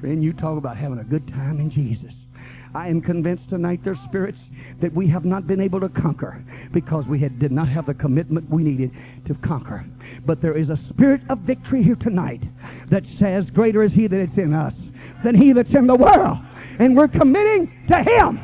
Friend, 0.00 0.22
you 0.22 0.32
talk 0.32 0.56
about 0.56 0.76
having 0.76 1.00
a 1.00 1.04
good 1.04 1.26
time 1.26 1.58
in 1.58 1.68
Jesus. 1.68 2.27
I 2.74 2.88
am 2.88 3.00
convinced 3.00 3.48
tonight 3.48 3.80
there's 3.82 4.00
spirits 4.00 4.48
that 4.80 4.92
we 4.92 5.06
have 5.08 5.24
not 5.24 5.46
been 5.46 5.60
able 5.60 5.80
to 5.80 5.88
conquer 5.88 6.44
because 6.72 7.06
we 7.06 7.18
had, 7.18 7.38
did 7.38 7.52
not 7.52 7.68
have 7.68 7.86
the 7.86 7.94
commitment 7.94 8.50
we 8.50 8.62
needed 8.62 8.92
to 9.24 9.34
conquer. 9.34 9.84
But 10.26 10.40
there 10.42 10.56
is 10.56 10.70
a 10.70 10.76
spirit 10.76 11.22
of 11.28 11.38
victory 11.38 11.82
here 11.82 11.96
tonight 11.96 12.48
that 12.88 13.06
says, 13.06 13.50
Greater 13.50 13.82
is 13.82 13.92
He 13.92 14.06
that 14.06 14.20
is 14.20 14.36
in 14.36 14.52
us 14.52 14.90
than 15.24 15.34
He 15.34 15.52
that's 15.52 15.74
in 15.74 15.86
the 15.86 15.96
world. 15.96 16.38
And 16.78 16.96
we're 16.96 17.08
committing 17.08 17.72
to 17.88 18.02
Him. 18.02 18.40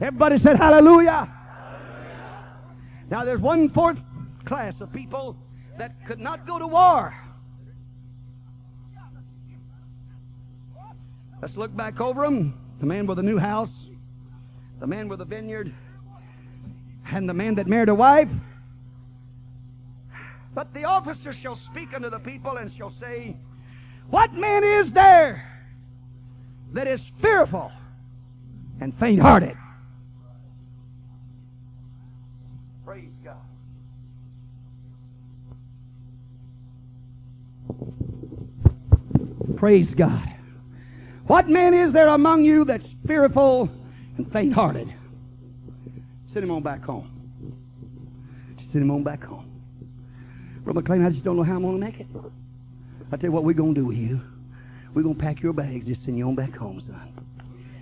Everybody 0.00 0.38
said, 0.38 0.56
Hallelujah. 0.56 1.32
Now, 3.10 3.24
there's 3.24 3.40
one 3.40 3.68
fourth 3.68 4.02
class 4.44 4.80
of 4.80 4.92
people 4.92 5.36
that 5.78 6.04
could 6.06 6.18
not 6.18 6.46
go 6.46 6.58
to 6.58 6.66
war. 6.66 7.14
Let's 11.42 11.56
look 11.56 11.76
back 11.76 12.00
over 12.00 12.22
them. 12.22 12.54
The 12.78 12.86
man 12.86 13.06
with 13.06 13.16
the 13.16 13.22
new 13.24 13.36
house, 13.36 13.72
the 14.78 14.86
man 14.86 15.08
with 15.08 15.18
the 15.18 15.24
vineyard, 15.24 15.74
and 17.10 17.28
the 17.28 17.34
man 17.34 17.56
that 17.56 17.66
married 17.66 17.88
a 17.88 17.94
wife. 17.94 18.32
But 20.54 20.72
the 20.72 20.84
officer 20.84 21.32
shall 21.32 21.56
speak 21.56 21.94
unto 21.94 22.10
the 22.10 22.20
people 22.20 22.58
and 22.58 22.70
shall 22.70 22.90
say, 22.90 23.36
What 24.08 24.34
man 24.34 24.62
is 24.62 24.92
there 24.92 25.48
that 26.72 26.86
is 26.86 27.10
fearful 27.18 27.72
and 28.80 28.96
faint 28.96 29.20
hearted? 29.20 29.56
Praise 32.84 33.10
God. 33.24 33.36
Praise 39.56 39.94
God. 39.94 40.32
What 41.32 41.48
man 41.48 41.72
is 41.72 41.94
there 41.94 42.08
among 42.08 42.44
you 42.44 42.66
that's 42.66 42.92
fearful 43.06 43.70
and 44.18 44.30
faint 44.30 44.52
hearted? 44.52 44.92
Send 46.26 46.44
him 46.44 46.50
on 46.50 46.62
back 46.62 46.84
home. 46.84 47.08
Send 48.60 48.84
him 48.84 48.90
on 48.90 49.02
back 49.02 49.24
home. 49.24 49.50
Brother 50.62 50.82
McLean, 50.82 51.06
I 51.06 51.08
just 51.08 51.24
don't 51.24 51.38
know 51.38 51.42
how 51.42 51.54
I'm 51.54 51.62
going 51.62 51.80
to 51.80 51.86
make 51.86 52.00
it. 52.00 52.06
I 53.10 53.16
tell 53.16 53.28
you 53.28 53.32
what 53.32 53.44
we're 53.44 53.54
going 53.54 53.74
to 53.74 53.80
do 53.80 53.86
with 53.86 53.96
you. 53.96 54.20
We're 54.92 55.04
going 55.04 55.14
to 55.14 55.20
pack 55.22 55.40
your 55.40 55.54
bags, 55.54 55.86
just 55.86 56.02
send 56.02 56.18
you 56.18 56.28
on 56.28 56.34
back 56.34 56.54
home, 56.54 56.78
son. 56.80 57.14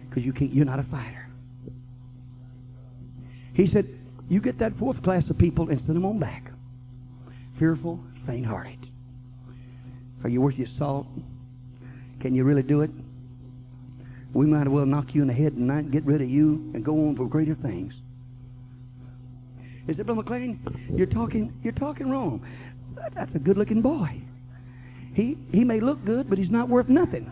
Because 0.08 0.24
you 0.24 0.32
can't, 0.32 0.52
you're 0.52 0.64
not 0.64 0.78
a 0.78 0.84
fighter. 0.84 1.28
He 3.52 3.66
said, 3.66 3.88
You 4.28 4.40
get 4.40 4.58
that 4.58 4.74
fourth 4.74 5.02
class 5.02 5.28
of 5.28 5.36
people 5.36 5.70
and 5.70 5.80
send 5.80 5.96
them 5.96 6.06
on 6.06 6.20
back. 6.20 6.52
Fearful, 7.54 7.98
faint 8.24 8.46
hearted. 8.46 8.78
Are 10.22 10.28
you 10.28 10.40
worth 10.40 10.56
your 10.56 10.68
salt? 10.68 11.08
Can 12.20 12.32
you 12.36 12.44
really 12.44 12.62
do 12.62 12.82
it? 12.82 12.92
We 14.32 14.46
might 14.46 14.62
as 14.62 14.68
well 14.68 14.86
knock 14.86 15.14
you 15.14 15.22
in 15.22 15.28
the 15.28 15.34
head 15.34 15.54
tonight, 15.54 15.84
and 15.84 15.92
get 15.92 16.04
rid 16.04 16.20
of 16.20 16.30
you, 16.30 16.70
and 16.74 16.84
go 16.84 17.08
on 17.08 17.16
for 17.16 17.26
greater 17.26 17.54
things. 17.54 18.00
He 19.86 19.92
said, 19.92 20.06
Brother 20.06 20.22
McLean, 20.22 20.60
you're 20.94 21.06
talking, 21.06 21.52
you're 21.64 21.72
talking 21.72 22.08
wrong. 22.10 22.46
That's 23.12 23.34
a 23.34 23.38
good 23.38 23.58
looking 23.58 23.82
boy. 23.82 24.20
He, 25.14 25.36
he 25.50 25.64
may 25.64 25.80
look 25.80 26.04
good, 26.04 26.28
but 26.28 26.38
he's 26.38 26.50
not 26.50 26.68
worth 26.68 26.88
nothing. 26.88 27.30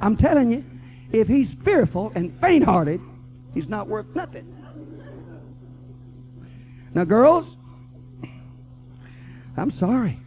I'm 0.00 0.16
telling 0.16 0.50
you, 0.52 0.64
if 1.12 1.28
he's 1.28 1.54
fearful 1.54 2.12
and 2.14 2.36
faint 2.36 2.64
hearted, 2.64 3.00
he's 3.54 3.68
not 3.68 3.88
worth 3.88 4.14
nothing. 4.14 4.54
Now, 6.94 7.04
girls, 7.04 7.56
I'm 9.56 9.70
sorry. 9.70 10.20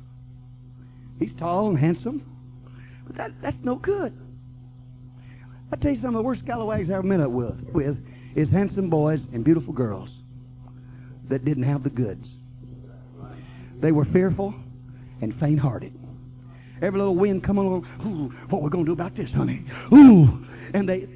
He's 1.20 1.34
tall 1.34 1.70
and 1.70 1.78
handsome, 1.78 2.24
but 3.06 3.16
that, 3.18 3.42
that's 3.42 3.62
no 3.62 3.76
good. 3.76 4.18
I 5.72 5.78
tell 5.78 5.92
you, 5.92 5.98
some 5.98 6.10
of 6.10 6.16
the 6.16 6.24
worst 6.24 6.42
scalawags 6.42 6.90
I 6.90 6.96
ever 6.96 7.04
met 7.04 7.22
up 7.22 7.32
with, 7.32 7.70
with 7.72 8.06
is 8.36 8.50
handsome 8.50 8.90
boys 8.90 9.28
and 9.32 9.44
beautiful 9.44 9.74
girls 9.74 10.24
that 11.30 11.46
didn't 11.46 11.64
have 11.64 11.84
the 11.84 11.90
goods. 11.90 12.38
They 13.80 13.92
were 13.92 14.06
fearful 14.06 14.54
and 15.22 15.34
faint-hearted. 15.34 15.98
Every 16.82 17.00
little 17.00 17.16
wind 17.16 17.44
come 17.44 17.58
along, 17.58 17.88
ooh, 18.06 18.30
what 18.50 18.62
we 18.62 18.70
gonna 18.70 18.86
do 18.86 18.92
about 18.92 19.16
this, 19.16 19.32
honey? 19.32 19.66
Ooh, 19.94 20.46
and 20.74 20.90
they, 20.90 21.08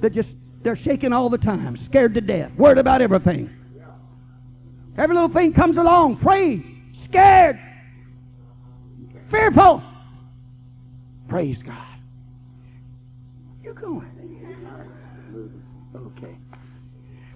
they 0.00 0.10
just 0.10 0.36
they're 0.62 0.76
shaking 0.76 1.12
all 1.12 1.28
the 1.28 1.38
time, 1.38 1.76
scared 1.76 2.14
to 2.14 2.20
death, 2.20 2.54
worried 2.56 2.78
about 2.78 3.00
everything. 3.00 3.54
Every 4.96 5.14
little 5.14 5.30
thing 5.30 5.52
comes 5.52 5.76
along, 5.76 6.14
afraid, 6.14 6.64
scared, 6.92 7.58
fearful. 9.30 9.82
Praise 11.28 11.62
God. 11.62 11.87
You 13.68 13.74
going? 13.74 14.08
Okay. 15.94 16.38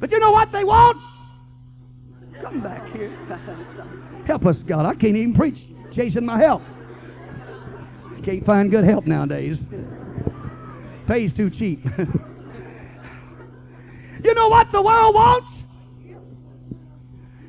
But 0.00 0.10
you 0.10 0.18
know 0.18 0.30
what 0.30 0.50
they 0.50 0.64
want? 0.64 0.96
Come 2.40 2.62
back 2.62 2.90
here. 2.90 3.10
Help 4.24 4.46
us, 4.46 4.62
God. 4.62 4.86
I 4.86 4.94
can't 4.94 5.14
even 5.14 5.34
preach 5.34 5.68
chasing 5.90 6.24
my 6.24 6.38
help. 6.38 6.62
Can't 8.22 8.46
find 8.46 8.70
good 8.70 8.84
help 8.84 9.06
nowadays. 9.06 9.62
Pays 11.06 11.34
too 11.34 11.50
cheap. 11.50 11.84
you 14.24 14.32
know 14.32 14.48
what 14.48 14.72
the 14.72 14.80
world 14.80 15.14
wants? 15.14 15.64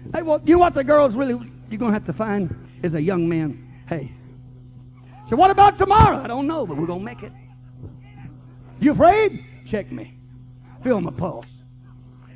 They 0.07 0.23
want, 0.23 0.45
you 0.45 0.55
know 0.55 0.59
what 0.59 0.73
the 0.73 0.83
girls 0.83 1.15
really, 1.15 1.35
you're 1.69 1.79
going 1.79 1.91
to 1.91 1.93
have 1.93 2.05
to 2.07 2.13
find 2.13 2.53
is 2.81 2.95
a 2.95 3.01
young 3.01 3.29
man. 3.29 3.65
Hey. 3.87 4.11
So 5.29 5.37
what 5.37 5.51
about 5.51 5.77
tomorrow? 5.77 6.21
I 6.21 6.27
don't 6.27 6.47
know, 6.47 6.67
but 6.67 6.75
we're 6.75 6.85
going 6.85 6.99
to 6.99 7.05
make 7.05 7.23
it. 7.23 7.31
You 8.83 8.91
afraid? 8.91 9.41
Check 9.65 9.93
me. 9.93 10.13
Feel 10.81 10.99
my 10.99 11.11
pulse. 11.11 11.63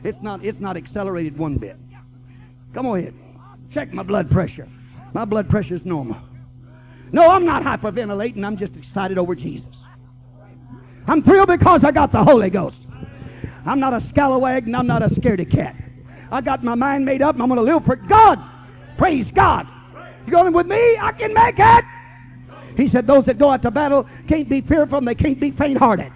It's 0.06 0.22
not, 0.22 0.46
it's 0.46 0.62
not 0.62 0.78
accelerated 0.78 1.38
one 1.38 1.58
bit. 1.58 1.78
Come 2.74 2.86
on 2.86 3.00
ahead. 3.00 3.14
Check 3.70 3.92
my 3.92 4.02
blood 4.02 4.32
pressure. 4.32 4.70
My 5.14 5.26
blood 5.26 5.50
pressure 5.50 5.76
is 5.76 5.86
normal. 5.86 6.16
No, 7.12 7.30
I'm 7.30 7.44
not 7.44 7.64
hyperventilating. 7.64 8.46
I'm 8.46 8.56
just 8.56 8.78
excited 8.78 9.18
over 9.18 9.36
Jesus. 9.36 9.84
I'm 11.06 11.22
thrilled 11.22 11.50
because 11.50 11.84
I 11.84 11.92
got 11.92 12.14
the 12.14 12.24
Holy 12.24 12.50
Ghost. 12.50 12.82
I'm 13.66 13.82
not 13.82 13.92
a 13.92 13.98
scalawag 13.98 14.68
and 14.68 14.76
I'm 14.78 14.88
not 14.88 15.04
a 15.04 15.08
scaredy 15.08 15.50
cat. 15.50 15.76
I 16.32 16.40
got 16.40 16.64
my 16.64 16.76
mind 16.76 17.04
made 17.04 17.22
up 17.22 17.38
I'm 17.42 17.50
going 17.50 17.58
to 17.58 17.62
live 17.62 17.84
for 17.84 17.98
God. 17.98 18.40
Praise 18.98 19.32
God. 19.32 19.68
You 20.26 20.32
going 20.32 20.54
with 20.54 20.68
me? 20.68 20.98
I 20.98 21.12
can 21.12 21.34
make 21.34 21.56
it. 21.58 21.86
He 22.78 22.88
said, 22.88 23.06
Those 23.06 23.26
that 23.26 23.38
go 23.38 23.50
out 23.50 23.64
to 23.64 23.72
battle 23.72 24.08
can't 24.30 24.48
be 24.48 24.62
fearful 24.62 25.00
and 25.00 25.08
they 25.08 25.16
can't 25.16 25.42
be 25.42 25.52
faint 25.52 25.78
hearted. 25.78 26.14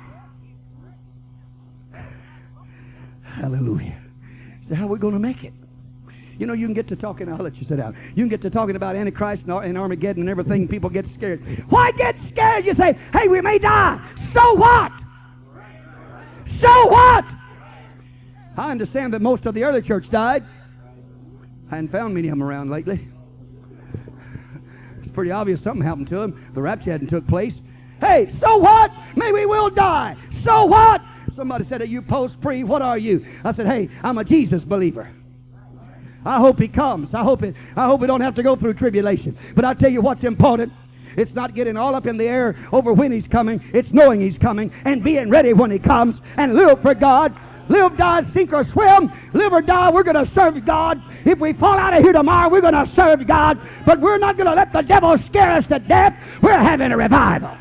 Hallelujah. 3.33 4.01
So, 4.61 4.75
how 4.75 4.85
are 4.85 4.89
we 4.89 4.99
going 4.99 5.13
to 5.13 5.19
make 5.19 5.43
it? 5.43 5.53
You 6.37 6.47
know, 6.47 6.53
you 6.53 6.65
can 6.65 6.73
get 6.73 6.87
to 6.87 6.95
talking, 6.95 7.31
I'll 7.31 7.37
let 7.37 7.57
you 7.57 7.65
sit 7.65 7.77
down. 7.77 7.95
You 8.15 8.23
can 8.23 8.29
get 8.29 8.41
to 8.41 8.49
talking 8.49 8.75
about 8.75 8.95
Antichrist 8.95 9.45
and 9.45 9.77
Armageddon 9.77 10.23
and 10.23 10.29
everything, 10.29 10.67
people 10.67 10.89
get 10.89 11.05
scared. 11.05 11.43
Why 11.69 11.91
get 11.91 12.17
scared? 12.17 12.65
You 12.65 12.73
say, 12.73 12.97
hey, 13.13 13.27
we 13.27 13.41
may 13.41 13.59
die. 13.59 14.01
So 14.33 14.53
what? 14.53 14.91
So 16.45 16.87
what? 16.87 17.25
I 18.57 18.71
understand 18.71 19.13
that 19.13 19.21
most 19.21 19.45
of 19.45 19.53
the 19.53 19.63
early 19.63 19.81
church 19.81 20.09
died. 20.09 20.43
I 21.69 21.75
hadn't 21.75 21.89
found 21.89 22.15
many 22.15 22.27
of 22.27 22.31
them 22.33 22.43
around 22.43 22.69
lately. 22.69 23.07
It's 25.01 25.11
pretty 25.11 25.31
obvious 25.31 25.61
something 25.61 25.85
happened 25.85 26.07
to 26.09 26.15
them. 26.15 26.51
The 26.53 26.61
rapture 26.61 26.91
hadn't 26.91 27.07
took 27.07 27.27
place. 27.27 27.61
Hey, 27.99 28.29
so 28.29 28.57
what? 28.57 28.91
Maybe 29.15 29.31
we 29.31 29.45
will 29.45 29.69
die. 29.69 30.17
So 30.31 30.65
what? 30.65 31.01
Somebody 31.31 31.63
said, 31.63 31.81
Are 31.81 31.85
you 31.85 32.01
post 32.01 32.41
pre? 32.41 32.63
What 32.63 32.81
are 32.81 32.97
you? 32.97 33.25
I 33.43 33.51
said, 33.51 33.67
Hey, 33.67 33.89
I'm 34.03 34.17
a 34.17 34.23
Jesus 34.23 34.65
believer. 34.65 35.09
I 36.25 36.37
hope 36.39 36.59
he 36.59 36.67
comes. 36.67 37.13
I 37.13 37.23
hope 37.23 37.41
it. 37.41 37.55
I 37.75 37.85
hope 37.85 38.01
we 38.01 38.07
don't 38.07 38.21
have 38.21 38.35
to 38.35 38.43
go 38.43 38.55
through 38.55 38.75
tribulation. 38.75 39.37
But 39.55 39.65
I 39.65 39.73
tell 39.73 39.91
you 39.91 40.01
what's 40.01 40.23
important. 40.23 40.71
It's 41.17 41.33
not 41.33 41.55
getting 41.55 41.77
all 41.77 41.95
up 41.95 42.05
in 42.05 42.17
the 42.17 42.25
air 42.25 42.55
over 42.71 42.93
when 42.93 43.11
he's 43.11 43.27
coming. 43.27 43.63
It's 43.73 43.91
knowing 43.91 44.21
he's 44.21 44.37
coming 44.37 44.71
and 44.85 45.03
being 45.03 45.29
ready 45.29 45.53
when 45.53 45.71
he 45.71 45.79
comes 45.79 46.21
and 46.37 46.53
live 46.53 46.81
for 46.81 46.93
God. 46.93 47.35
Live, 47.69 47.97
die, 47.97 48.21
sink 48.21 48.53
or 48.53 48.63
swim. 48.63 49.11
Live 49.33 49.53
or 49.53 49.61
die, 49.61 49.89
we're 49.91 50.03
going 50.03 50.15
to 50.15 50.25
serve 50.25 50.63
God. 50.65 51.01
If 51.25 51.39
we 51.39 51.53
fall 51.53 51.77
out 51.77 51.93
of 51.93 52.03
here 52.03 52.13
tomorrow, 52.13 52.49
we're 52.49 52.61
going 52.61 52.73
to 52.73 52.85
serve 52.85 53.25
God. 53.25 53.59
But 53.85 53.99
we're 53.99 54.17
not 54.17 54.37
going 54.37 54.49
to 54.49 54.55
let 54.55 54.73
the 54.73 54.81
devil 54.81 55.17
scare 55.17 55.51
us 55.51 55.67
to 55.67 55.79
death. 55.79 56.17
We're 56.41 56.59
having 56.59 56.91
a 56.91 56.97
revival. 56.97 57.57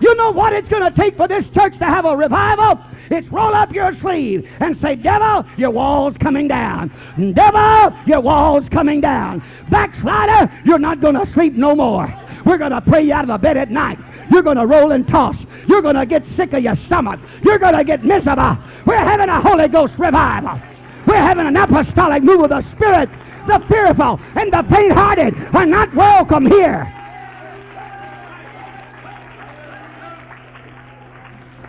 You 0.00 0.14
know 0.14 0.30
what 0.30 0.52
it's 0.52 0.68
going 0.68 0.84
to 0.84 0.90
take 0.90 1.16
for 1.16 1.26
this 1.26 1.50
church 1.50 1.78
to 1.78 1.84
have 1.84 2.04
a 2.04 2.16
revival? 2.16 2.80
It's 3.10 3.28
roll 3.28 3.54
up 3.54 3.72
your 3.72 3.92
sleeve 3.92 4.48
and 4.60 4.76
say, 4.76 4.94
Devil, 4.94 5.44
your 5.56 5.70
wall's 5.70 6.16
coming 6.18 6.46
down. 6.46 6.92
Devil, 7.34 7.96
your 8.06 8.20
wall's 8.20 8.68
coming 8.68 9.00
down. 9.00 9.42
Backslider, 9.70 10.52
you're 10.64 10.78
not 10.78 11.00
going 11.00 11.14
to 11.14 11.26
sleep 11.26 11.54
no 11.54 11.74
more. 11.74 12.12
We're 12.44 12.58
going 12.58 12.70
to 12.70 12.80
pray 12.80 13.02
you 13.02 13.12
out 13.12 13.28
of 13.28 13.40
bed 13.40 13.56
at 13.56 13.70
night. 13.70 13.98
You're 14.30 14.42
going 14.42 14.56
to 14.56 14.66
roll 14.66 14.92
and 14.92 15.08
toss. 15.08 15.44
You're 15.66 15.82
going 15.82 15.96
to 15.96 16.06
get 16.06 16.24
sick 16.24 16.52
of 16.52 16.62
your 16.62 16.76
stomach. 16.76 17.18
You're 17.42 17.58
going 17.58 17.76
to 17.76 17.84
get 17.84 18.04
miserable. 18.04 18.58
We're 18.84 18.96
having 18.96 19.28
a 19.28 19.40
Holy 19.40 19.68
Ghost 19.68 19.98
revival. 19.98 20.60
We're 21.06 21.16
having 21.16 21.46
an 21.46 21.56
apostolic 21.56 22.22
move 22.22 22.42
of 22.42 22.50
the 22.50 22.60
Spirit. 22.60 23.08
The 23.46 23.58
fearful 23.60 24.20
and 24.34 24.52
the 24.52 24.62
faint 24.64 24.92
hearted 24.92 25.34
are 25.54 25.64
not 25.64 25.94
welcome 25.94 26.44
here. 26.44 26.94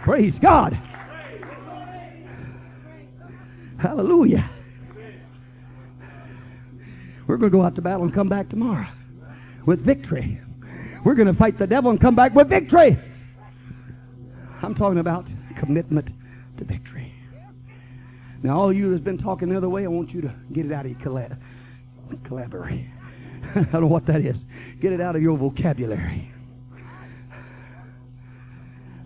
Praise 0.09 0.39
God. 0.39 0.73
Hallelujah. 3.77 4.49
We're 7.27 7.37
going 7.37 7.51
to 7.51 7.55
go 7.55 7.61
out 7.61 7.75
to 7.75 7.83
battle 7.83 8.05
and 8.05 8.11
come 8.11 8.27
back 8.27 8.49
tomorrow 8.49 8.87
with 9.67 9.81
victory. 9.81 10.41
We're 11.05 11.13
going 11.13 11.27
to 11.27 11.33
fight 11.35 11.59
the 11.59 11.67
devil 11.67 11.91
and 11.91 12.01
come 12.01 12.15
back 12.15 12.33
with 12.33 12.49
victory. 12.49 12.97
I'm 14.63 14.73
talking 14.73 14.97
about 14.97 15.27
commitment 15.55 16.11
to 16.57 16.63
victory. 16.63 17.13
Now, 18.41 18.59
all 18.59 18.73
you 18.73 18.89
that's 18.89 19.03
been 19.03 19.19
talking 19.19 19.49
the 19.49 19.57
other 19.57 19.69
way, 19.69 19.85
I 19.85 19.89
want 19.89 20.11
you 20.11 20.21
to 20.21 20.33
get 20.51 20.65
it 20.65 20.71
out 20.71 20.87
of 20.87 20.91
your 20.91 21.01
collab- 21.01 21.39
collaborate. 22.23 22.87
I 23.53 23.61
don't 23.61 23.81
know 23.81 23.85
what 23.85 24.07
that 24.07 24.21
is. 24.21 24.43
Get 24.79 24.91
it 24.91 25.01
out 25.01 25.15
of 25.15 25.21
your 25.21 25.37
vocabulary. 25.37 26.33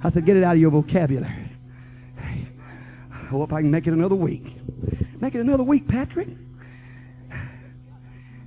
I 0.03 0.09
said, 0.09 0.25
get 0.25 0.35
it 0.35 0.43
out 0.43 0.55
of 0.55 0.61
your 0.61 0.71
vocabulary. 0.71 1.49
I 2.19 3.25
hope 3.27 3.53
I 3.53 3.61
can 3.61 3.71
make 3.71 3.87
it 3.87 3.93
another 3.93 4.15
week. 4.15 4.57
Make 5.21 5.35
it 5.35 5.39
another 5.39 5.63
week, 5.63 5.87
Patrick. 5.87 6.27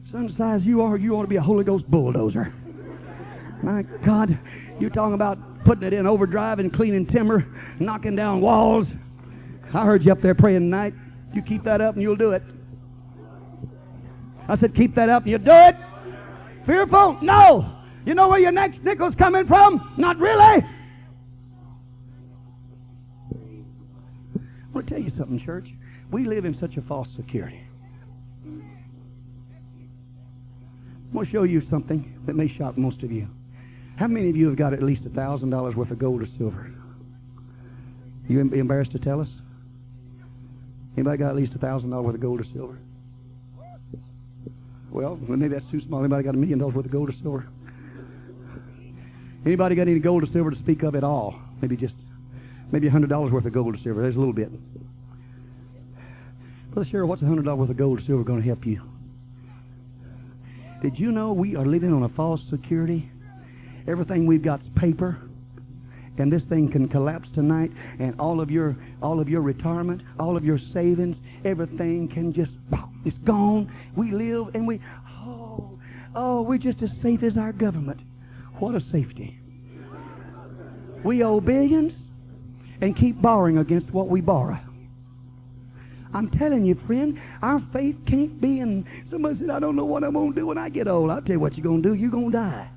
Son 0.05 0.29
size 0.29 0.67
you 0.67 0.83
are, 0.83 0.97
you 0.97 1.17
ought 1.17 1.23
to 1.23 1.29
be 1.29 1.37
a 1.37 1.43
Holy 1.43 1.65
Ghost 1.65 1.91
bulldozer. 1.91 2.53
My 3.63 3.83
God, 3.83 4.39
you're 4.79 4.91
talking 4.91 5.15
about 5.15 5.65
putting 5.65 5.85
it 5.85 5.93
in 5.93 6.07
overdrive 6.07 6.59
and 6.59 6.73
cleaning 6.73 7.07
timber, 7.07 7.47
knocking 7.81 8.15
down 8.15 8.41
walls. 8.41 8.93
I 9.73 9.85
heard 9.85 10.05
you 10.05 10.13
up 10.13 10.21
there 10.21 10.35
praying 10.35 10.61
tonight. 10.61 10.95
You 11.35 11.43
keep 11.43 11.65
that 11.65 11.81
up 11.81 11.95
and 11.95 12.03
you'll 12.03 12.17
do 12.17 12.33
it. 12.33 12.43
I 14.47 14.57
said, 14.57 14.75
keep 14.75 14.95
that 14.95 15.09
up 15.09 15.23
and 15.23 15.31
you'll 15.31 15.41
do 15.41 15.51
it. 15.51 15.77
Fearful? 16.65 17.19
No. 17.23 17.79
You 18.05 18.15
know 18.15 18.29
where 18.29 18.39
your 18.39 18.53
next 18.53 18.85
nickel's 18.85 19.15
coming 19.15 19.47
from? 19.47 19.93
Not 19.97 20.19
really. 20.19 20.65
I 24.77 24.79
want 24.79 24.89
to 24.89 24.95
tell 24.95 25.03
you 25.03 25.09
something, 25.09 25.39
church. 25.39 25.73
We 26.11 26.27
live 26.27 26.45
in 26.45 26.53
such 26.53 26.77
a 26.77 26.83
false 26.83 27.11
security. 27.11 27.63
I'm 28.45 28.63
going 31.15 31.25
to 31.25 31.33
show 31.33 31.45
you 31.45 31.63
something 31.63 32.21
that 32.27 32.37
may 32.37 32.47
shock 32.47 32.77
most 32.77 33.03
of 33.03 33.11
you. 33.11 33.27
How 33.97 34.07
many 34.07 34.29
of 34.29 34.37
you 34.37 34.49
have 34.49 34.57
got 34.57 34.75
at 34.75 34.83
least 34.83 35.07
a 35.07 35.09
thousand 35.09 35.49
dollars 35.49 35.77
worth 35.77 35.93
of 35.93 35.99
gold 35.99 36.21
or 36.21 36.27
silver? 36.27 36.71
You 38.29 38.39
embarrassed 38.41 38.93
to 38.93 38.99
tell 38.99 39.19
us? 39.19 39.37
Anybody 40.95 41.17
got 41.17 41.31
at 41.31 41.37
least 41.37 41.55
a 41.55 41.59
thousand 41.59 41.89
dollars 41.89 42.05
worth 42.05 42.17
of 42.17 42.21
gold 42.21 42.43
or 42.43 42.45
silver? 42.45 42.79
Well, 44.91 45.19
maybe 45.27 45.55
that's 45.55 45.71
too 45.71 45.81
small. 45.81 46.01
Anybody 46.01 46.23
got 46.23 46.35
a 46.35 46.39
million 46.39 46.59
dollars 46.59 46.75
worth 46.75 46.85
of 46.85 46.93
gold 46.93 47.09
or 47.09 47.13
silver? 47.13 47.49
Anybody 49.47 49.75
got 49.75 49.89
any 49.89 50.01
gold 50.01 50.23
or 50.23 50.27
silver 50.27 50.51
to 50.51 50.57
speak 50.57 50.83
of 50.83 50.95
at 50.95 51.03
all? 51.03 51.35
Maybe 51.63 51.79
just 51.79 51.97
maybe 52.73 52.87
a 52.87 52.91
hundred 52.91 53.11
dollars 53.11 53.31
worth 53.31 53.47
of 53.47 53.53
gold 53.53 53.75
or 53.75 53.79
silver. 53.79 54.03
There's 54.03 54.17
a 54.17 54.19
little 54.19 54.35
bit. 54.35 54.51
Brother 56.73 56.91
Cheryl, 56.91 57.09
what's 57.09 57.23
a 57.23 57.27
hundred 57.27 57.45
dollars 57.45 57.61
worth 57.61 57.71
of 57.71 57.77
gold 57.77 57.99
or 57.99 58.03
silver 58.03 58.23
going 58.23 58.41
to 58.41 58.47
help 58.47 58.67
you? 58.67 58.83
Did 60.83 60.99
you 60.99 61.11
know 61.11 61.33
we 61.33 61.57
are 61.57 61.65
living 61.65 61.93
on 61.93 62.03
a 62.03 62.09
false 62.09 62.43
security? 62.43 63.07
Everything 63.89 64.27
we've 64.27 64.43
got's 64.43 64.69
paper. 64.71 65.19
And 66.19 66.33
this 66.33 66.47
thing 66.47 66.71
can 66.71 66.89
collapse 66.89 67.31
tonight, 67.31 67.73
and 67.99 68.19
all 68.19 68.41
of 68.41 68.51
your 68.51 68.75
all 69.03 69.21
of 69.21 69.29
your 69.29 69.43
retirement, 69.43 70.03
all 70.19 70.37
of 70.37 70.45
your 70.45 70.57
savings, 70.57 71.21
everything 71.45 72.09
can 72.09 72.33
just 72.33 72.59
it's 73.05 73.19
gone. 73.19 73.71
We 73.95 74.13
live 74.13 74.55
and 74.55 74.67
we 74.67 74.81
oh 75.27 75.79
oh 76.15 76.43
we're 76.43 76.59
just 76.59 76.83
as 76.83 76.97
safe 76.97 77.23
as 77.23 77.37
our 77.37 77.53
government. 77.53 78.01
What 78.59 78.75
a 78.75 78.81
safety. 78.81 79.39
We 81.03 81.23
owe 81.23 81.41
billions 81.41 82.07
and 82.81 82.97
keep 82.97 83.21
borrowing 83.21 83.59
against 83.59 83.93
what 83.93 84.09
we 84.09 84.21
borrow. 84.21 84.59
I'm 86.15 86.31
telling 86.31 86.65
you, 86.65 86.75
friend, 86.75 87.21
our 87.43 87.59
faith 87.59 87.99
can't 88.07 88.41
be 88.41 88.61
in. 88.61 88.87
Somebody 89.05 89.35
said, 89.35 89.51
I 89.51 89.59
don't 89.59 89.77
know 89.77 89.85
what 89.85 90.03
I'm 90.03 90.15
going 90.15 90.33
to 90.33 90.41
do 90.41 90.47
when 90.47 90.57
I 90.57 90.69
get 90.69 90.89
old. 90.89 91.11
I'll 91.11 91.21
tell 91.21 91.35
you 91.35 91.41
what 91.41 91.57
you're 91.57 91.65
going 91.65 91.83
to 91.83 91.89
do. 91.91 91.95
You're 91.95 92.11
going 92.11 92.33
to 92.33 92.39
die. 92.39 92.69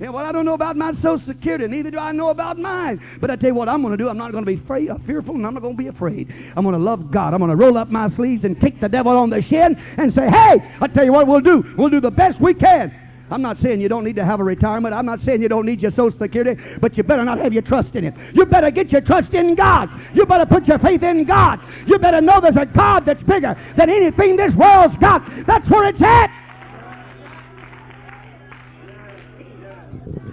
Yeah, 0.00 0.08
well, 0.08 0.26
I 0.26 0.32
don't 0.32 0.44
know 0.44 0.54
about 0.54 0.76
my 0.76 0.92
Social 0.92 1.18
Security. 1.18 1.68
Neither 1.68 1.92
do 1.92 1.98
I 1.98 2.10
know 2.10 2.30
about 2.30 2.58
mine. 2.58 3.00
But 3.20 3.30
I 3.30 3.36
tell 3.36 3.50
you 3.50 3.54
what 3.54 3.68
I'm 3.68 3.80
going 3.80 3.92
to 3.92 3.96
do. 3.96 4.08
I'm 4.08 4.18
not 4.18 4.32
going 4.32 4.44
to 4.44 4.46
be 4.46 4.54
afraid, 4.54 4.90
uh, 4.90 4.98
fearful, 4.98 5.36
and 5.36 5.46
I'm 5.46 5.54
not 5.54 5.62
going 5.62 5.76
to 5.76 5.82
be 5.82 5.86
afraid. 5.86 6.34
I'm 6.56 6.64
going 6.64 6.74
to 6.74 6.82
love 6.82 7.12
God. 7.12 7.32
I'm 7.32 7.38
going 7.38 7.50
to 7.50 7.56
roll 7.56 7.78
up 7.78 7.90
my 7.90 8.08
sleeves 8.08 8.44
and 8.44 8.60
kick 8.60 8.80
the 8.80 8.88
devil 8.88 9.16
on 9.16 9.30
the 9.30 9.40
shin 9.40 9.76
and 9.96 10.12
say, 10.12 10.28
hey, 10.28 10.76
I 10.80 10.88
tell 10.88 11.04
you 11.04 11.12
what 11.12 11.28
we'll 11.28 11.40
do. 11.40 11.64
We'll 11.78 11.90
do 11.90 12.00
the 12.00 12.10
best 12.10 12.40
we 12.40 12.54
can. 12.54 12.92
I'm 13.34 13.42
not 13.42 13.56
saying 13.56 13.80
you 13.80 13.88
don't 13.88 14.04
need 14.04 14.14
to 14.14 14.24
have 14.24 14.38
a 14.38 14.44
retirement. 14.44 14.94
I'm 14.94 15.06
not 15.06 15.18
saying 15.18 15.42
you 15.42 15.48
don't 15.48 15.66
need 15.66 15.82
your 15.82 15.90
Social 15.90 16.16
Security, 16.16 16.62
but 16.80 16.96
you 16.96 17.02
better 17.02 17.24
not 17.24 17.38
have 17.38 17.52
your 17.52 17.62
trust 17.62 17.96
in 17.96 18.04
it. 18.04 18.14
You 18.32 18.46
better 18.46 18.70
get 18.70 18.92
your 18.92 19.00
trust 19.00 19.34
in 19.34 19.56
God. 19.56 19.90
You 20.14 20.24
better 20.24 20.46
put 20.46 20.68
your 20.68 20.78
faith 20.78 21.02
in 21.02 21.24
God. 21.24 21.58
You 21.84 21.98
better 21.98 22.20
know 22.20 22.38
there's 22.38 22.56
a 22.56 22.64
God 22.64 23.04
that's 23.04 23.24
bigger 23.24 23.58
than 23.74 23.90
anything 23.90 24.36
this 24.36 24.54
world's 24.54 24.96
got. 24.96 25.28
That's 25.46 25.68
where 25.68 25.88
it's 25.88 26.00
at. 26.00 26.28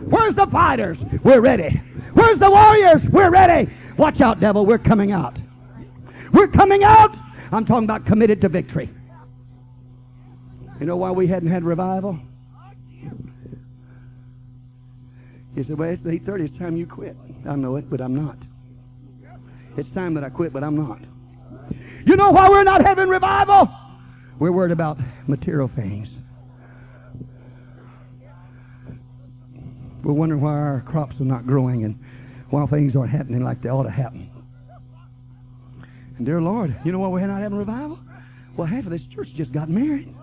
Where's 0.02 0.36
the 0.36 0.46
fighters? 0.46 1.04
We're 1.24 1.42
ready. 1.42 1.82
Where's 2.14 2.38
the 2.38 2.52
warriors? 2.52 3.10
We're 3.10 3.32
ready. 3.32 3.74
Watch 3.98 4.22
out, 4.22 4.40
devil. 4.40 4.64
We're 4.64 4.78
coming 4.78 5.12
out. 5.12 5.42
We're 6.34 6.50
coming 6.50 6.84
out. 6.84 7.18
I'm 7.52 7.66
talking 7.66 7.86
about 7.86 8.06
committed 8.06 8.42
to 8.42 8.50
victory. 8.50 8.92
You 10.80 10.86
know 10.86 10.98
why 10.98 11.10
we 11.10 11.26
hadn't 11.26 11.50
had 11.50 11.64
revival? 11.64 12.20
He 15.56 15.64
said, 15.64 15.78
Well, 15.78 15.90
it's 15.90 16.04
8.30. 16.04 16.42
It's 16.42 16.58
time 16.58 16.78
you 16.78 16.88
quit. 16.88 17.16
I 17.46 17.56
know 17.56 17.76
it, 17.76 17.90
but 17.90 18.02
I'm 18.02 18.16
not. 18.16 18.38
It's 19.78 19.92
time 19.92 20.14
that 20.16 20.24
I 20.24 20.30
quit, 20.30 20.54
but 20.54 20.64
I'm 20.64 20.76
not. 20.76 21.00
You 22.06 22.16
know 22.16 22.32
why 22.32 22.50
we're 22.50 22.64
not 22.64 22.86
having 22.86 23.10
revival? 23.10 23.70
We're 24.40 24.52
worried 24.52 24.72
about 24.72 25.00
material 25.28 25.68
things. 25.68 26.18
We're 30.04 30.14
wondering 30.14 30.42
why 30.42 30.54
our 30.54 30.82
crops 30.82 31.22
are 31.22 31.26
not 31.26 31.46
growing 31.46 31.84
and 31.84 32.00
why 32.50 32.66
things 32.66 32.96
aren't 32.96 33.12
happening 33.12 33.44
like 33.44 33.62
they 33.62 33.70
ought 33.70 33.84
to 33.84 33.92
happen. 33.92 34.30
And 36.18 36.26
dear 36.26 36.42
Lord, 36.42 36.76
you 36.84 36.92
know 36.92 37.00
why 37.00 37.08
we're 37.08 37.28
not 37.28 37.40
having 37.40 37.58
revival? 37.58 38.00
Well, 38.58 38.68
half 38.68 38.86
of 38.86 38.90
this 38.90 39.06
church 39.08 39.34
just 39.34 39.52
got 39.54 39.70
married. 39.70 40.14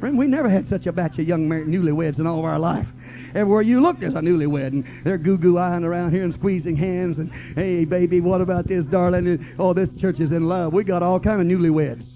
Friend, 0.00 0.16
we 0.16 0.26
never 0.26 0.48
had 0.48 0.66
such 0.66 0.86
a 0.86 0.92
batch 0.92 1.18
of 1.18 1.28
young 1.28 1.46
married 1.46 1.66
newlyweds 1.66 2.18
in 2.18 2.26
all 2.26 2.38
of 2.38 2.44
our 2.46 2.58
life. 2.58 2.94
Everywhere 3.34 3.60
you 3.60 3.82
look, 3.82 4.00
there's 4.00 4.14
a 4.14 4.20
newlywed, 4.20 4.68
and 4.68 5.04
they're 5.04 5.18
goo 5.18 5.36
goo 5.36 5.58
eyeing 5.58 5.84
around 5.84 6.12
here 6.12 6.24
and 6.24 6.32
squeezing 6.32 6.74
hands, 6.74 7.18
and 7.18 7.30
hey, 7.54 7.84
baby, 7.84 8.22
what 8.22 8.40
about 8.40 8.66
this, 8.66 8.86
darling? 8.86 9.28
And, 9.28 9.46
oh, 9.58 9.74
this 9.74 9.92
church 9.92 10.18
is 10.18 10.32
in 10.32 10.48
love. 10.48 10.72
We 10.72 10.84
got 10.84 11.02
all 11.02 11.20
kind 11.20 11.38
of 11.38 11.46
newlyweds. 11.46 12.12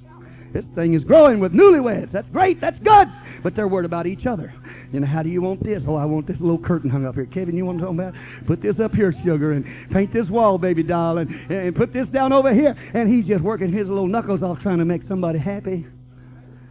This 0.55 0.68
thing 0.68 0.95
is 0.95 1.05
growing 1.05 1.41
with 1.41 1.53
newlyweds. 1.53 2.11
That's 2.11 2.30
great. 2.30 2.59
That's 2.59 2.78
good. 2.78 3.09
But 3.43 3.55
they're 3.55 3.68
worried 3.68 3.85
about 3.85 4.07
each 4.07 4.26
other. 4.26 4.55
You 4.91 5.01
know, 5.01 5.07
how 5.07 5.22
do 5.22 5.28
you 5.28 5.43
want 5.43 5.62
this? 5.62 5.85
Oh, 5.87 5.97
I 5.97 6.07
want 6.07 6.26
this 6.26 6.41
little 6.41 6.62
curtain 6.62 6.89
hung 6.89 7.05
up 7.05 7.16
here. 7.16 7.26
Kevin, 7.26 7.55
you 7.55 7.66
want 7.66 7.80
to 7.80 7.85
talk 7.85 7.95
about? 7.95 8.14
Put 8.47 8.62
this 8.62 8.80
up 8.80 8.95
here, 8.95 9.12
sugar, 9.12 9.53
and 9.53 9.66
paint 9.91 10.11
this 10.11 10.30
wall, 10.30 10.57
baby 10.57 10.82
doll, 10.82 11.18
and, 11.18 11.51
and 11.51 11.76
put 11.76 11.93
this 11.93 12.09
down 12.09 12.32
over 12.32 12.55
here. 12.55 12.76
And 12.95 13.12
he's 13.12 13.26
just 13.26 13.45
working 13.45 13.70
his 13.70 13.89
little 13.89 14.07
knuckles 14.07 14.43
off 14.43 14.61
trying 14.61 14.78
to 14.78 14.87
make 14.87 15.03
somebody 15.03 15.39
happy. 15.39 15.85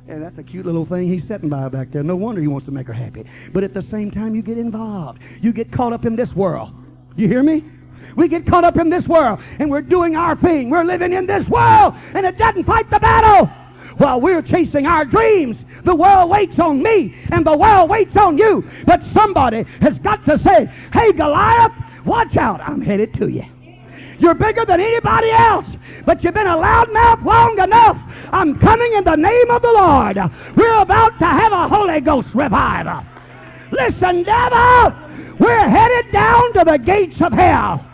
And 0.08 0.22
that's 0.22 0.38
a 0.38 0.44
cute 0.44 0.66
little 0.66 0.86
thing 0.86 1.08
he's 1.08 1.26
sitting 1.26 1.50
by 1.50 1.70
back 1.70 1.92
there. 1.92 2.04
No 2.04 2.16
wonder 2.16 2.42
he 2.42 2.48
wants 2.48 2.66
to 2.66 2.72
make 2.72 2.88
her 2.88 2.94
happy. 2.94 3.26
But 3.54 3.64
at 3.64 3.74
the 3.74 3.82
same 3.82 4.12
time, 4.12 4.36
you 4.36 4.42
get 4.42 4.58
involved. 4.58 5.22
You 5.42 5.54
get 5.54 5.72
caught 5.72 5.94
up 5.94 6.06
in 6.06 6.16
this 6.16 6.36
world. 6.36 6.74
You 7.16 7.28
hear 7.28 7.42
me? 7.42 7.64
We 8.16 8.28
get 8.28 8.46
caught 8.46 8.64
up 8.64 8.78
in 8.78 8.90
this 8.90 9.08
world 9.08 9.40
and 9.60 9.70
we're 9.70 9.82
doing 9.82 10.16
our 10.16 10.36
thing. 10.36 10.70
We're 10.70 10.84
living 10.84 11.14
in 11.14 11.26
this 11.26 11.50
world 11.50 11.96
and 12.14 12.26
it 12.26 12.38
doesn't 12.38 12.64
fight 12.64 12.90
the 12.90 13.00
battle. 13.00 13.48
While 13.98 14.22
we're 14.22 14.42
chasing 14.42 14.86
our 14.86 15.06
dreams, 15.06 15.66
the 15.84 15.96
world 15.96 16.30
waits 16.30 16.60
on 16.60 16.82
me 16.82 17.16
and 17.32 17.46
the 17.46 17.58
world 17.58 17.90
waits 17.90 18.18
on 18.18 18.38
you. 18.38 18.68
But 18.86 19.04
somebody 19.04 19.64
has 19.82 20.00
got 20.00 20.26
to 20.26 20.38
say, 20.38 20.66
hey, 20.92 21.14
Goliath, 21.14 21.72
watch 22.06 22.38
out. 22.38 22.62
I'm 22.62 22.82
headed 22.82 23.14
to 23.16 23.30
you. 23.30 23.46
You're 24.24 24.34
bigger 24.34 24.64
than 24.64 24.80
anybody 24.80 25.32
else, 25.32 25.76
but 26.06 26.24
you've 26.24 26.34
been 26.34 26.48
a 26.48 26.56
loudmouth 26.56 27.26
long 27.26 27.60
enough. 27.60 28.02
I'm 28.32 28.58
coming 28.58 28.94
in 28.94 29.04
the 29.04 29.18
name 29.18 29.52
of 29.52 29.62
the 29.62 29.74
Lord. 29.74 30.16
We're 30.56 30.80
about 30.80 31.20
to 31.20 31.26
have 31.26 31.52
a 31.52 31.68
Holy 31.68 32.00
Ghost 32.00 32.34
revival. 32.34 33.04
Listen, 33.74 34.24
devil, 34.24 34.96
we're 35.40 35.68
headed 35.68 36.10
down 36.14 36.54
to 36.54 36.64
the 36.64 36.78
gates 36.78 37.22
of 37.22 37.34
hell. 37.34 37.86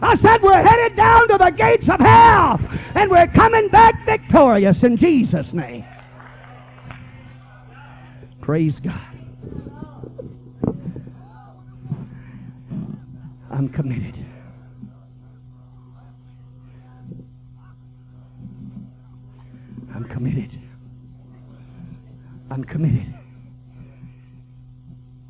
I 0.00 0.16
said 0.16 0.42
we're 0.42 0.62
headed 0.62 0.96
down 0.96 1.28
to 1.28 1.36
the 1.36 1.50
gates 1.50 1.90
of 1.90 2.00
hell 2.00 2.58
and 2.94 3.10
we're 3.10 3.26
coming 3.26 3.68
back 3.68 4.06
victorious 4.06 4.82
in 4.82 4.96
Jesus' 4.96 5.52
name. 5.52 5.84
Praise 8.40 8.80
God. 8.80 9.11
I'm 13.52 13.68
committed. 13.68 14.14
I'm 19.94 20.04
committed. 20.04 20.58
I'm 22.50 22.64
committed 22.64 23.12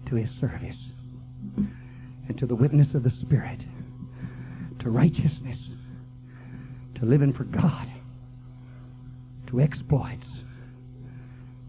to 0.06 0.14
his 0.14 0.30
service 0.30 0.88
and 2.28 2.38
to 2.38 2.46
the 2.46 2.54
witness 2.54 2.94
of 2.94 3.02
the 3.02 3.10
Spirit, 3.10 3.60
to 4.78 4.88
righteousness, 4.88 5.70
to 6.94 7.04
living 7.04 7.32
for 7.32 7.44
God, 7.44 7.88
to 9.48 9.60
exploits, 9.60 10.28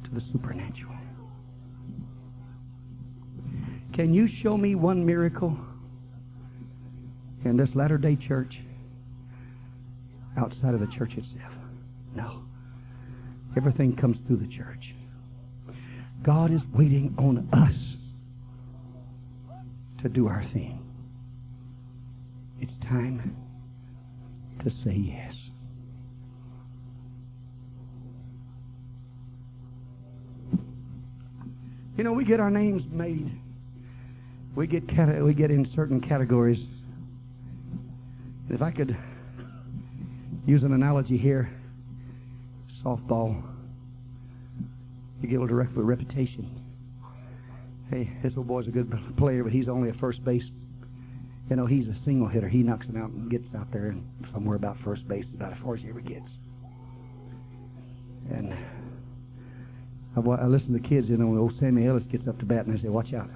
to 0.04 0.12
the 0.12 0.22
supernatural. 0.22 0.94
Can 3.92 4.14
you 4.14 4.28
show 4.28 4.56
me 4.56 4.76
one 4.76 5.04
miracle 5.04 5.58
in 7.46 7.58
this 7.58 7.76
latter 7.76 7.98
day 7.98 8.16
church 8.16 8.60
outside 10.38 10.74
of 10.74 10.80
the 10.80 10.88
church 10.88 11.16
itself? 11.18 11.54
No. 12.16 12.44
Everything 13.56 13.96
comes 13.96 14.20
through 14.22 14.38
the 14.38 14.48
church. 14.48 14.96
God 16.24 16.52
is 16.52 16.66
waiting 16.68 17.14
on 17.18 17.50
us 17.52 17.96
to 20.02 20.10
do 20.10 20.28
our 20.28 20.44
thing. 20.46 20.80
It's 22.60 22.78
time 22.78 23.36
to 24.60 24.70
say 24.70 24.94
yes. 24.94 25.36
You 31.98 32.04
know, 32.04 32.14
we 32.14 32.24
get 32.24 32.40
our 32.40 32.50
names 32.50 32.88
made. 32.90 33.40
We 34.56 34.68
get 34.68 34.84
we 35.22 35.34
get 35.34 35.52
in 35.52 35.66
certain 35.66 36.02
categories. 36.02 36.66
If 38.54 38.62
I 38.62 38.70
could 38.70 38.96
use 40.46 40.62
an 40.64 40.74
analogy 40.74 41.18
here, 41.18 41.50
softball, 42.72 43.42
you 45.20 45.28
get 45.28 45.42
a 45.42 45.48
direct 45.48 45.76
with 45.76 45.88
reputation. 45.88 46.48
Hey, 47.90 48.12
this 48.22 48.34
little 48.34 48.44
boy's 48.44 48.68
a 48.68 48.72
good 48.72 48.96
player, 49.18 49.44
but 49.44 49.52
he's 49.52 49.68
only 49.68 49.90
a 49.90 49.94
first 49.94 50.24
base. 50.24 50.52
You 51.50 51.56
know, 51.56 51.66
he's 51.66 51.88
a 51.88 51.96
single 51.96 52.28
hitter. 52.28 52.48
He 52.48 52.62
knocks 52.62 52.90
it 52.90 52.96
out 52.96 53.10
and 53.10 53.28
gets 53.28 53.56
out 53.56 53.72
there 53.72 53.88
and 53.88 54.06
somewhere 54.32 54.56
about 54.56 54.78
first 54.78 55.08
base, 55.08 55.32
about 55.32 55.54
as 55.54 55.58
far 55.58 55.74
as 55.74 55.82
he 55.82 55.90
ever 55.90 56.02
gets. 56.02 56.30
And 58.30 58.54
I, 60.16 60.20
I 60.20 60.46
listen 60.46 60.74
to 60.74 60.80
kids, 60.80 61.10
you 61.10 61.18
know, 61.18 61.26
when 61.26 61.40
old 61.40 61.54
Sammy 61.54 61.88
Ellis 61.88 62.06
gets 62.06 62.28
up 62.28 62.38
to 62.38 62.46
bat 62.46 62.68
and 62.68 62.78
they 62.78 62.80
say, 62.80 62.90
watch 62.90 63.16
out. 63.16 63.32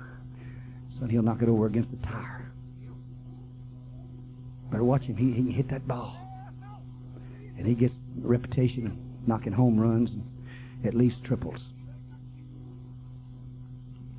Son, 0.99 1.09
he'll 1.09 1.24
knock 1.24 1.41
it 1.41 1.49
over 1.49 1.65
against 1.65 1.89
the 1.89 2.07
tire. 2.07 2.47
Better 4.70 4.84
watch 4.84 5.05
him. 5.05 5.15
He, 5.15 5.32
he 5.32 5.43
can 5.43 5.51
hit 5.51 5.70
that 5.70 5.88
ball. 5.88 6.18
And 7.57 7.65
he 7.65 7.74
gets 7.74 7.95
a 8.24 8.28
reputation 8.28 8.86
of 8.86 8.97
knocking 9.28 9.53
home 9.53 9.80
runs 9.80 10.11
and 10.11 10.24
at 10.86 10.93
least 10.93 11.24
triples. 11.24 11.74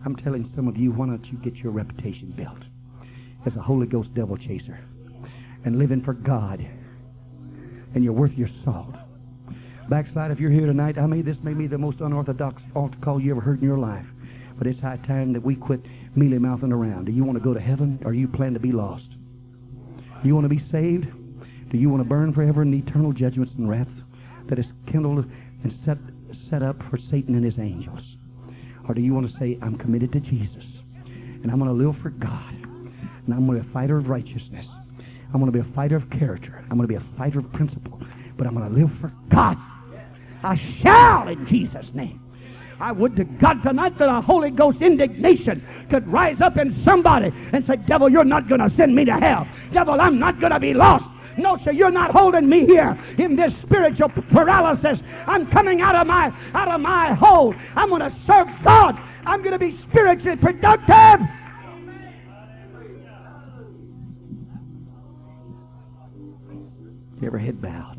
I'm 0.04 0.16
telling 0.16 0.44
some 0.44 0.68
of 0.68 0.76
you, 0.76 0.92
why 0.92 1.06
don't 1.06 1.30
you 1.30 1.38
get 1.38 1.62
your 1.62 1.72
reputation 1.72 2.30
built 2.30 2.62
as 3.44 3.56
a 3.56 3.62
Holy 3.62 3.86
Ghost 3.86 4.14
devil 4.14 4.36
chaser 4.36 4.78
and 5.64 5.78
living 5.78 6.00
for 6.00 6.14
God? 6.14 6.64
And 7.94 8.04
you're 8.04 8.12
worth 8.12 8.36
your 8.36 8.48
salt. 8.48 8.94
Backslide, 9.88 10.30
if 10.30 10.38
you're 10.38 10.50
here 10.50 10.66
tonight, 10.66 10.98
I 10.98 11.06
may 11.06 11.22
this 11.22 11.42
may 11.42 11.54
be 11.54 11.66
the 11.66 11.78
most 11.78 12.00
unorthodox 12.00 12.62
altar 12.74 12.98
call 13.00 13.20
you 13.20 13.30
ever 13.30 13.40
heard 13.40 13.60
in 13.60 13.68
your 13.68 13.78
life. 13.78 14.12
But 14.58 14.66
it's 14.66 14.80
high 14.80 14.98
time 14.98 15.32
that 15.32 15.42
we 15.42 15.54
quit 15.54 15.80
mealy 16.14 16.38
mouthing 16.38 16.72
around. 16.72 17.06
Do 17.06 17.12
you 17.12 17.24
want 17.24 17.38
to 17.38 17.44
go 17.44 17.54
to 17.54 17.60
heaven 17.60 17.98
or 18.04 18.12
you 18.12 18.28
plan 18.28 18.52
to 18.54 18.60
be 18.60 18.72
lost? 18.72 19.12
Do 20.22 20.28
you 20.28 20.34
want 20.34 20.44
to 20.44 20.48
be 20.48 20.58
saved? 20.58 21.12
Do 21.70 21.78
you 21.78 21.90
want 21.90 22.02
to 22.02 22.08
burn 22.08 22.32
forever 22.32 22.62
in 22.62 22.70
the 22.70 22.78
eternal 22.78 23.12
judgments 23.12 23.54
and 23.54 23.68
wrath 23.68 23.88
that 24.46 24.58
is 24.58 24.72
kindled 24.86 25.30
and 25.62 25.72
set 25.72 25.98
set 26.32 26.62
up 26.62 26.82
for 26.82 26.96
Satan 26.96 27.34
and 27.34 27.44
his 27.44 27.58
angels? 27.58 28.16
Or 28.88 28.94
do 28.94 29.00
you 29.00 29.14
want 29.14 29.30
to 29.30 29.36
say, 29.36 29.58
I'm 29.62 29.76
committed 29.76 30.12
to 30.12 30.20
Jesus 30.20 30.82
and 31.04 31.50
I'm 31.50 31.58
going 31.58 31.70
to 31.70 31.84
live 31.84 31.96
for 31.98 32.10
God 32.10 32.54
and 32.54 33.34
I'm 33.34 33.46
going 33.46 33.58
to 33.58 33.64
be 33.64 33.70
a 33.70 33.72
fighter 33.72 33.98
of 33.98 34.08
righteousness? 34.08 34.66
I'm 35.32 35.40
going 35.40 35.46
to 35.46 35.52
be 35.52 35.60
a 35.60 35.72
fighter 35.72 35.96
of 35.96 36.08
character. 36.10 36.64
I'm 36.70 36.78
going 36.78 36.88
to 36.88 36.88
be 36.88 36.94
a 36.94 37.16
fighter 37.16 37.38
of 37.38 37.52
principle. 37.52 38.00
But 38.36 38.46
I'm 38.46 38.54
going 38.54 38.68
to 38.68 38.74
live 38.74 38.92
for 38.92 39.12
God. 39.28 39.58
I 40.42 40.54
shall 40.54 41.28
in 41.28 41.44
Jesus' 41.46 41.94
name. 41.94 42.20
I 42.80 42.92
would 42.92 43.16
to 43.16 43.24
God 43.24 43.62
tonight 43.62 43.98
that 43.98 44.08
a 44.08 44.20
Holy 44.20 44.50
Ghost 44.50 44.82
indignation 44.82 45.66
could 45.90 46.06
rise 46.06 46.40
up 46.40 46.56
in 46.56 46.70
somebody 46.70 47.32
and 47.52 47.64
say, 47.64 47.76
Devil, 47.76 48.08
you're 48.08 48.24
not 48.24 48.48
going 48.48 48.60
to 48.60 48.70
send 48.70 48.94
me 48.94 49.04
to 49.04 49.18
hell. 49.18 49.48
Devil, 49.72 50.00
I'm 50.00 50.18
not 50.18 50.38
going 50.38 50.52
to 50.52 50.60
be 50.60 50.74
lost. 50.74 51.10
No, 51.36 51.56
sir, 51.56 51.70
you're 51.70 51.90
not 51.90 52.10
holding 52.10 52.48
me 52.48 52.66
here 52.66 52.98
in 53.16 53.36
this 53.36 53.56
spiritual 53.56 54.08
paralysis. 54.08 55.00
I'm 55.26 55.46
coming 55.46 55.80
out 55.80 55.94
of 55.94 56.06
my 56.06 56.32
out 56.52 56.68
of 56.68 56.80
my 56.80 57.14
hole. 57.14 57.54
I'm 57.76 57.90
going 57.90 58.02
to 58.02 58.10
serve 58.10 58.48
God. 58.62 58.98
I'm 59.24 59.40
going 59.42 59.52
to 59.52 59.58
be 59.58 59.70
spiritually 59.70 60.36
productive. 60.36 61.26
Every 67.22 67.44
head 67.44 67.60
bowed. 67.60 67.97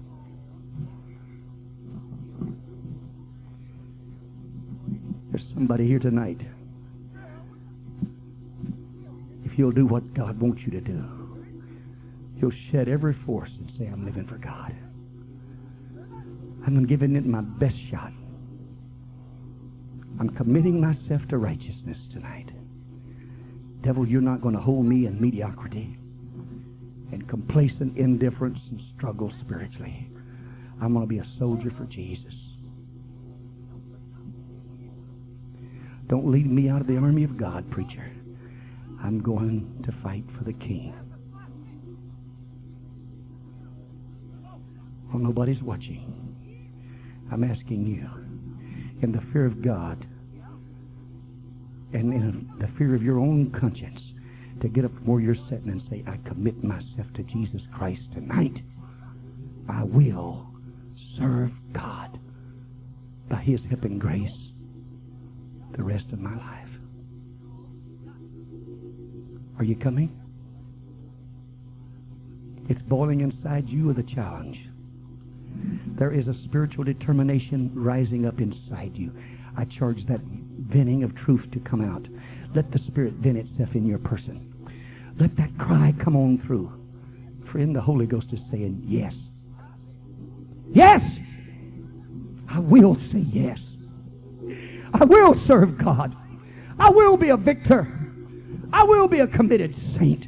There's 5.39 5.53
somebody 5.53 5.87
here 5.87 5.99
tonight. 5.99 6.41
If 9.45 9.57
you'll 9.57 9.71
do 9.71 9.85
what 9.85 10.13
God 10.13 10.37
wants 10.37 10.65
you 10.65 10.71
to 10.73 10.81
do, 10.81 11.01
you'll 12.35 12.51
shed 12.51 12.89
every 12.89 13.13
force 13.13 13.55
and 13.55 13.71
say, 13.71 13.85
I'm 13.85 14.03
living 14.03 14.25
for 14.25 14.35
God. 14.35 14.75
I'm 16.67 16.85
giving 16.85 17.15
it 17.15 17.25
my 17.25 17.39
best 17.39 17.77
shot. 17.77 18.11
I'm 20.19 20.29
committing 20.31 20.81
myself 20.81 21.25
to 21.29 21.37
righteousness 21.37 22.05
tonight. 22.11 22.51
Devil, 23.81 24.05
you're 24.05 24.19
not 24.19 24.41
going 24.41 24.55
to 24.55 24.61
hold 24.61 24.87
me 24.87 25.05
in 25.05 25.21
mediocrity 25.21 25.97
and 27.13 27.25
complacent 27.29 27.97
indifference 27.97 28.67
and 28.71 28.81
struggle 28.81 29.29
spiritually. 29.29 30.09
I'm 30.81 30.95
going 30.95 31.05
to 31.05 31.09
be 31.09 31.19
a 31.19 31.25
soldier 31.25 31.71
for 31.71 31.85
Jesus. 31.85 32.48
Don't 36.09 36.31
lead 36.31 36.49
me 36.49 36.69
out 36.69 36.81
of 36.81 36.87
the 36.87 36.97
army 36.97 37.23
of 37.23 37.37
God, 37.37 37.69
preacher. 37.69 38.11
I'm 39.01 39.21
going 39.21 39.81
to 39.85 39.91
fight 39.91 40.23
for 40.35 40.43
the 40.43 40.53
king. 40.53 40.93
Well, 45.07 45.19
nobody's 45.19 45.61
watching. 45.61 46.35
I'm 47.31 47.43
asking 47.43 47.85
you, 47.85 48.09
in 49.01 49.11
the 49.11 49.21
fear 49.21 49.45
of 49.45 49.61
God 49.61 50.03
and 51.93 52.11
in 52.11 52.51
the 52.59 52.67
fear 52.67 52.95
of 52.95 53.03
your 53.03 53.19
own 53.19 53.51
conscience, 53.51 54.13
to 54.61 54.67
get 54.67 54.85
up 54.85 54.93
from 54.95 55.05
where 55.05 55.21
you're 55.21 55.35
sitting 55.35 55.69
and 55.69 55.81
say, 55.81 56.03
I 56.07 56.17
commit 56.27 56.63
myself 56.63 57.13
to 57.13 57.23
Jesus 57.23 57.67
Christ 57.71 58.13
tonight. 58.13 58.63
I 59.69 59.83
will 59.83 60.47
serve 60.95 61.61
God 61.71 62.19
by 63.29 63.37
His 63.37 63.65
help 63.65 63.85
and 63.85 64.01
grace 64.01 64.48
the 65.73 65.83
rest 65.83 66.11
of 66.11 66.19
my 66.19 66.35
life. 66.35 66.69
Are 69.57 69.63
you 69.63 69.75
coming? 69.75 70.09
It's 72.69 72.81
boiling 72.81 73.21
inside 73.21 73.67
you 73.67 73.85
with 73.85 73.99
a 73.99 74.03
challenge. 74.03 74.69
There 75.95 76.11
is 76.11 76.27
a 76.27 76.33
spiritual 76.33 76.83
determination 76.83 77.71
rising 77.73 78.25
up 78.25 78.39
inside 78.39 78.95
you. 78.95 79.13
I 79.57 79.65
charge 79.65 80.05
that 80.05 80.21
venting 80.21 81.03
of 81.03 81.15
truth 81.15 81.51
to 81.51 81.59
come 81.59 81.81
out. 81.81 82.07
Let 82.53 82.71
the 82.71 82.79
Spirit 82.79 83.13
vent 83.13 83.37
itself 83.37 83.75
in 83.75 83.85
your 83.85 83.97
person. 83.97 84.53
Let 85.17 85.35
that 85.37 85.57
cry 85.57 85.93
come 85.97 86.15
on 86.15 86.37
through. 86.37 86.71
Friend, 87.45 87.75
the 87.75 87.81
Holy 87.81 88.05
Ghost 88.05 88.31
is 88.31 88.45
saying, 88.45 88.83
Yes. 88.85 89.29
Yes! 90.71 91.19
I 92.47 92.59
will 92.59 92.95
say 92.95 93.19
yes. 93.19 93.75
I 94.93 95.05
will 95.05 95.33
serve 95.33 95.77
God. 95.77 96.15
I 96.79 96.89
will 96.89 97.17
be 97.17 97.29
a 97.29 97.37
victor. 97.37 97.87
I 98.71 98.83
will 98.83 99.07
be 99.07 99.19
a 99.19 99.27
committed 99.27 99.75
saint. 99.75 100.27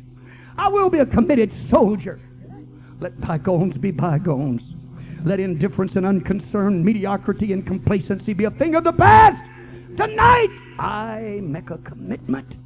I 0.57 0.67
will 0.67 0.89
be 0.89 0.99
a 0.99 1.05
committed 1.05 1.51
soldier. 1.51 2.19
Let 2.99 3.19
bygones 3.21 3.77
be 3.77 3.91
bygones. 3.91 4.75
Let 5.23 5.39
indifference 5.39 5.95
and 5.95 6.05
unconcern, 6.05 6.83
mediocrity 6.83 7.53
and 7.53 7.65
complacency 7.65 8.33
be 8.33 8.45
a 8.45 8.51
thing 8.51 8.75
of 8.75 8.83
the 8.83 8.93
past. 8.93 9.41
Tonight, 9.97 10.49
I 10.79 11.39
make 11.43 11.69
a 11.69 11.77
commitment. 11.79 12.57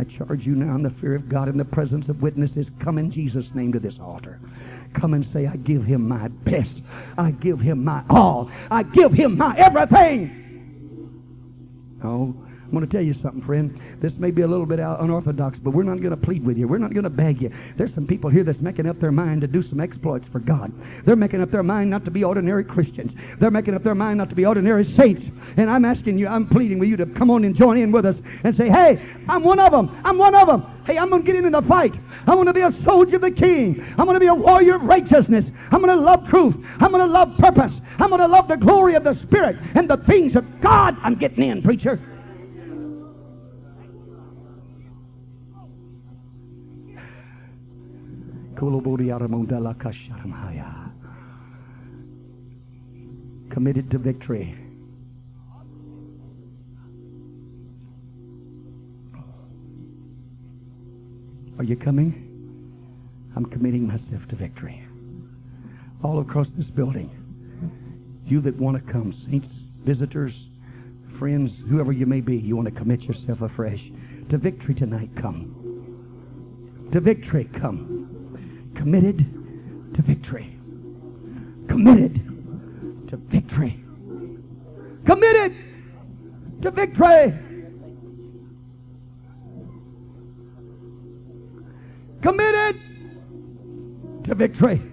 I 0.00 0.04
charge 0.04 0.46
you 0.46 0.54
now 0.54 0.76
in 0.76 0.82
the 0.82 0.88
fear 0.88 1.14
of 1.14 1.28
God 1.28 1.46
in 1.50 1.58
the 1.58 1.64
presence 1.64 2.08
of 2.08 2.22
witnesses. 2.22 2.70
Come 2.78 2.96
in 2.96 3.10
Jesus' 3.10 3.54
name 3.54 3.70
to 3.74 3.78
this 3.78 3.98
altar. 3.98 4.40
Come 4.94 5.12
and 5.12 5.24
say, 5.24 5.46
I 5.46 5.56
give 5.56 5.84
him 5.84 6.08
my 6.08 6.28
best. 6.28 6.80
I 7.18 7.32
give 7.32 7.60
him 7.60 7.84
my 7.84 8.02
all. 8.08 8.50
I 8.70 8.82
give 8.82 9.12
him 9.12 9.36
my 9.36 9.54
everything. 9.58 11.10
Oh, 12.02 12.34
I'm 12.70 12.76
going 12.76 12.86
to 12.86 12.92
tell 12.96 13.04
you 13.04 13.14
something, 13.14 13.42
friend. 13.42 13.80
This 13.98 14.16
may 14.16 14.30
be 14.30 14.42
a 14.42 14.46
little 14.46 14.64
bit 14.64 14.78
unorthodox, 14.78 15.58
but 15.58 15.72
we're 15.72 15.82
not 15.82 15.98
going 15.98 16.12
to 16.12 16.16
plead 16.16 16.46
with 16.46 16.56
you. 16.56 16.68
We're 16.68 16.78
not 16.78 16.94
going 16.94 17.02
to 17.02 17.10
beg 17.10 17.42
you. 17.42 17.52
There's 17.76 17.92
some 17.92 18.06
people 18.06 18.30
here 18.30 18.44
that's 18.44 18.60
making 18.60 18.86
up 18.86 19.00
their 19.00 19.10
mind 19.10 19.40
to 19.40 19.48
do 19.48 19.60
some 19.60 19.80
exploits 19.80 20.28
for 20.28 20.38
God. 20.38 20.72
They're 21.04 21.16
making 21.16 21.42
up 21.42 21.50
their 21.50 21.64
mind 21.64 21.90
not 21.90 22.04
to 22.04 22.12
be 22.12 22.22
ordinary 22.22 22.62
Christians. 22.62 23.12
They're 23.40 23.50
making 23.50 23.74
up 23.74 23.82
their 23.82 23.96
mind 23.96 24.18
not 24.18 24.28
to 24.28 24.36
be 24.36 24.46
ordinary 24.46 24.84
saints. 24.84 25.32
And 25.56 25.68
I'm 25.68 25.84
asking 25.84 26.16
you, 26.16 26.28
I'm 26.28 26.46
pleading 26.46 26.78
with 26.78 26.90
you 26.90 26.96
to 26.98 27.06
come 27.06 27.28
on 27.28 27.42
and 27.42 27.56
join 27.56 27.76
in 27.76 27.90
with 27.90 28.06
us 28.06 28.22
and 28.44 28.54
say, 28.54 28.68
hey, 28.68 29.04
I'm 29.28 29.42
one 29.42 29.58
of 29.58 29.72
them. 29.72 30.00
I'm 30.04 30.16
one 30.16 30.36
of 30.36 30.46
them. 30.46 30.64
Hey, 30.86 30.96
I'm 30.96 31.10
going 31.10 31.22
to 31.22 31.26
get 31.26 31.34
into 31.34 31.50
the 31.50 31.62
fight. 31.62 31.96
I'm 32.20 32.34
going 32.34 32.46
to 32.46 32.52
be 32.52 32.60
a 32.60 32.70
soldier 32.70 33.16
of 33.16 33.22
the 33.22 33.32
king. 33.32 33.84
I'm 33.98 34.04
going 34.06 34.14
to 34.14 34.20
be 34.20 34.28
a 34.28 34.34
warrior 34.34 34.76
of 34.76 34.82
righteousness. 34.82 35.50
I'm 35.72 35.82
going 35.82 35.96
to 35.96 36.00
love 36.00 36.28
truth. 36.28 36.56
I'm 36.78 36.92
going 36.92 37.04
to 37.04 37.12
love 37.12 37.36
purpose. 37.36 37.80
I'm 37.98 38.10
going 38.10 38.20
to 38.20 38.28
love 38.28 38.46
the 38.46 38.56
glory 38.56 38.94
of 38.94 39.02
the 39.02 39.12
Spirit 39.12 39.56
and 39.74 39.90
the 39.90 39.96
things 39.96 40.36
of 40.36 40.60
God. 40.60 40.96
I'm 41.02 41.16
getting 41.16 41.42
in, 41.42 41.62
preacher. 41.62 42.00
Committed 53.48 53.90
to 53.90 53.96
victory. 53.96 54.54
Are 61.56 61.64
you 61.64 61.74
coming? 61.74 62.26
I'm 63.34 63.46
committing 63.46 63.88
myself 63.88 64.28
to 64.28 64.36
victory. 64.36 64.84
All 66.02 66.20
across 66.20 66.50
this 66.50 66.68
building. 66.68 67.10
You 68.26 68.42
that 68.42 68.56
want 68.56 68.76
to 68.76 68.92
come, 68.92 69.10
saints, 69.10 69.64
visitors, 69.86 70.48
friends, 71.18 71.64
whoever 71.66 71.92
you 71.92 72.04
may 72.04 72.20
be, 72.20 72.36
you 72.36 72.56
want 72.56 72.68
to 72.68 72.74
commit 72.74 73.04
yourself 73.04 73.40
afresh 73.40 73.90
to 74.28 74.36
victory 74.36 74.74
tonight, 74.74 75.08
come. 75.16 75.56
To 76.92 77.00
victory, 77.00 77.48
come 77.54 77.99
committed 78.80 79.18
to 79.94 80.00
victory. 80.00 80.58
Committed 81.68 82.14
to 83.08 83.16
victory. 83.18 83.74
Committed 85.04 85.54
to 86.62 86.70
victory. 86.70 87.34
Committed 92.22 92.80
to 94.24 94.34
victory. 94.34 94.89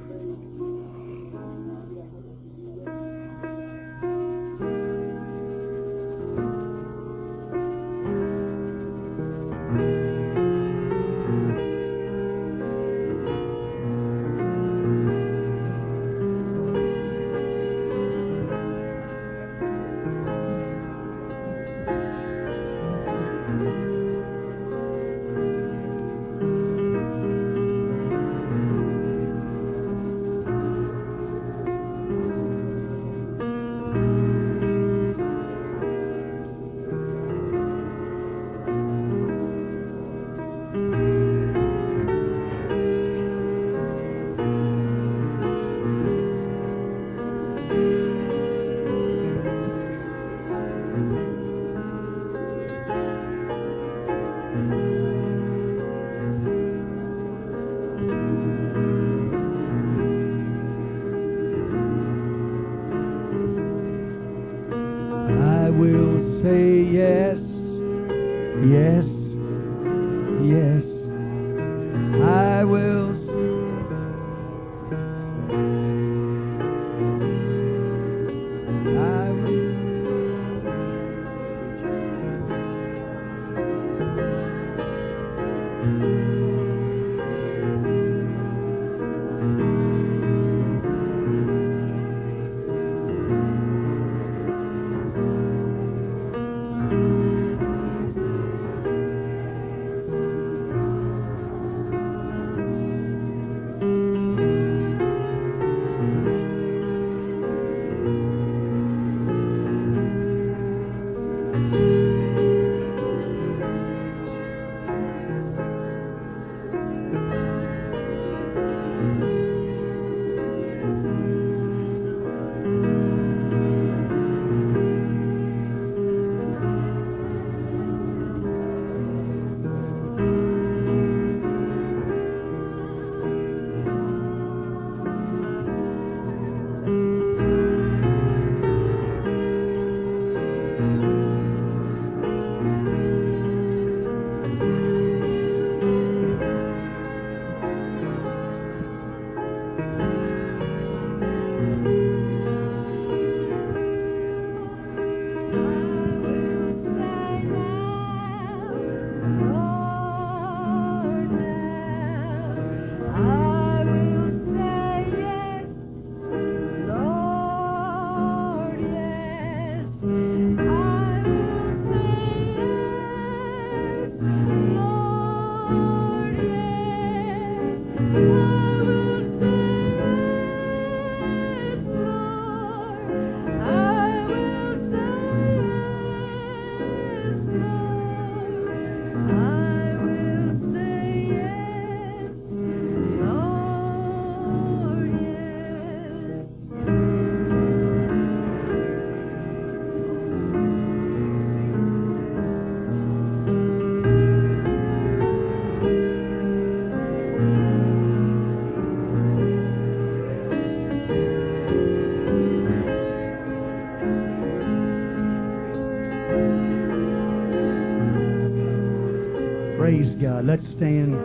Praise 219.88 220.16
God. 220.16 220.44
Let's 220.44 220.68
stand. 220.68 221.16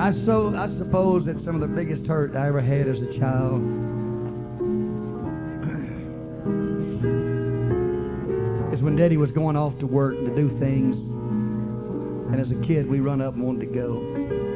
I 0.00 0.12
so 0.12 0.54
I 0.54 0.68
suppose 0.68 1.24
that 1.24 1.40
some 1.40 1.56
of 1.56 1.60
the 1.62 1.66
biggest 1.66 2.06
hurt 2.06 2.36
I 2.36 2.46
ever 2.46 2.60
had 2.60 2.86
as 2.86 3.00
a 3.00 3.12
child 3.12 3.60
is 8.72 8.80
when 8.80 8.94
Daddy 8.94 9.16
was 9.16 9.32
going 9.32 9.56
off 9.56 9.80
to 9.80 9.88
work 9.88 10.14
and 10.14 10.28
to 10.28 10.36
do 10.36 10.48
things, 10.60 10.96
and 12.30 12.40
as 12.40 12.52
a 12.52 12.60
kid 12.60 12.86
we 12.86 13.00
run 13.00 13.20
up 13.20 13.34
and 13.34 13.42
wanted 13.42 13.62
to 13.62 13.66
go, 13.74 14.47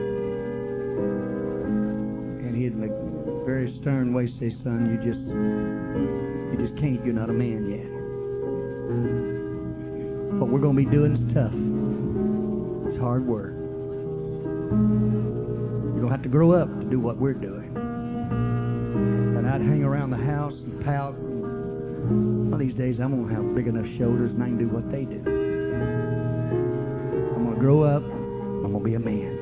very 3.44 3.68
stern 3.68 4.14
way 4.14 4.26
say, 4.26 4.50
"Son, 4.50 4.86
you 4.86 4.96
just 4.98 5.28
you 5.28 6.56
just 6.58 6.76
can't. 6.76 7.04
You're 7.04 7.14
not 7.14 7.28
a 7.30 7.32
man 7.32 7.68
yet. 7.68 7.90
What 10.38 10.48
we're 10.50 10.60
going 10.60 10.76
to 10.76 10.84
be 10.84 10.90
doing 10.90 11.12
is 11.12 11.24
tough. 11.32 11.52
It's 12.88 12.98
hard 12.98 13.26
work." 13.26 13.54
You 14.72 16.00
don't 16.00 16.10
have 16.10 16.22
to 16.22 16.28
grow 16.28 16.52
up 16.52 16.68
to 16.80 16.84
do 16.86 16.98
what 16.98 17.16
we're 17.18 17.34
doing. 17.34 17.76
And 17.76 19.46
I'd 19.48 19.60
hang 19.60 19.84
around 19.84 20.10
the 20.10 20.16
house 20.16 20.54
and 20.60 20.84
pout. 20.84 21.14
One 21.14 22.52
of 22.52 22.58
these 22.58 22.74
days, 22.74 23.00
I'm 23.00 23.10
going 23.10 23.28
to 23.28 23.34
have 23.34 23.54
big 23.54 23.66
enough 23.66 23.86
shoulders 23.86 24.32
and 24.34 24.42
I 24.42 24.46
can 24.46 24.58
do 24.58 24.68
what 24.68 24.90
they 24.90 25.04
do. 25.04 25.20
I'm 27.34 27.44
going 27.44 27.54
to 27.54 27.60
grow 27.60 27.82
up. 27.82 28.02
I'm 28.02 28.72
going 28.72 28.78
to 28.78 28.84
be 28.84 28.94
a 28.94 28.98
man. 28.98 29.41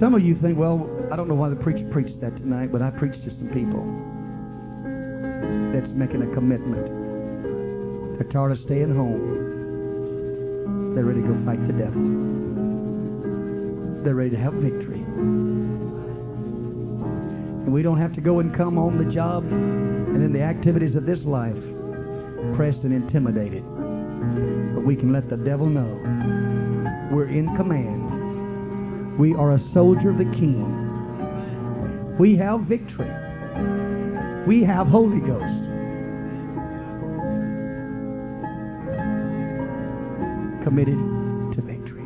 Some 0.00 0.14
of 0.14 0.24
you 0.24 0.34
think, 0.34 0.56
well, 0.56 0.88
I 1.12 1.16
don't 1.16 1.28
know 1.28 1.34
why 1.34 1.50
the 1.50 1.56
preacher 1.56 1.86
preached 1.90 2.22
that 2.22 2.34
tonight, 2.34 2.72
but 2.72 2.80
I 2.80 2.88
preached 2.88 3.22
to 3.24 3.30
some 3.30 3.48
people 3.48 3.84
that's 5.74 5.92
making 5.92 6.22
a 6.22 6.34
commitment. 6.34 6.86
They're 8.16 8.26
tired 8.26 8.52
of 8.52 8.60
staying 8.60 8.94
home. 8.94 10.94
They're 10.94 11.04
ready 11.04 11.20
to 11.20 11.28
go 11.28 11.34
fight 11.44 11.60
the 11.66 11.74
devil. 11.74 12.00
They're 14.02 14.14
ready 14.14 14.30
to 14.30 14.38
have 14.38 14.54
victory. 14.54 15.04
And 17.60 17.70
we 17.70 17.82
don't 17.82 17.98
have 17.98 18.14
to 18.14 18.22
go 18.22 18.40
and 18.40 18.54
come 18.54 18.78
on 18.78 18.96
the 18.96 19.04
job 19.04 19.44
and 19.52 20.22
in 20.22 20.32
the 20.32 20.40
activities 20.40 20.94
of 20.94 21.04
this 21.04 21.26
life 21.26 21.62
pressed 22.54 22.84
and 22.84 22.94
intimidated. 22.94 23.64
But 24.74 24.82
we 24.82 24.96
can 24.96 25.12
let 25.12 25.28
the 25.28 25.36
devil 25.36 25.66
know 25.66 25.94
we're 27.12 27.28
in 27.28 27.54
command. 27.54 27.99
We 29.20 29.34
are 29.34 29.52
a 29.52 29.58
soldier 29.58 30.08
of 30.08 30.16
the 30.16 30.24
King. 30.24 32.16
We 32.16 32.36
have 32.36 32.62
victory. 32.62 33.10
We 34.46 34.64
have 34.64 34.88
Holy 34.88 35.20
Ghost. 35.20 35.64
committed 40.62 40.98
to 41.52 41.62
victory. 41.62 42.02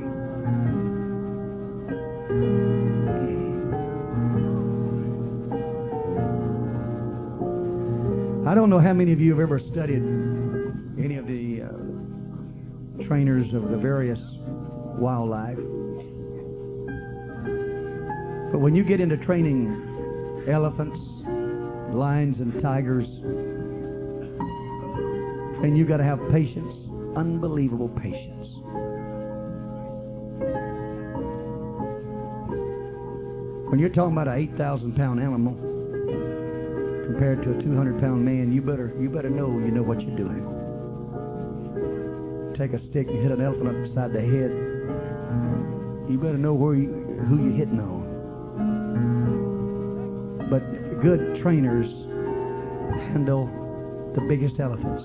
I 8.49 8.55
don't 8.55 8.71
know 8.71 8.79
how 8.81 8.93
many 8.93 9.13
of 9.13 9.21
you 9.21 9.31
have 9.31 9.41
ever 9.41 9.61
studied 9.61 10.03
any 10.99 11.17
of 11.17 11.29
the 11.29 11.63
uh, 11.63 13.03
trainers 13.05 13.55
of 13.55 13.71
the 13.71 13.77
various 13.77 14.21
wildlife. 14.99 15.59
But 18.55 18.61
when 18.61 18.77
you 18.77 18.85
get 18.85 19.01
into 19.01 19.17
training 19.17 20.45
elephants, 20.47 21.01
lions, 21.93 22.39
and 22.39 22.61
tigers, 22.61 23.09
and 25.65 25.77
you've 25.77 25.89
got 25.89 25.97
to 25.97 26.05
have 26.05 26.21
patience 26.31 26.87
unbelievable 27.17 27.89
patience. 27.89 28.61
When 33.71 33.81
you're 33.81 33.89
talking 33.89 34.13
about 34.13 34.29
an 34.29 34.39
8,000 34.39 34.95
pound 34.95 35.19
animal 35.19 35.55
compared 37.07 37.43
to 37.43 37.59
a 37.59 37.61
200 37.61 38.01
pound 38.01 38.25
man, 38.25 38.53
you 38.53 38.63
better 38.63 38.95
you 39.01 39.11
better 39.11 39.31
know 39.31 39.51
you 39.59 39.73
know 39.73 39.83
what 39.83 40.01
you're 40.01 40.17
doing. 40.17 40.45
Take 42.55 42.73
a 42.73 42.79
stick 42.79 43.09
and 43.09 43.21
hit 43.21 43.33
an 43.33 43.41
elephant 43.41 43.85
upside 43.85 44.13
the 44.13 44.21
head. 44.21 44.53
You 46.09 46.21
better 46.23 46.39
know 46.39 46.55
where 46.55 46.77
you, 46.77 46.93
who 47.29 47.43
you're 47.49 47.57
hitting 47.57 47.81
on. 47.81 48.24
Good 51.05 51.37
trainers 51.37 51.91
handle 53.13 53.45
the 54.15 54.23
biggest 54.23 54.59
elephants. 54.59 55.05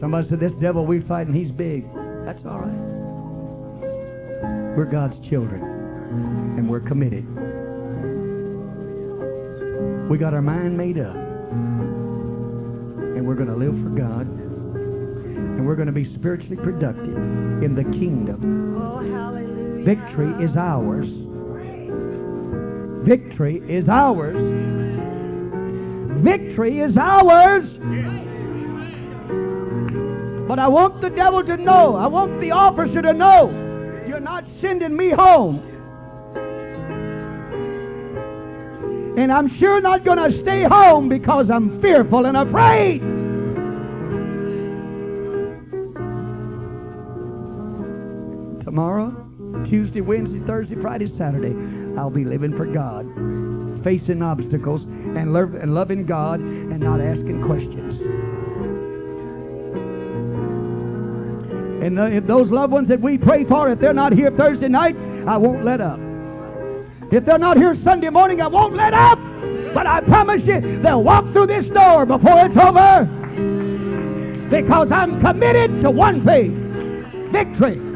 Somebody 0.00 0.26
said, 0.26 0.40
This 0.40 0.54
devil 0.54 0.86
we 0.86 1.00
fighting, 1.00 1.34
he's 1.34 1.52
big. 1.52 1.86
That's 2.24 2.46
all 2.46 2.60
right. 2.60 2.72
We're 4.74 4.88
God's 4.90 5.20
children, 5.20 5.62
and 6.56 6.66
we're 6.66 6.80
committed. 6.80 7.26
We 10.08 10.16
got 10.16 10.32
our 10.32 10.40
mind 10.40 10.78
made 10.78 10.96
up, 10.96 11.14
and 11.14 13.26
we're 13.26 13.34
going 13.34 13.50
to 13.50 13.54
live 13.54 13.78
for 13.82 13.90
God, 13.90 14.26
and 14.26 15.66
we're 15.66 15.76
going 15.76 15.88
to 15.88 15.92
be 15.92 16.06
spiritually 16.06 16.56
productive 16.56 17.18
in 17.62 17.74
the 17.74 17.84
kingdom. 17.84 18.78
Oh. 18.80 18.88
Victory 19.88 20.44
is 20.44 20.54
ours. 20.54 21.08
Victory 23.06 23.62
is 23.66 23.88
ours. 23.88 24.36
Victory 26.20 26.80
is 26.80 26.98
ours. 26.98 27.78
But 30.46 30.58
I 30.58 30.68
want 30.68 31.00
the 31.00 31.08
devil 31.08 31.42
to 31.42 31.56
know, 31.56 31.96
I 31.96 32.06
want 32.06 32.38
the 32.38 32.50
officer 32.50 33.00
to 33.00 33.14
know, 33.14 33.48
you're 34.06 34.20
not 34.20 34.46
sending 34.46 34.94
me 34.94 35.08
home. 35.08 35.62
And 39.16 39.32
I'm 39.32 39.48
sure 39.48 39.80
not 39.80 40.04
going 40.04 40.18
to 40.18 40.30
stay 40.30 40.64
home 40.64 41.08
because 41.08 41.50
I'm 41.50 41.80
fearful 41.80 42.26
and 42.26 42.36
afraid. 42.36 43.00
Tomorrow, 48.62 49.07
Tuesday, 49.68 50.00
Wednesday, 50.00 50.38
Thursday, 50.38 50.76
Friday, 50.76 51.06
Saturday, 51.06 51.54
I'll 51.98 52.08
be 52.08 52.24
living 52.24 52.56
for 52.56 52.64
God, 52.64 53.04
facing 53.84 54.22
obstacles 54.22 54.84
and, 54.84 55.34
love, 55.34 55.54
and 55.54 55.74
loving 55.74 56.06
God 56.06 56.40
and 56.40 56.80
not 56.80 57.02
asking 57.02 57.42
questions. 57.42 58.00
And 61.84 61.98
the, 61.98 62.22
those 62.24 62.50
loved 62.50 62.72
ones 62.72 62.88
that 62.88 63.00
we 63.00 63.18
pray 63.18 63.44
for, 63.44 63.68
if 63.68 63.78
they're 63.78 63.92
not 63.92 64.14
here 64.14 64.30
Thursday 64.30 64.68
night, 64.68 64.96
I 65.26 65.36
won't 65.36 65.62
let 65.64 65.82
up. 65.82 66.00
If 67.12 67.26
they're 67.26 67.38
not 67.38 67.58
here 67.58 67.74
Sunday 67.74 68.08
morning, 68.08 68.40
I 68.40 68.46
won't 68.46 68.74
let 68.74 68.94
up. 68.94 69.18
But 69.74 69.86
I 69.86 70.00
promise 70.00 70.46
you, 70.46 70.80
they'll 70.80 71.02
walk 71.02 71.30
through 71.34 71.48
this 71.48 71.68
door 71.68 72.06
before 72.06 72.46
it's 72.46 72.56
over. 72.56 73.04
Because 74.48 74.90
I'm 74.90 75.20
committed 75.20 75.82
to 75.82 75.90
one 75.90 76.24
thing 76.24 76.64
victory. 77.30 77.87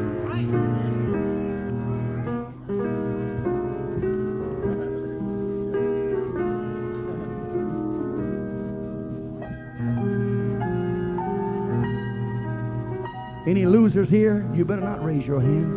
Any 13.53 13.67
losers 13.67 14.09
here? 14.09 14.49
You 14.55 14.65
better 14.65 14.81
not 14.81 15.05
raise 15.05 15.27
your 15.27 15.39
hand. 15.39 15.71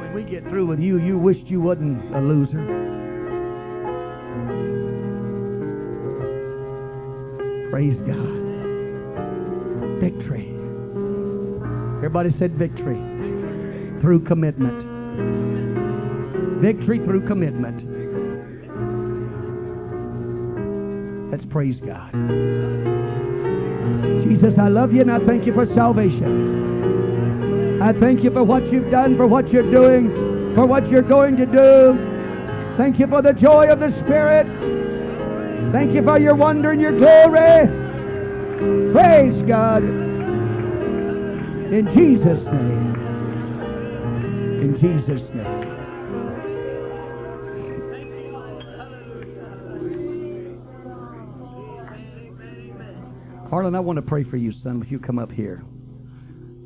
When 0.00 0.14
we 0.14 0.22
get 0.22 0.44
through 0.44 0.64
with 0.64 0.80
you, 0.80 0.98
you 0.98 1.18
wished 1.18 1.50
you 1.50 1.60
wasn't 1.60 2.02
a 2.14 2.20
loser. 2.22 2.56
Praise 7.70 8.00
God. 8.00 8.16
Victory. 10.00 10.48
Everybody 11.98 12.30
said 12.30 12.54
victory 12.54 12.96
through 14.00 14.20
commitment. 14.20 14.86
Victory 16.62 16.98
through 16.98 17.26
commitment. 17.26 17.82
Let's 21.30 21.44
praise 21.44 21.78
God. 21.78 22.10
Jesus, 24.22 24.58
I 24.58 24.68
love 24.68 24.92
you 24.92 25.02
and 25.02 25.10
I 25.10 25.18
thank 25.18 25.46
you 25.46 25.52
for 25.52 25.66
salvation. 25.66 27.82
I 27.82 27.92
thank 27.92 28.22
you 28.22 28.30
for 28.30 28.44
what 28.44 28.72
you've 28.72 28.90
done, 28.90 29.16
for 29.16 29.26
what 29.26 29.52
you're 29.52 29.70
doing, 29.70 30.54
for 30.54 30.66
what 30.66 30.88
you're 30.88 31.02
going 31.02 31.36
to 31.36 31.46
do. 31.46 31.98
Thank 32.76 32.98
you 32.98 33.06
for 33.06 33.22
the 33.22 33.32
joy 33.32 33.68
of 33.68 33.80
the 33.80 33.90
Spirit. 33.90 34.46
Thank 35.72 35.94
you 35.94 36.02
for 36.02 36.18
your 36.18 36.34
wonder 36.34 36.70
and 36.70 36.80
your 36.80 36.92
glory. 36.92 37.66
Praise 38.92 39.42
God. 39.42 39.82
In 41.72 41.88
Jesus' 41.92 42.44
name. 42.44 42.94
In 44.62 44.76
Jesus' 44.76 45.28
name. 45.30 45.71
Harlan, 53.52 53.74
I 53.74 53.80
want 53.80 53.96
to 53.96 54.02
pray 54.02 54.22
for 54.22 54.38
you, 54.38 54.50
son, 54.50 54.80
if 54.80 54.90
you 54.90 54.98
come 54.98 55.18
up 55.18 55.30
here. 55.30 55.62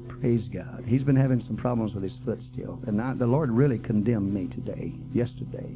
Praise 0.06 0.46
God. 0.46 0.84
He's 0.86 1.02
been 1.02 1.16
having 1.16 1.40
some 1.40 1.56
problems 1.56 1.94
with 1.94 2.04
his 2.04 2.16
foot 2.18 2.40
still. 2.40 2.78
And 2.86 3.02
I, 3.02 3.12
the 3.12 3.26
Lord 3.26 3.50
really 3.50 3.80
condemned 3.80 4.32
me 4.32 4.46
today, 4.46 4.92
yesterday. 5.12 5.74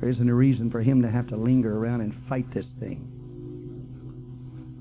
There 0.00 0.08
isn't 0.08 0.26
a 0.26 0.34
reason 0.34 0.70
for 0.70 0.80
him 0.80 1.02
to 1.02 1.10
have 1.10 1.26
to 1.26 1.36
linger 1.36 1.76
around 1.76 2.00
and 2.00 2.14
fight 2.14 2.50
this 2.52 2.68
thing. 2.68 3.06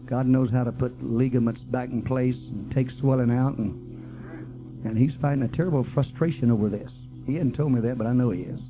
God 0.06 0.28
knows 0.28 0.50
how 0.50 0.64
to 0.64 0.72
put 0.72 1.04
ligaments 1.04 1.64
back 1.64 1.90
in 1.90 2.02
place 2.02 2.48
and 2.48 2.72
take 2.72 2.92
swelling 2.92 3.32
out, 3.32 3.58
and, 3.58 4.86
and 4.86 4.98
he's 4.98 5.14
fighting 5.14 5.44
a 5.44 5.50
terrible 5.50 5.84
frustration 5.84 6.52
over 6.52 6.70
this. 6.70 6.94
He 7.26 7.34
hadn't 7.34 7.52
told 7.52 7.74
me 7.74 7.82
that, 7.82 7.98
but 7.98 8.08
I 8.08 8.14
know 8.14 8.30
he 8.30 8.44
is. 8.44 8.62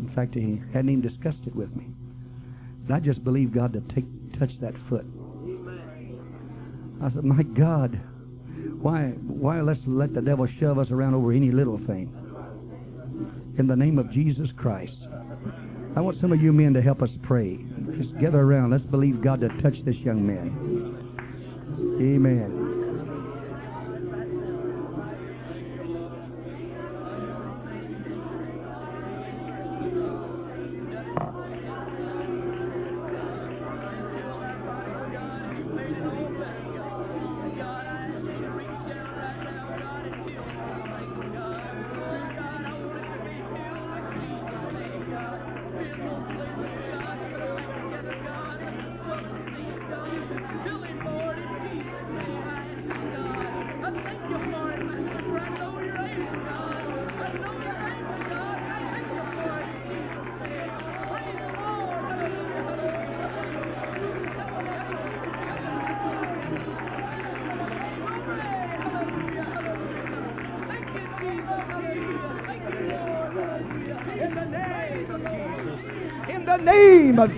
In 0.00 0.10
fact, 0.12 0.34
he 0.34 0.60
hadn't 0.72 0.90
even 0.90 1.00
discussed 1.00 1.46
it 1.46 1.54
with 1.54 1.76
me. 1.76 1.92
And 2.90 2.96
I 2.96 2.98
just 2.98 3.22
believe 3.22 3.52
God 3.52 3.72
to 3.74 3.80
take 3.82 4.04
touch 4.36 4.58
that 4.58 4.76
foot. 4.76 5.06
I 7.00 7.08
said, 7.08 7.22
My 7.22 7.44
God, 7.44 8.00
why 8.82 9.10
why 9.10 9.60
let's 9.60 9.86
let 9.86 10.12
the 10.12 10.20
devil 10.20 10.44
shove 10.46 10.76
us 10.76 10.90
around 10.90 11.14
over 11.14 11.30
any 11.30 11.52
little 11.52 11.78
thing? 11.78 12.12
In 13.58 13.68
the 13.68 13.76
name 13.76 13.96
of 14.00 14.10
Jesus 14.10 14.50
Christ. 14.50 15.06
I 15.94 16.00
want 16.00 16.16
some 16.16 16.32
of 16.32 16.42
you 16.42 16.52
men 16.52 16.74
to 16.74 16.82
help 16.82 17.00
us 17.00 17.16
pray. 17.22 17.64
Just 17.96 18.18
gather 18.18 18.40
around. 18.40 18.70
Let's 18.72 18.86
believe 18.86 19.22
God 19.22 19.40
to 19.42 19.50
touch 19.58 19.82
this 19.82 20.00
young 20.00 20.26
man. 20.26 21.06
Amen. 22.00 22.59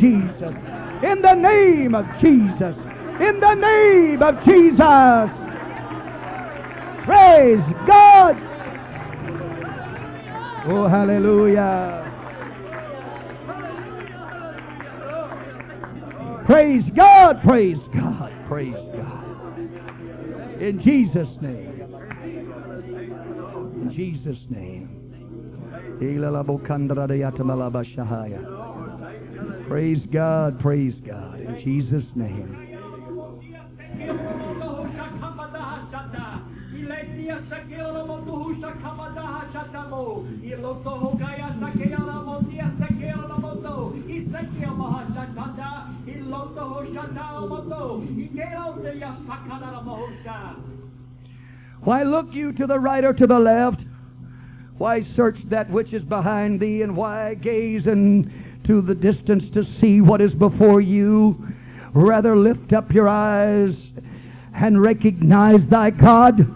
Jesus. 0.03 0.57
In 1.05 1.23
the 1.23 1.35
name 1.35 1.95
of 1.95 2.07
Jesus. 2.21 2.77
In 3.21 3.39
the 3.39 3.55
name 3.55 4.21
of 4.21 4.45
Jesus. 4.45 5.31
Praise 7.05 7.63
God. 7.87 8.37
Oh, 10.67 10.89
hallelujah. 10.89 12.03
Praise 16.47 16.91
God. 16.91 17.41
Praise 17.43 17.87
God. 17.95 18.33
Praise 18.47 18.89
God. 18.97 20.61
In 20.61 20.81
Jesus' 20.81 21.41
name. 21.41 21.81
In 23.83 23.91
Jesus' 23.91 24.47
name. 24.51 24.89
Praise 29.73 30.05
God, 30.05 30.61
praise 30.61 31.01
God. 31.01 31.41
In 31.41 31.59
Jesus' 31.59 32.15
name. 32.15 32.69
Why 51.81 52.03
look 52.03 52.35
you 52.35 52.53
to 52.53 52.67
the 52.67 52.79
right 52.79 53.03
or 53.03 53.15
to 53.15 53.27
the 53.27 53.39
left? 53.39 53.87
Why 54.77 55.01
search 55.01 55.45
that 55.45 55.71
which 55.71 55.95
is 55.95 56.05
behind 56.05 56.61
thee, 56.61 56.83
and 56.83 56.95
why 56.95 57.33
gaze 57.33 57.87
into 58.63 58.81
the 58.81 58.95
distance 58.95 59.51
to 59.51 59.65
see 59.65 60.01
what 60.01 60.21
is 60.21 60.37
before 60.37 60.81
you? 60.81 61.49
Rather 61.95 62.37
lift 62.37 62.73
up 62.73 62.95
your 62.95 63.09
eyes 63.09 63.91
and 64.55 64.81
recognize 64.81 65.67
thy 65.67 65.91
God. 65.91 66.47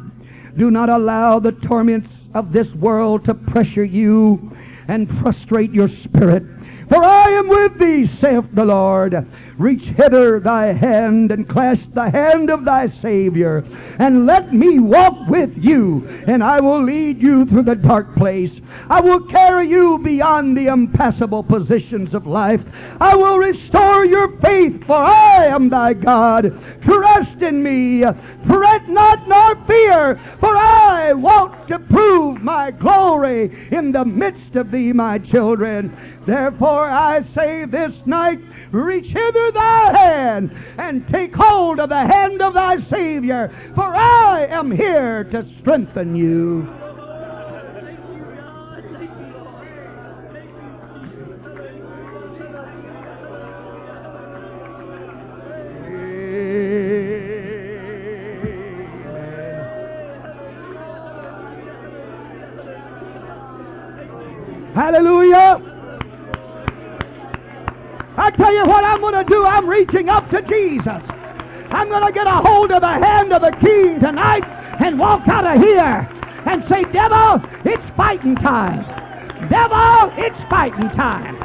Do 0.57 0.71
not 0.71 0.89
allow 0.89 1.41
the 1.41 1.51
torments 1.51 2.29
of 2.33 2.53
this 2.53 2.77
world 2.77 3.25
to 3.25 3.35
pressure 3.35 3.83
you 3.83 4.57
and 4.87 5.11
frustrate 5.11 5.73
your 5.73 5.89
spirit. 5.89 6.45
For 6.89 7.03
I 7.03 7.25
am 7.31 7.49
with 7.49 7.77
thee, 7.81 8.05
saith 8.05 8.51
the 8.53 8.65
Lord. 8.65 9.27
Reach 9.59 9.87
hither 9.87 10.39
thy 10.39 10.75
hand 10.75 11.33
and 11.33 11.49
clasp 11.49 11.95
the 11.95 12.11
hand 12.11 12.51
of 12.51 12.67
thy 12.67 12.87
Savior, 12.87 13.65
and 13.99 14.27
let 14.27 14.53
me 14.53 14.79
walk 14.79 15.29
with 15.29 15.57
you, 15.65 16.07
and 16.27 16.45
I 16.45 16.61
will 16.61 16.83
lead 16.83 17.23
you 17.23 17.47
through 17.47 17.63
the 17.63 17.75
dark 17.75 18.15
place. 18.15 18.61
I 18.91 19.01
will 19.01 19.21
carry 19.21 19.67
you 19.69 19.99
beyond 19.99 20.57
the 20.57 20.67
impassable 20.67 21.43
positions 21.43 22.13
of 22.13 22.27
life. 22.27 22.65
I 23.01 23.17
will 23.17 23.39
restore 23.39 24.05
your 24.05 24.29
faith, 24.29 24.85
for 24.85 24.97
I 24.97 25.47
am 25.47 25.71
thy 25.71 25.95
God. 25.95 26.63
Trust 26.83 27.41
in 27.41 27.63
me. 27.63 28.05
Fret 28.47 28.89
not 28.89 29.27
nor 29.27 29.57
fear, 29.65 30.17
for 30.39 30.55
I 30.55 31.15
want 31.15 31.67
to 31.69 31.79
prove 31.79 32.43
my 32.43 32.71
glory 32.73 33.69
in 33.71 33.93
the 33.93 34.05
midst 34.05 34.55
of 34.55 34.71
thee, 34.71 34.93
my 34.93 35.19
children. 35.19 35.97
Therefore 36.27 36.89
I 36.89 37.21
say 37.21 37.65
this 37.65 38.05
night, 38.05 38.41
reach 38.73 39.09
hither 39.09 39.51
thy 39.51 39.97
hand 39.97 40.51
and 40.79 41.07
take 41.07 41.35
hold 41.35 41.81
of 41.81 41.89
the 41.89 42.07
hand 42.07 42.43
of 42.43 42.55
thy 42.55 42.77
Savior, 42.77 43.53
for 43.75 43.95
I 43.95 44.47
am 44.49 44.71
here 44.71 45.25
to 45.25 45.43
strengthen 45.43 46.15
you. 46.15 46.69
Hallelujah. 64.75 65.76
I 68.19 68.31
tell 68.31 68.53
you 68.53 68.65
what 68.67 68.85
I'm 68.85 69.01
going 69.01 69.15
to 69.15 69.25
do. 69.25 69.45
I'm 69.45 69.69
reaching 69.69 70.09
up 70.09 70.31
to 70.31 70.41
Jesus. 70.43 71.07
I'm 71.71 71.89
going 71.89 72.07
to 72.07 72.13
get 72.13 72.27
a 72.27 72.33
hold 72.33 72.71
of 72.73 72.81
the 72.81 72.89
hand 72.89 73.33
of 73.33 73.43
the 73.43 73.51
king 73.53 74.01
tonight 74.01 74.45
and 74.81 74.99
walk 74.99 75.29
out 75.29 75.47
of 75.47 75.63
here 75.63 76.09
and 76.47 76.65
say, 76.65 76.85
Devil, 76.85 77.43
it's 77.65 77.89
fighting 77.91 78.37
time. 78.37 78.83
Devil, 79.49 80.13
it's 80.17 80.43
fighting 80.45 80.91
time. 80.91 81.37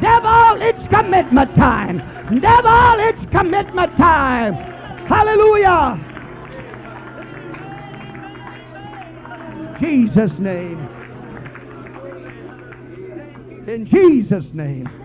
Devil, 0.00 0.62
it's 0.62 0.86
commitment 0.88 1.54
time. 1.54 1.98
Devil, 2.40 3.00
it's 3.00 3.24
commitment 3.26 3.96
time. 3.96 4.54
Hallelujah. 5.06 6.06
Jesus' 9.78 10.38
name. 10.38 10.78
In 13.66 13.84
Jesus' 13.86 14.52
name. 14.52 14.99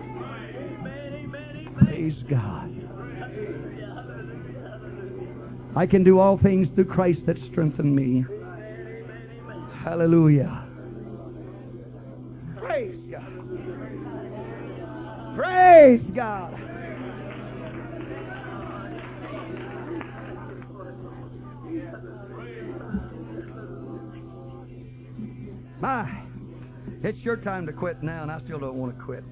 Praise 1.78 2.22
God. 2.22 2.72
I 5.74 5.86
can 5.86 6.02
do 6.02 6.18
all 6.18 6.38
things 6.38 6.70
through 6.70 6.86
Christ 6.86 7.26
that 7.26 7.38
strengthen 7.38 7.94
me. 7.94 8.24
Hallelujah. 9.82 10.66
Praise 12.56 13.02
God. 13.02 13.32
Praise 15.34 16.10
God. 16.10 16.62
My, 25.78 26.22
it's 27.02 27.22
your 27.22 27.36
time 27.36 27.66
to 27.66 27.72
quit 27.72 28.02
now, 28.02 28.22
and 28.22 28.32
I 28.32 28.38
still 28.38 28.58
don't 28.58 28.76
want 28.76 28.96
to 28.96 29.04
quit. 29.04 29.24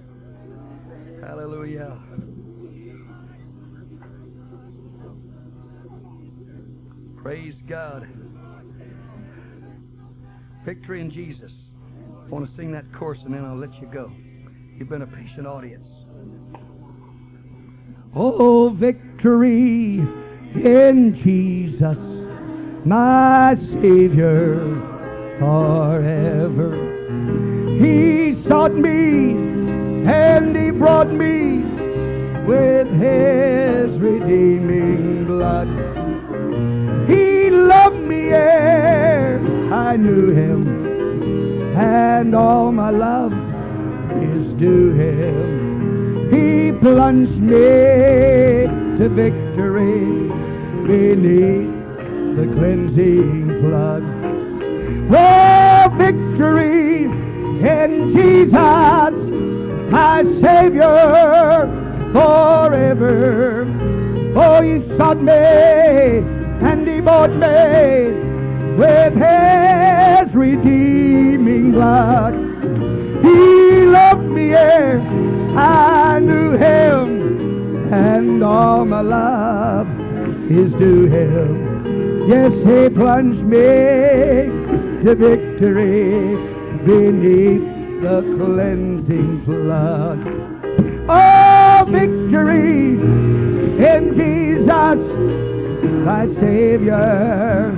Hallelujah. 1.23 1.99
Praise 7.25 7.63
God. 7.63 8.07
Victory 10.63 11.01
in 11.01 11.09
Jesus. 11.09 11.53
I 12.27 12.29
want 12.29 12.47
to 12.47 12.55
sing 12.55 12.71
that 12.73 12.85
chorus 12.93 13.23
and 13.23 13.33
then 13.33 13.47
I'll 13.47 13.57
let 13.57 13.81
you 13.81 13.87
go. 13.87 14.13
You've 14.77 14.91
been 14.91 15.01
a 15.01 15.07
patient 15.07 15.47
audience. 15.47 15.89
Oh, 18.15 18.69
victory 18.69 20.07
in 20.55 21.15
Jesus, 21.15 21.99
my 22.85 23.55
Savior 23.55 24.59
forever. 25.39 26.77
He 27.79 28.35
sought 28.35 28.75
me 28.75 29.31
and 30.07 30.55
He 30.55 30.71
brought 30.73 31.11
me 31.11 31.61
with 32.45 32.93
His 33.01 33.99
redeeming 33.99 35.25
blood. 35.25 35.94
Ere 38.35 39.41
I 39.73 39.97
knew 39.97 40.31
Him, 40.31 40.61
and 41.77 42.35
all 42.35 42.73
my 42.73 42.91
love 42.91 43.33
is 44.23 44.53
due 44.55 44.93
Him. 44.93 46.31
He 46.31 46.73
plunged 46.73 47.39
me 47.39 48.67
to 48.99 49.09
victory 49.09 50.29
beneath 50.87 51.73
the 52.37 52.47
cleansing 52.55 53.49
flood. 53.61 54.05
Oh, 55.11 55.89
victory 55.97 57.05
in 57.05 58.11
Jesus, 58.13 59.15
my 59.91 60.25
Savior 60.25 61.69
forever. 62.13 63.67
Oh, 64.37 64.61
He 64.63 64.81
sought 64.81 65.21
me 65.21 66.34
bought 67.05 67.31
me 67.31 68.13
with 68.77 69.15
His 69.15 70.35
redeeming 70.35 71.73
blood. 71.73 72.35
He 73.23 73.85
loved 73.85 74.27
me 74.27 74.55
I 74.55 76.19
knew 76.21 76.53
Him, 76.53 77.93
and 77.93 78.43
all 78.43 78.85
my 78.85 79.03
love 79.03 79.89
is 80.51 80.73
due 80.75 81.05
Him. 81.07 82.29
Yes, 82.29 82.55
He 82.63 82.89
plunged 82.89 83.45
me 83.45 84.49
to 85.03 85.15
victory 85.15 86.37
beneath 86.85 87.63
the 88.01 88.23
cleansing 88.39 89.45
flood. 89.45 90.21
Oh, 91.09 91.85
victory 91.87 92.93
in 93.93 94.15
Jesus, 94.15 95.01
my 96.05 96.27
Savior 96.27 97.73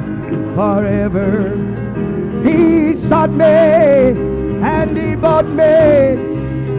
forever. 0.57 1.55
He 2.44 2.97
sought 3.09 3.31
me 3.31 3.44
and 3.44 4.97
He 4.97 5.15
bought 5.15 5.47
me 5.47 6.16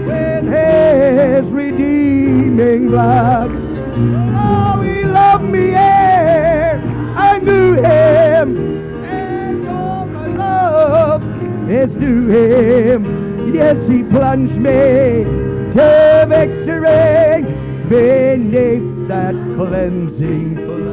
with 0.06 0.44
His 0.44 1.46
redeeming 1.48 2.88
blood. 2.88 3.50
Oh, 3.54 4.82
He 4.82 5.06
loved 5.06 5.46
me 5.46 5.70
ere 5.70 6.82
I 7.16 7.40
knew 7.40 7.76
Him, 7.76 9.04
and 9.06 9.70
all 9.70 10.06
my 10.06 10.28
love 10.28 11.24
is 11.72 11.96
due 11.96 12.28
Him. 12.28 13.54
Yes, 13.54 13.88
He 13.88 14.04
plunged 14.04 14.58
me 14.58 15.24
to 15.72 16.26
victory 16.28 17.44
beneath 17.88 19.08
that 19.08 19.34
cleansing 19.56 20.56
flood. 20.56 20.87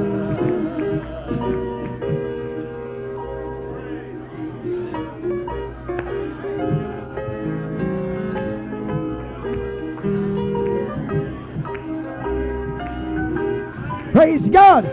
Praise 14.25 14.49
God. 14.49 14.85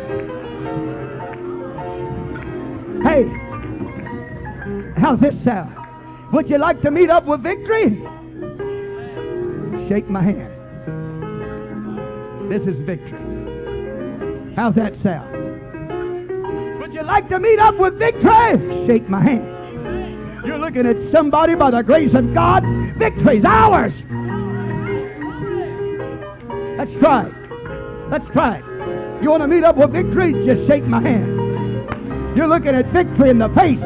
Hey, 3.02 3.30
how's 4.98 5.22
this 5.22 5.42
sound? 5.42 5.74
Would 6.34 6.50
you 6.50 6.58
like 6.58 6.82
to 6.82 6.92
meet 6.92 7.10
up 7.10 7.24
with 7.24 7.40
victory? 7.40 7.92
Shake 9.88 10.10
my 10.10 10.22
hand. 10.22 10.52
This 12.52 12.68
is 12.68 12.82
victory. 12.82 14.54
How's 14.58 14.76
that 14.76 14.98
sound? 14.98 15.32
Would 16.80 16.94
you 16.94 17.04
like 17.04 17.30
to 17.30 17.40
meet 17.40 17.60
up 17.60 17.78
with 17.78 17.98
victory? 17.98 18.86
Shake 18.86 19.08
my 19.08 19.22
hand. 19.22 20.46
You're 20.46 20.60
looking 20.60 20.86
at 20.86 21.00
somebody 21.00 21.56
by 21.56 21.72
the 21.72 21.84
grace 21.84 22.14
of 22.16 22.34
God. 22.34 22.66
Victory's 22.98 23.46
ours. 23.46 23.94
Let's 26.78 26.94
try 26.96 27.28
it. 27.28 27.34
Let's 28.10 28.28
try 28.28 28.58
it. 28.58 28.71
You 29.22 29.30
want 29.30 29.44
to 29.44 29.48
meet 29.48 29.64
up 29.64 29.76
with 29.76 29.92
victory? 29.92 30.34
Just 30.44 30.66
shake 30.66 30.84
my 30.84 31.00
hand. 31.00 32.36
You're 32.36 32.48
looking 32.48 32.74
at 32.74 32.88
victory 32.88 33.30
in 33.30 33.38
the 33.38 33.50
face. 33.50 33.82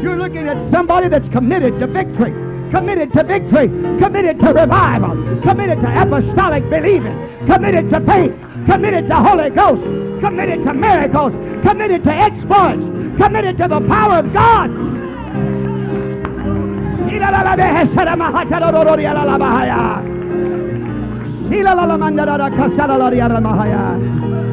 You're 0.00 0.16
looking 0.16 0.46
at 0.46 0.62
somebody 0.62 1.08
that's 1.08 1.28
committed 1.28 1.80
to 1.80 1.88
victory, 1.88 2.30
committed 2.70 3.12
to 3.14 3.24
victory, 3.24 3.66
committed 3.98 4.38
to 4.38 4.52
revival, 4.52 5.40
committed 5.40 5.80
to 5.80 6.02
apostolic 6.02 6.62
believing, 6.70 7.16
committed 7.46 7.90
to 7.90 8.00
faith, 8.02 8.32
committed 8.66 9.08
to 9.08 9.16
Holy 9.16 9.50
Ghost, 9.50 9.82
committed 10.20 10.62
to 10.62 10.72
miracles, 10.72 11.34
committed 11.66 12.04
to 12.04 12.12
exploits, 12.12 12.84
committed 13.20 13.58
to 13.58 13.66
the 13.66 13.80
power 13.80 14.18
of 14.20 14.32
God. 14.32 14.70
Woo! 24.28 24.47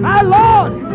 My 0.00 0.22
Lord! 0.22 0.88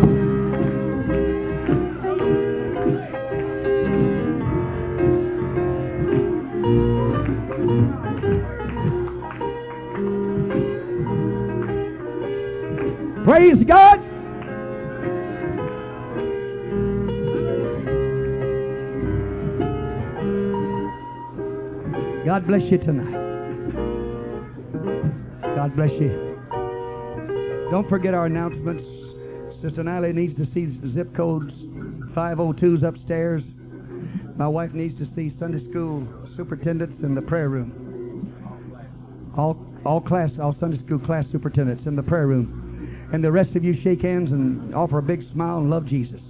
Praise 13.25 13.63
God! 13.65 13.99
God 22.25 22.47
bless 22.47 22.71
you 22.71 22.77
tonight. 22.77 23.11
God 25.55 25.75
bless 25.75 25.99
you. 25.99 26.32
Don't 27.73 27.89
forget 27.89 28.13
our 28.13 28.27
announcements. 28.27 28.85
Sister 29.59 29.83
Natalie 29.83 30.13
needs 30.13 30.35
to 30.35 30.45
see 30.45 30.77
zip 30.85 31.11
codes 31.11 31.63
502s 31.63 32.83
upstairs. 32.83 33.55
My 34.35 34.47
wife 34.47 34.75
needs 34.75 34.95
to 34.99 35.07
see 35.07 35.27
Sunday 35.27 35.57
school 35.57 36.07
superintendents 36.35 36.99
in 36.99 37.15
the 37.15 37.21
prayer 37.23 37.49
room. 37.49 38.31
All, 39.35 39.57
all 39.83 40.01
class, 40.01 40.37
all 40.37 40.53
Sunday 40.53 40.77
school 40.77 40.99
class 40.99 41.27
superintendents 41.27 41.87
in 41.87 41.95
the 41.95 42.03
prayer 42.03 42.27
room. 42.27 43.09
And 43.11 43.23
the 43.23 43.31
rest 43.31 43.55
of 43.55 43.63
you 43.63 43.73
shake 43.73 44.03
hands 44.03 44.31
and 44.31 44.75
offer 44.75 44.99
a 44.99 45.01
big 45.01 45.23
smile 45.23 45.57
and 45.57 45.71
love 45.71 45.87
Jesus. 45.87 46.21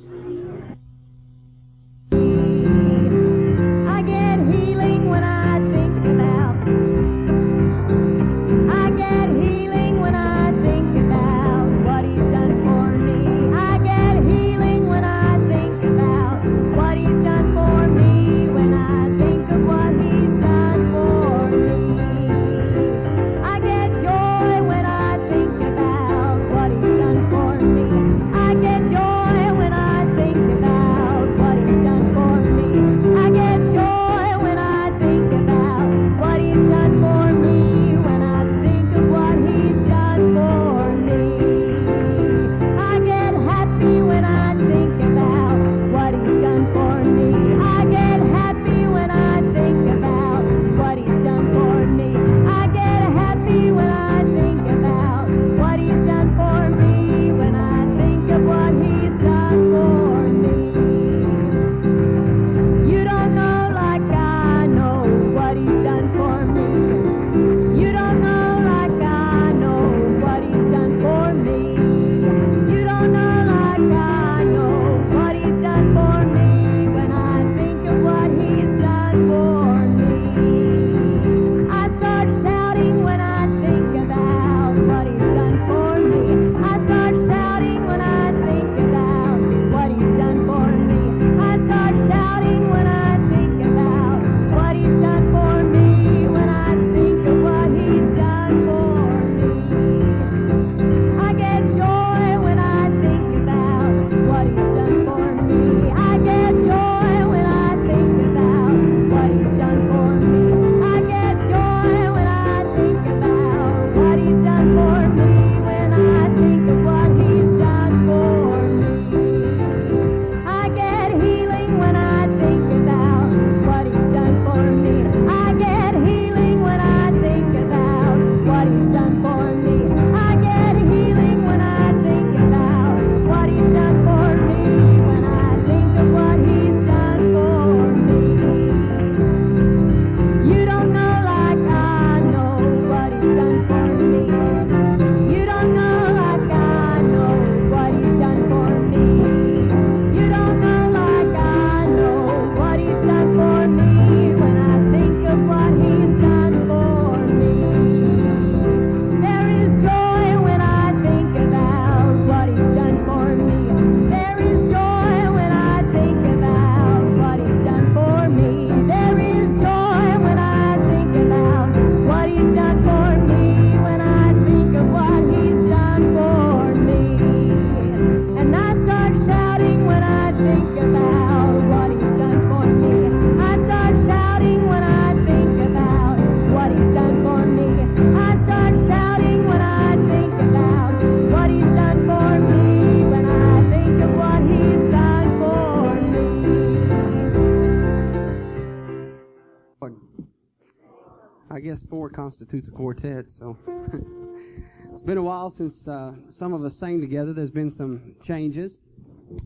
Four 201.94 202.10
constitutes 202.10 202.70
a 202.70 202.72
quartet, 202.72 203.30
so. 203.30 203.56
it's 204.92 205.04
been 205.04 205.20
a 205.20 205.22
while 205.22 205.48
since 205.48 205.88
uh, 205.88 206.12
some 206.28 206.52
of 206.52 206.64
us 206.64 206.76
sang 206.76 207.00
together. 207.00 207.34
There's 207.34 207.52
been 207.52 207.70
some 207.70 208.16
changes, 208.20 208.82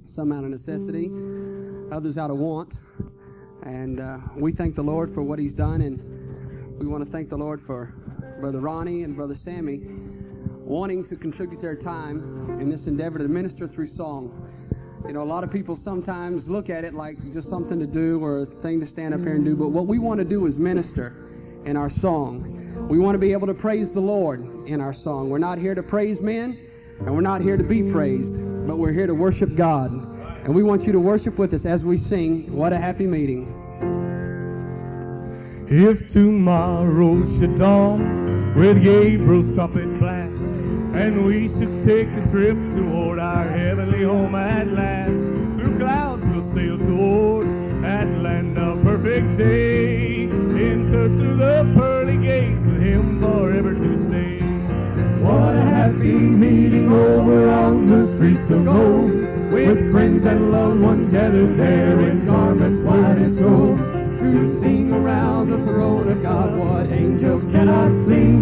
some 0.06 0.32
out 0.32 0.46
of 0.46 0.50
necessity, 0.50 1.12
others 1.92 2.18
out 2.18 2.32
of 2.32 2.38
want. 2.38 2.80
And 3.64 4.00
uh, 4.00 4.20
we 4.38 4.54
thank 4.54 4.76
the 4.76 4.82
Lord 4.82 5.12
for 5.12 5.24
what 5.24 5.40
He's 5.40 5.54
done, 5.54 5.82
and 5.82 6.80
we 6.80 6.88
want 6.88 7.04
to 7.04 7.12
thank 7.12 7.28
the 7.28 7.38
Lord 7.38 7.60
for 7.60 7.94
Brother 8.40 8.62
Ronnie 8.62 9.04
and 9.04 9.14
Brother 9.14 9.36
Sammy 9.36 9.82
wanting 10.64 11.04
to 11.04 11.18
contribute 11.18 11.60
their 11.60 11.76
time 11.76 12.56
in 12.62 12.70
this 12.70 12.88
endeavor 12.88 13.20
to 13.20 13.28
minister 13.28 13.68
through 13.68 13.88
song. 13.88 14.50
You 15.06 15.12
know, 15.12 15.22
a 15.22 15.26
lot 15.26 15.44
of 15.44 15.52
people 15.52 15.76
sometimes 15.76 16.50
look 16.50 16.70
at 16.70 16.86
it 16.86 16.94
like 16.94 17.18
just 17.30 17.50
something 17.50 17.78
to 17.78 17.88
do 17.88 18.24
or 18.24 18.44
a 18.44 18.46
thing 18.46 18.80
to 18.80 18.86
stand 18.86 19.14
up 19.14 19.20
here 19.20 19.36
and 19.36 19.44
do, 19.44 19.58
but 19.58 19.72
what 19.72 19.86
we 19.86 20.00
want 20.00 20.20
to 20.20 20.26
do 20.26 20.46
is 20.46 20.58
minister 20.58 21.27
in 21.68 21.76
our 21.76 21.90
song. 21.90 22.88
We 22.88 22.98
want 22.98 23.16
to 23.16 23.20
be 23.20 23.34
able 23.34 23.48
to 23.48 23.54
praise 23.54 23.92
the 23.92 24.00
Lord 24.00 24.40
in 24.66 24.80
our 24.80 24.94
song. 24.94 25.30
We're 25.30 25.38
not 25.38 25.58
here 25.60 25.76
to 25.76 25.84
praise 25.84 26.22
men, 26.22 26.58
and 27.00 27.14
we're 27.14 27.22
not 27.22 27.42
here 27.42 27.58
to 27.58 27.64
be 27.64 27.84
praised, 27.84 28.36
but 28.66 28.78
we're 28.78 28.94
here 28.94 29.06
to 29.06 29.14
worship 29.14 29.54
God. 29.56 29.92
And 29.92 30.56
we 30.56 30.64
want 30.64 30.88
you 30.88 30.94
to 30.94 31.00
worship 31.00 31.38
with 31.38 31.54
us 31.54 31.66
as 31.66 31.84
we 31.84 31.98
sing. 31.98 32.52
What 32.54 32.72
a 32.72 32.78
happy 32.78 33.06
meeting. 33.06 33.54
If 35.70 36.08
tomorrow 36.08 37.22
should 37.26 37.58
dawn 37.58 38.56
with 38.56 38.82
Gabriel's 38.82 39.54
trumpet 39.54 40.00
blast, 40.00 40.56
and 40.96 41.26
we 41.26 41.50
should 41.50 41.84
take 41.84 42.14
the 42.14 42.26
trip 42.32 42.56
toward 42.72 43.20
our 43.20 43.44
heavenly 43.44 44.04
home 44.04 44.34
at 44.36 44.68
last, 44.68 45.20
through 45.58 45.78
clouds 45.78 46.26
we'll 46.28 46.42
sail 46.42 46.78
toward 46.78 47.46
that 47.84 48.08
land 48.22 48.58
of 48.58 48.82
perfect 48.84 49.38
day, 49.38 50.07
enter 50.88 51.10
through 51.18 51.36
the 51.36 51.74
pearly 51.76 52.18
gates 52.18 52.66
with 52.66 52.82
Him 52.82 53.20
forever 53.20 53.74
to 53.74 53.98
stay. 53.98 54.40
What 55.22 55.56
a 55.56 55.62
happy 55.62 56.14
meeting 56.14 56.92
over 56.92 57.50
on 57.50 57.88
the 57.88 58.06
streets 58.06 58.50
of 58.52 58.64
gold, 58.64 59.12
with 59.52 59.92
friends 59.92 60.24
and 60.24 60.52
loved 60.52 60.80
ones 60.80 61.10
gathered 61.10 61.58
there 61.58 62.00
in 62.00 62.26
garments 62.26 62.80
white 62.82 63.18
as 63.18 63.38
snow 63.38 63.76
to 64.20 64.48
sing 64.48 64.94
around 64.94 65.50
the 65.50 65.58
throne 65.66 66.08
of 66.08 66.24
God 66.24 66.58
what 66.58 66.90
angels 66.90 67.46
cannot 67.48 67.92
sing, 67.92 68.42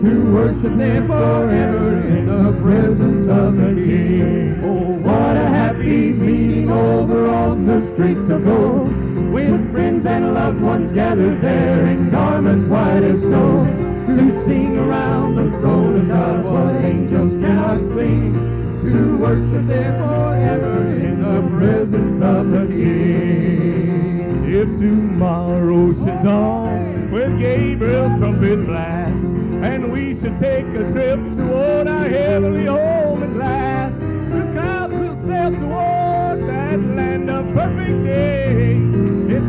to 0.00 0.34
worship 0.34 0.72
there 0.72 1.02
forever 1.02 2.08
in 2.08 2.24
the 2.24 2.58
presence 2.62 3.28
of 3.28 3.56
the 3.56 3.74
King. 3.74 4.64
Oh, 4.64 4.98
what 5.06 5.36
a 5.36 5.46
happy 5.46 6.12
meeting 6.12 6.70
over 6.70 7.28
on 7.28 7.66
the 7.66 7.80
streets 7.80 8.30
of 8.30 8.44
gold, 8.44 9.01
with 9.32 9.72
friends 9.72 10.04
and 10.04 10.34
loved 10.34 10.60
ones 10.60 10.92
gathered 10.92 11.40
there 11.40 11.86
in 11.86 12.10
garments 12.10 12.68
white 12.68 13.02
as 13.02 13.22
snow, 13.22 13.64
to 14.04 14.30
sing 14.30 14.76
around 14.76 15.36
the 15.36 15.50
throne 15.58 16.00
of 16.02 16.08
God 16.08 16.44
what 16.44 16.84
angels 16.84 17.38
cannot 17.38 17.80
sing, 17.80 18.34
to 18.82 19.16
worship 19.16 19.66
there 19.66 19.92
forever 19.98 20.94
in 20.96 21.22
the 21.22 21.48
presence 21.56 22.20
of 22.20 22.50
the 22.50 22.66
King. 22.66 24.52
If 24.54 24.76
tomorrow 24.78 25.92
should 25.92 26.20
dawn 26.22 27.10
with 27.10 27.38
Gabriel's 27.38 28.18
trumpet 28.18 28.66
blast, 28.66 29.34
and 29.64 29.90
we 29.90 30.12
should 30.12 30.38
take 30.38 30.66
a 30.66 30.92
trip 30.92 31.18
toward 31.32 31.86
our 31.86 32.04
heavenly 32.04 32.66
home 32.66 33.22
at 33.22 33.30
last, 33.30 34.00
the 34.00 34.50
clouds 34.52 34.94
will 34.94 35.14
sail 35.14 35.50
toward 35.52 36.42
that 36.50 36.78
land 36.78 37.30
of 37.30 37.46
perfect 37.54 38.04
day. 38.04 38.91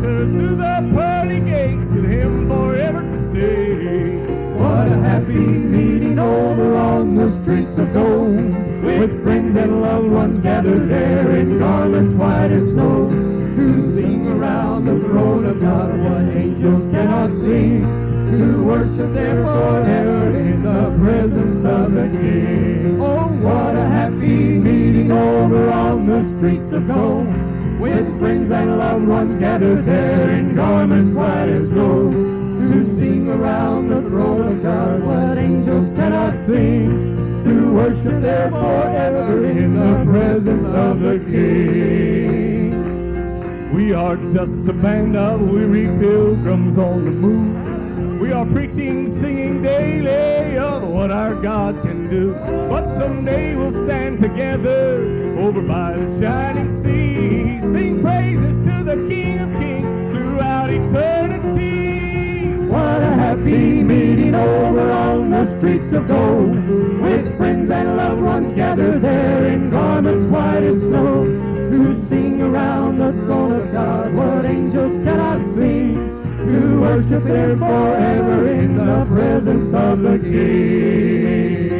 Enter 0.04 0.26
through 0.26 0.56
the 0.56 0.90
pearly 0.94 1.40
gates 1.40 1.90
with 1.90 2.04
Him 2.04 2.46
forever 2.46 3.00
to 3.00 3.18
stay. 3.18 4.18
What 4.52 4.86
a 4.88 4.98
happy 4.98 5.32
meeting 5.32 6.18
over 6.18 6.76
on 6.76 7.14
the 7.14 7.30
streets 7.30 7.78
of 7.78 7.90
gold, 7.94 8.36
with 8.84 9.24
friends 9.24 9.56
and 9.56 9.80
loved 9.80 10.10
ones 10.10 10.38
gathered 10.38 10.90
there 10.90 11.36
in 11.36 11.58
garments 11.58 12.12
white 12.12 12.50
as 12.50 12.72
snow 12.72 13.08
to 13.08 13.80
sing 13.80 14.28
around 14.28 14.84
the 14.84 15.00
throne 15.00 15.46
of 15.46 15.58
God 15.62 15.98
what 15.98 16.36
angels 16.36 16.90
cannot 16.90 17.32
sing, 17.32 17.80
to 18.28 18.62
worship 18.62 19.10
there 19.14 19.42
forever 19.42 20.36
in 20.36 20.62
the 20.62 20.98
presence 21.00 21.64
of 21.64 21.92
the 21.92 22.08
King. 22.10 23.00
Oh, 23.00 23.28
what 23.40 23.74
a 23.74 23.86
happy 23.88 24.58
meeting 24.58 25.10
over 25.10 25.70
on 25.70 26.04
the 26.06 26.22
streets 26.22 26.72
of 26.72 26.88
gold, 26.88 27.53
with 27.80 28.18
friends 28.18 28.50
and 28.50 28.78
loved 28.78 29.06
ones 29.06 29.36
gathered 29.36 29.84
there 29.84 30.30
in 30.30 30.54
garments 30.54 31.14
white 31.14 31.48
as 31.48 31.70
snow, 31.70 32.10
to 32.10 32.84
sing 32.84 33.28
around 33.28 33.88
the 33.88 34.02
throne 34.02 34.42
of 34.42 34.62
God 34.62 35.02
what 35.02 35.38
angels 35.38 35.92
cannot 35.92 36.34
sing, 36.34 36.86
to 37.42 37.74
worship 37.74 38.20
there 38.20 38.50
forever 38.50 39.44
in 39.44 39.74
the 39.74 40.04
presence 40.10 40.74
of 40.74 41.00
the 41.00 41.18
King. 41.18 42.72
We 43.74 43.92
are 43.92 44.16
just 44.16 44.68
a 44.68 44.72
band 44.72 45.16
of 45.16 45.50
weary 45.50 45.86
pilgrims 45.98 46.78
on 46.78 47.04
the 47.04 47.10
move. 47.10 47.73
We 48.24 48.32
are 48.32 48.46
preaching, 48.46 49.06
singing 49.06 49.62
daily 49.62 50.56
of 50.56 50.88
what 50.88 51.10
our 51.10 51.34
God 51.42 51.74
can 51.82 52.08
do. 52.08 52.32
But 52.70 52.84
someday 52.84 53.54
we'll 53.54 53.70
stand 53.70 54.18
together 54.18 54.94
over 55.38 55.60
by 55.60 55.92
the 55.92 56.06
shining 56.08 56.70
sea. 56.70 57.60
Sing 57.60 58.00
praises 58.00 58.62
to 58.62 58.82
the 58.82 58.96
King 59.10 59.40
of 59.40 59.52
Kings 59.60 60.14
throughout 60.14 60.70
eternity. 60.70 62.48
What 62.66 63.02
a 63.02 63.12
happy 63.12 63.82
meeting 63.82 64.34
over 64.34 64.90
on 64.90 65.28
the 65.28 65.44
streets 65.44 65.92
of 65.92 66.08
gold. 66.08 66.56
With 67.02 67.36
friends 67.36 67.70
and 67.70 67.98
loved 67.98 68.22
ones 68.22 68.54
gathered 68.54 69.02
there 69.02 69.44
in 69.48 69.68
garments 69.68 70.28
white 70.28 70.62
as 70.62 70.86
snow 70.86 71.26
to 71.68 71.94
sing 71.94 72.40
around 72.40 72.96
the 72.96 73.12
throne 73.12 73.52
of 73.52 73.70
God 73.70 74.14
what 74.14 74.46
angels 74.46 74.96
cannot 75.04 75.40
sing, 75.40 76.13
to 76.44 76.80
worship 76.80 77.22
there 77.22 77.56
forever 77.56 78.48
in 78.48 78.76
the 78.76 79.06
presence 79.06 79.72
of 79.74 80.02
the 80.02 80.18
King. 80.18 81.70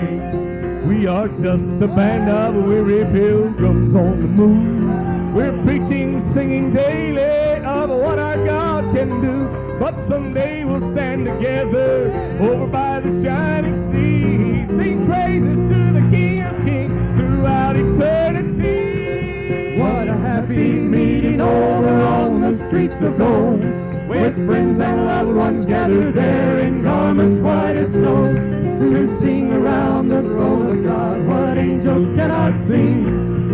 We 0.88 1.06
are 1.06 1.28
just 1.28 1.82
a 1.82 1.88
band 1.88 2.30
of 2.30 2.54
weary 2.64 3.04
pilgrims 3.12 3.94
on 3.94 4.22
the 4.22 4.28
move. 4.28 5.34
We're 5.34 5.52
preaching, 5.62 6.18
singing 6.18 6.72
daily 6.72 7.62
of 7.62 7.90
what 7.90 8.18
our 8.18 8.36
God 8.46 8.84
can 8.96 9.20
do. 9.20 9.46
But 9.78 9.96
someday 9.96 10.64
we'll 10.64 10.80
stand 10.80 11.26
together 11.26 12.10
over 12.40 12.66
by 12.66 13.00
the 13.00 13.22
shining 13.22 13.76
sea. 13.76 14.64
Sing 14.64 15.04
praises 15.06 15.60
to 15.70 15.92
the 15.92 16.00
King 16.10 16.40
of 16.42 16.56
Kings 16.64 17.20
throughout 17.20 17.76
eternity. 17.76 19.76
What 19.78 20.08
a 20.08 20.14
happy 20.14 20.80
meeting 20.80 21.42
over 21.42 22.02
on 22.02 22.40
the 22.40 22.54
streets 22.54 23.02
of 23.02 23.18
gold. 23.18 23.83
With 24.08 24.46
friends 24.46 24.80
and 24.80 25.06
loved 25.06 25.34
ones 25.34 25.64
gathered 25.64 26.12
there 26.12 26.58
in 26.58 26.82
garments 26.82 27.40
white 27.40 27.76
as 27.76 27.94
snow. 27.94 28.24
To 28.24 29.06
sing 29.06 29.50
around 29.50 30.08
the 30.08 30.20
throne 30.20 30.66
of 30.66 30.84
God 30.84 31.26
what 31.26 31.56
angels 31.56 32.14
cannot 32.14 32.52
sing. 32.54 33.04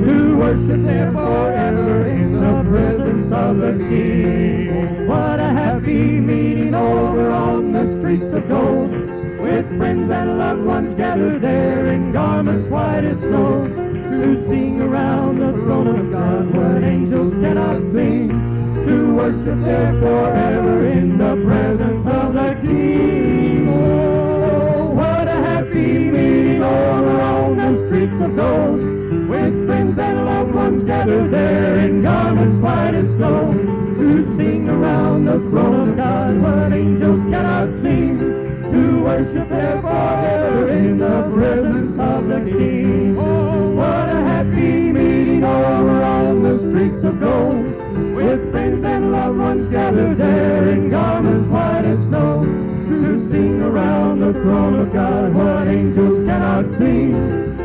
To 0.05 0.39
worship 0.39 0.83
there 0.83 1.13
forever 1.13 2.09
in 2.09 2.33
the 2.41 2.69
presence 2.69 3.31
of 3.33 3.59
the 3.59 3.79
King. 3.89 5.07
What 5.07 5.39
a 5.39 5.51
happy 5.53 6.21
meeting 6.21 6.75
over 6.75 7.31
on 7.31 7.71
the 7.71 7.85
streets 7.85 8.33
of 8.33 8.49
gold. 8.49 8.91
With 8.91 9.79
friends 9.79 10.11
and 10.11 10.37
loved 10.37 10.65
ones 10.65 10.95
gathered 10.95 11.43
there 11.43 11.87
in 11.87 12.11
garments 12.11 12.67
white 12.67 13.05
as 13.05 13.23
snow. 13.23 13.69
To 13.69 14.37
sing 14.37 14.83
around 14.83 15.39
the 15.39 15.53
throne 15.53 15.87
of 15.87 16.11
God 16.11 16.53
what 16.53 16.83
angels 16.83 17.35
cannot 17.35 17.81
sing. 17.81 18.50
To 18.91 19.15
worship 19.15 19.61
there 19.61 19.93
forever 20.01 20.85
in 20.89 21.17
the 21.17 21.41
presence 21.47 22.09
of 22.09 22.35
the 22.35 22.59
King. 22.61 23.69
Oh, 23.69 24.95
what 24.97 25.29
a 25.29 25.39
happy 25.51 26.11
meeting 26.11 26.61
over 26.61 27.21
on 27.21 27.57
the 27.57 27.73
streets 27.73 28.19
of 28.21 28.35
gold. 28.35 28.81
With 29.29 29.65
friends 29.69 30.01
and 30.01 30.25
loved 30.25 30.53
ones 30.53 30.83
gathered 30.83 31.31
there 31.31 31.79
in 31.79 32.03
garments 32.03 32.57
white 32.57 32.95
as 32.95 33.15
snow. 33.15 33.53
To 33.99 34.25
sing 34.25 34.69
around 34.69 35.25
the 35.25 35.39
throne 35.39 35.89
of 35.89 35.97
God 35.97 36.43
what 36.43 36.73
angels 36.73 37.23
cannot 37.27 37.69
sing. 37.69 38.19
To 38.19 39.05
worship 39.05 39.47
there 39.51 39.81
forever 39.81 40.69
in 40.69 40.99
the 40.99 41.31
presence 41.33 41.97
of 42.01 42.27
the 42.27 42.41
King. 42.51 43.17
Oh, 43.17 43.71
what 43.71 44.09
a 44.09 44.21
happy 44.21 44.91
meeting 44.91 45.45
over 45.45 46.03
on 46.03 46.43
the 46.43 46.59
streets 46.59 47.05
of 47.05 47.21
gold. 47.21 47.80
With 48.21 48.53
friends 48.53 48.85
and 48.85 49.13
loved 49.13 49.39
ones 49.39 49.69
gathered 49.69 50.19
there 50.19 50.69
in 50.69 50.91
garments 50.91 51.47
white 51.47 51.87
as 51.87 52.05
snow. 52.05 52.45
To 52.89 53.17
sing 53.17 53.63
around 53.63 54.19
the 54.19 54.35
throne 54.35 54.79
of 54.79 54.93
God 54.93 55.35
what 55.35 55.69
angels 55.69 56.25
cannot 56.25 56.67
sing. 56.67 57.13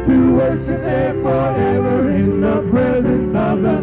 To 0.05 0.37
worship 0.37 0.79
there 0.81 1.13
forever 1.13 2.09
in 2.09 2.39
the 2.39 2.65
presence 2.71 3.35
of 3.35 3.63
the 3.63 3.81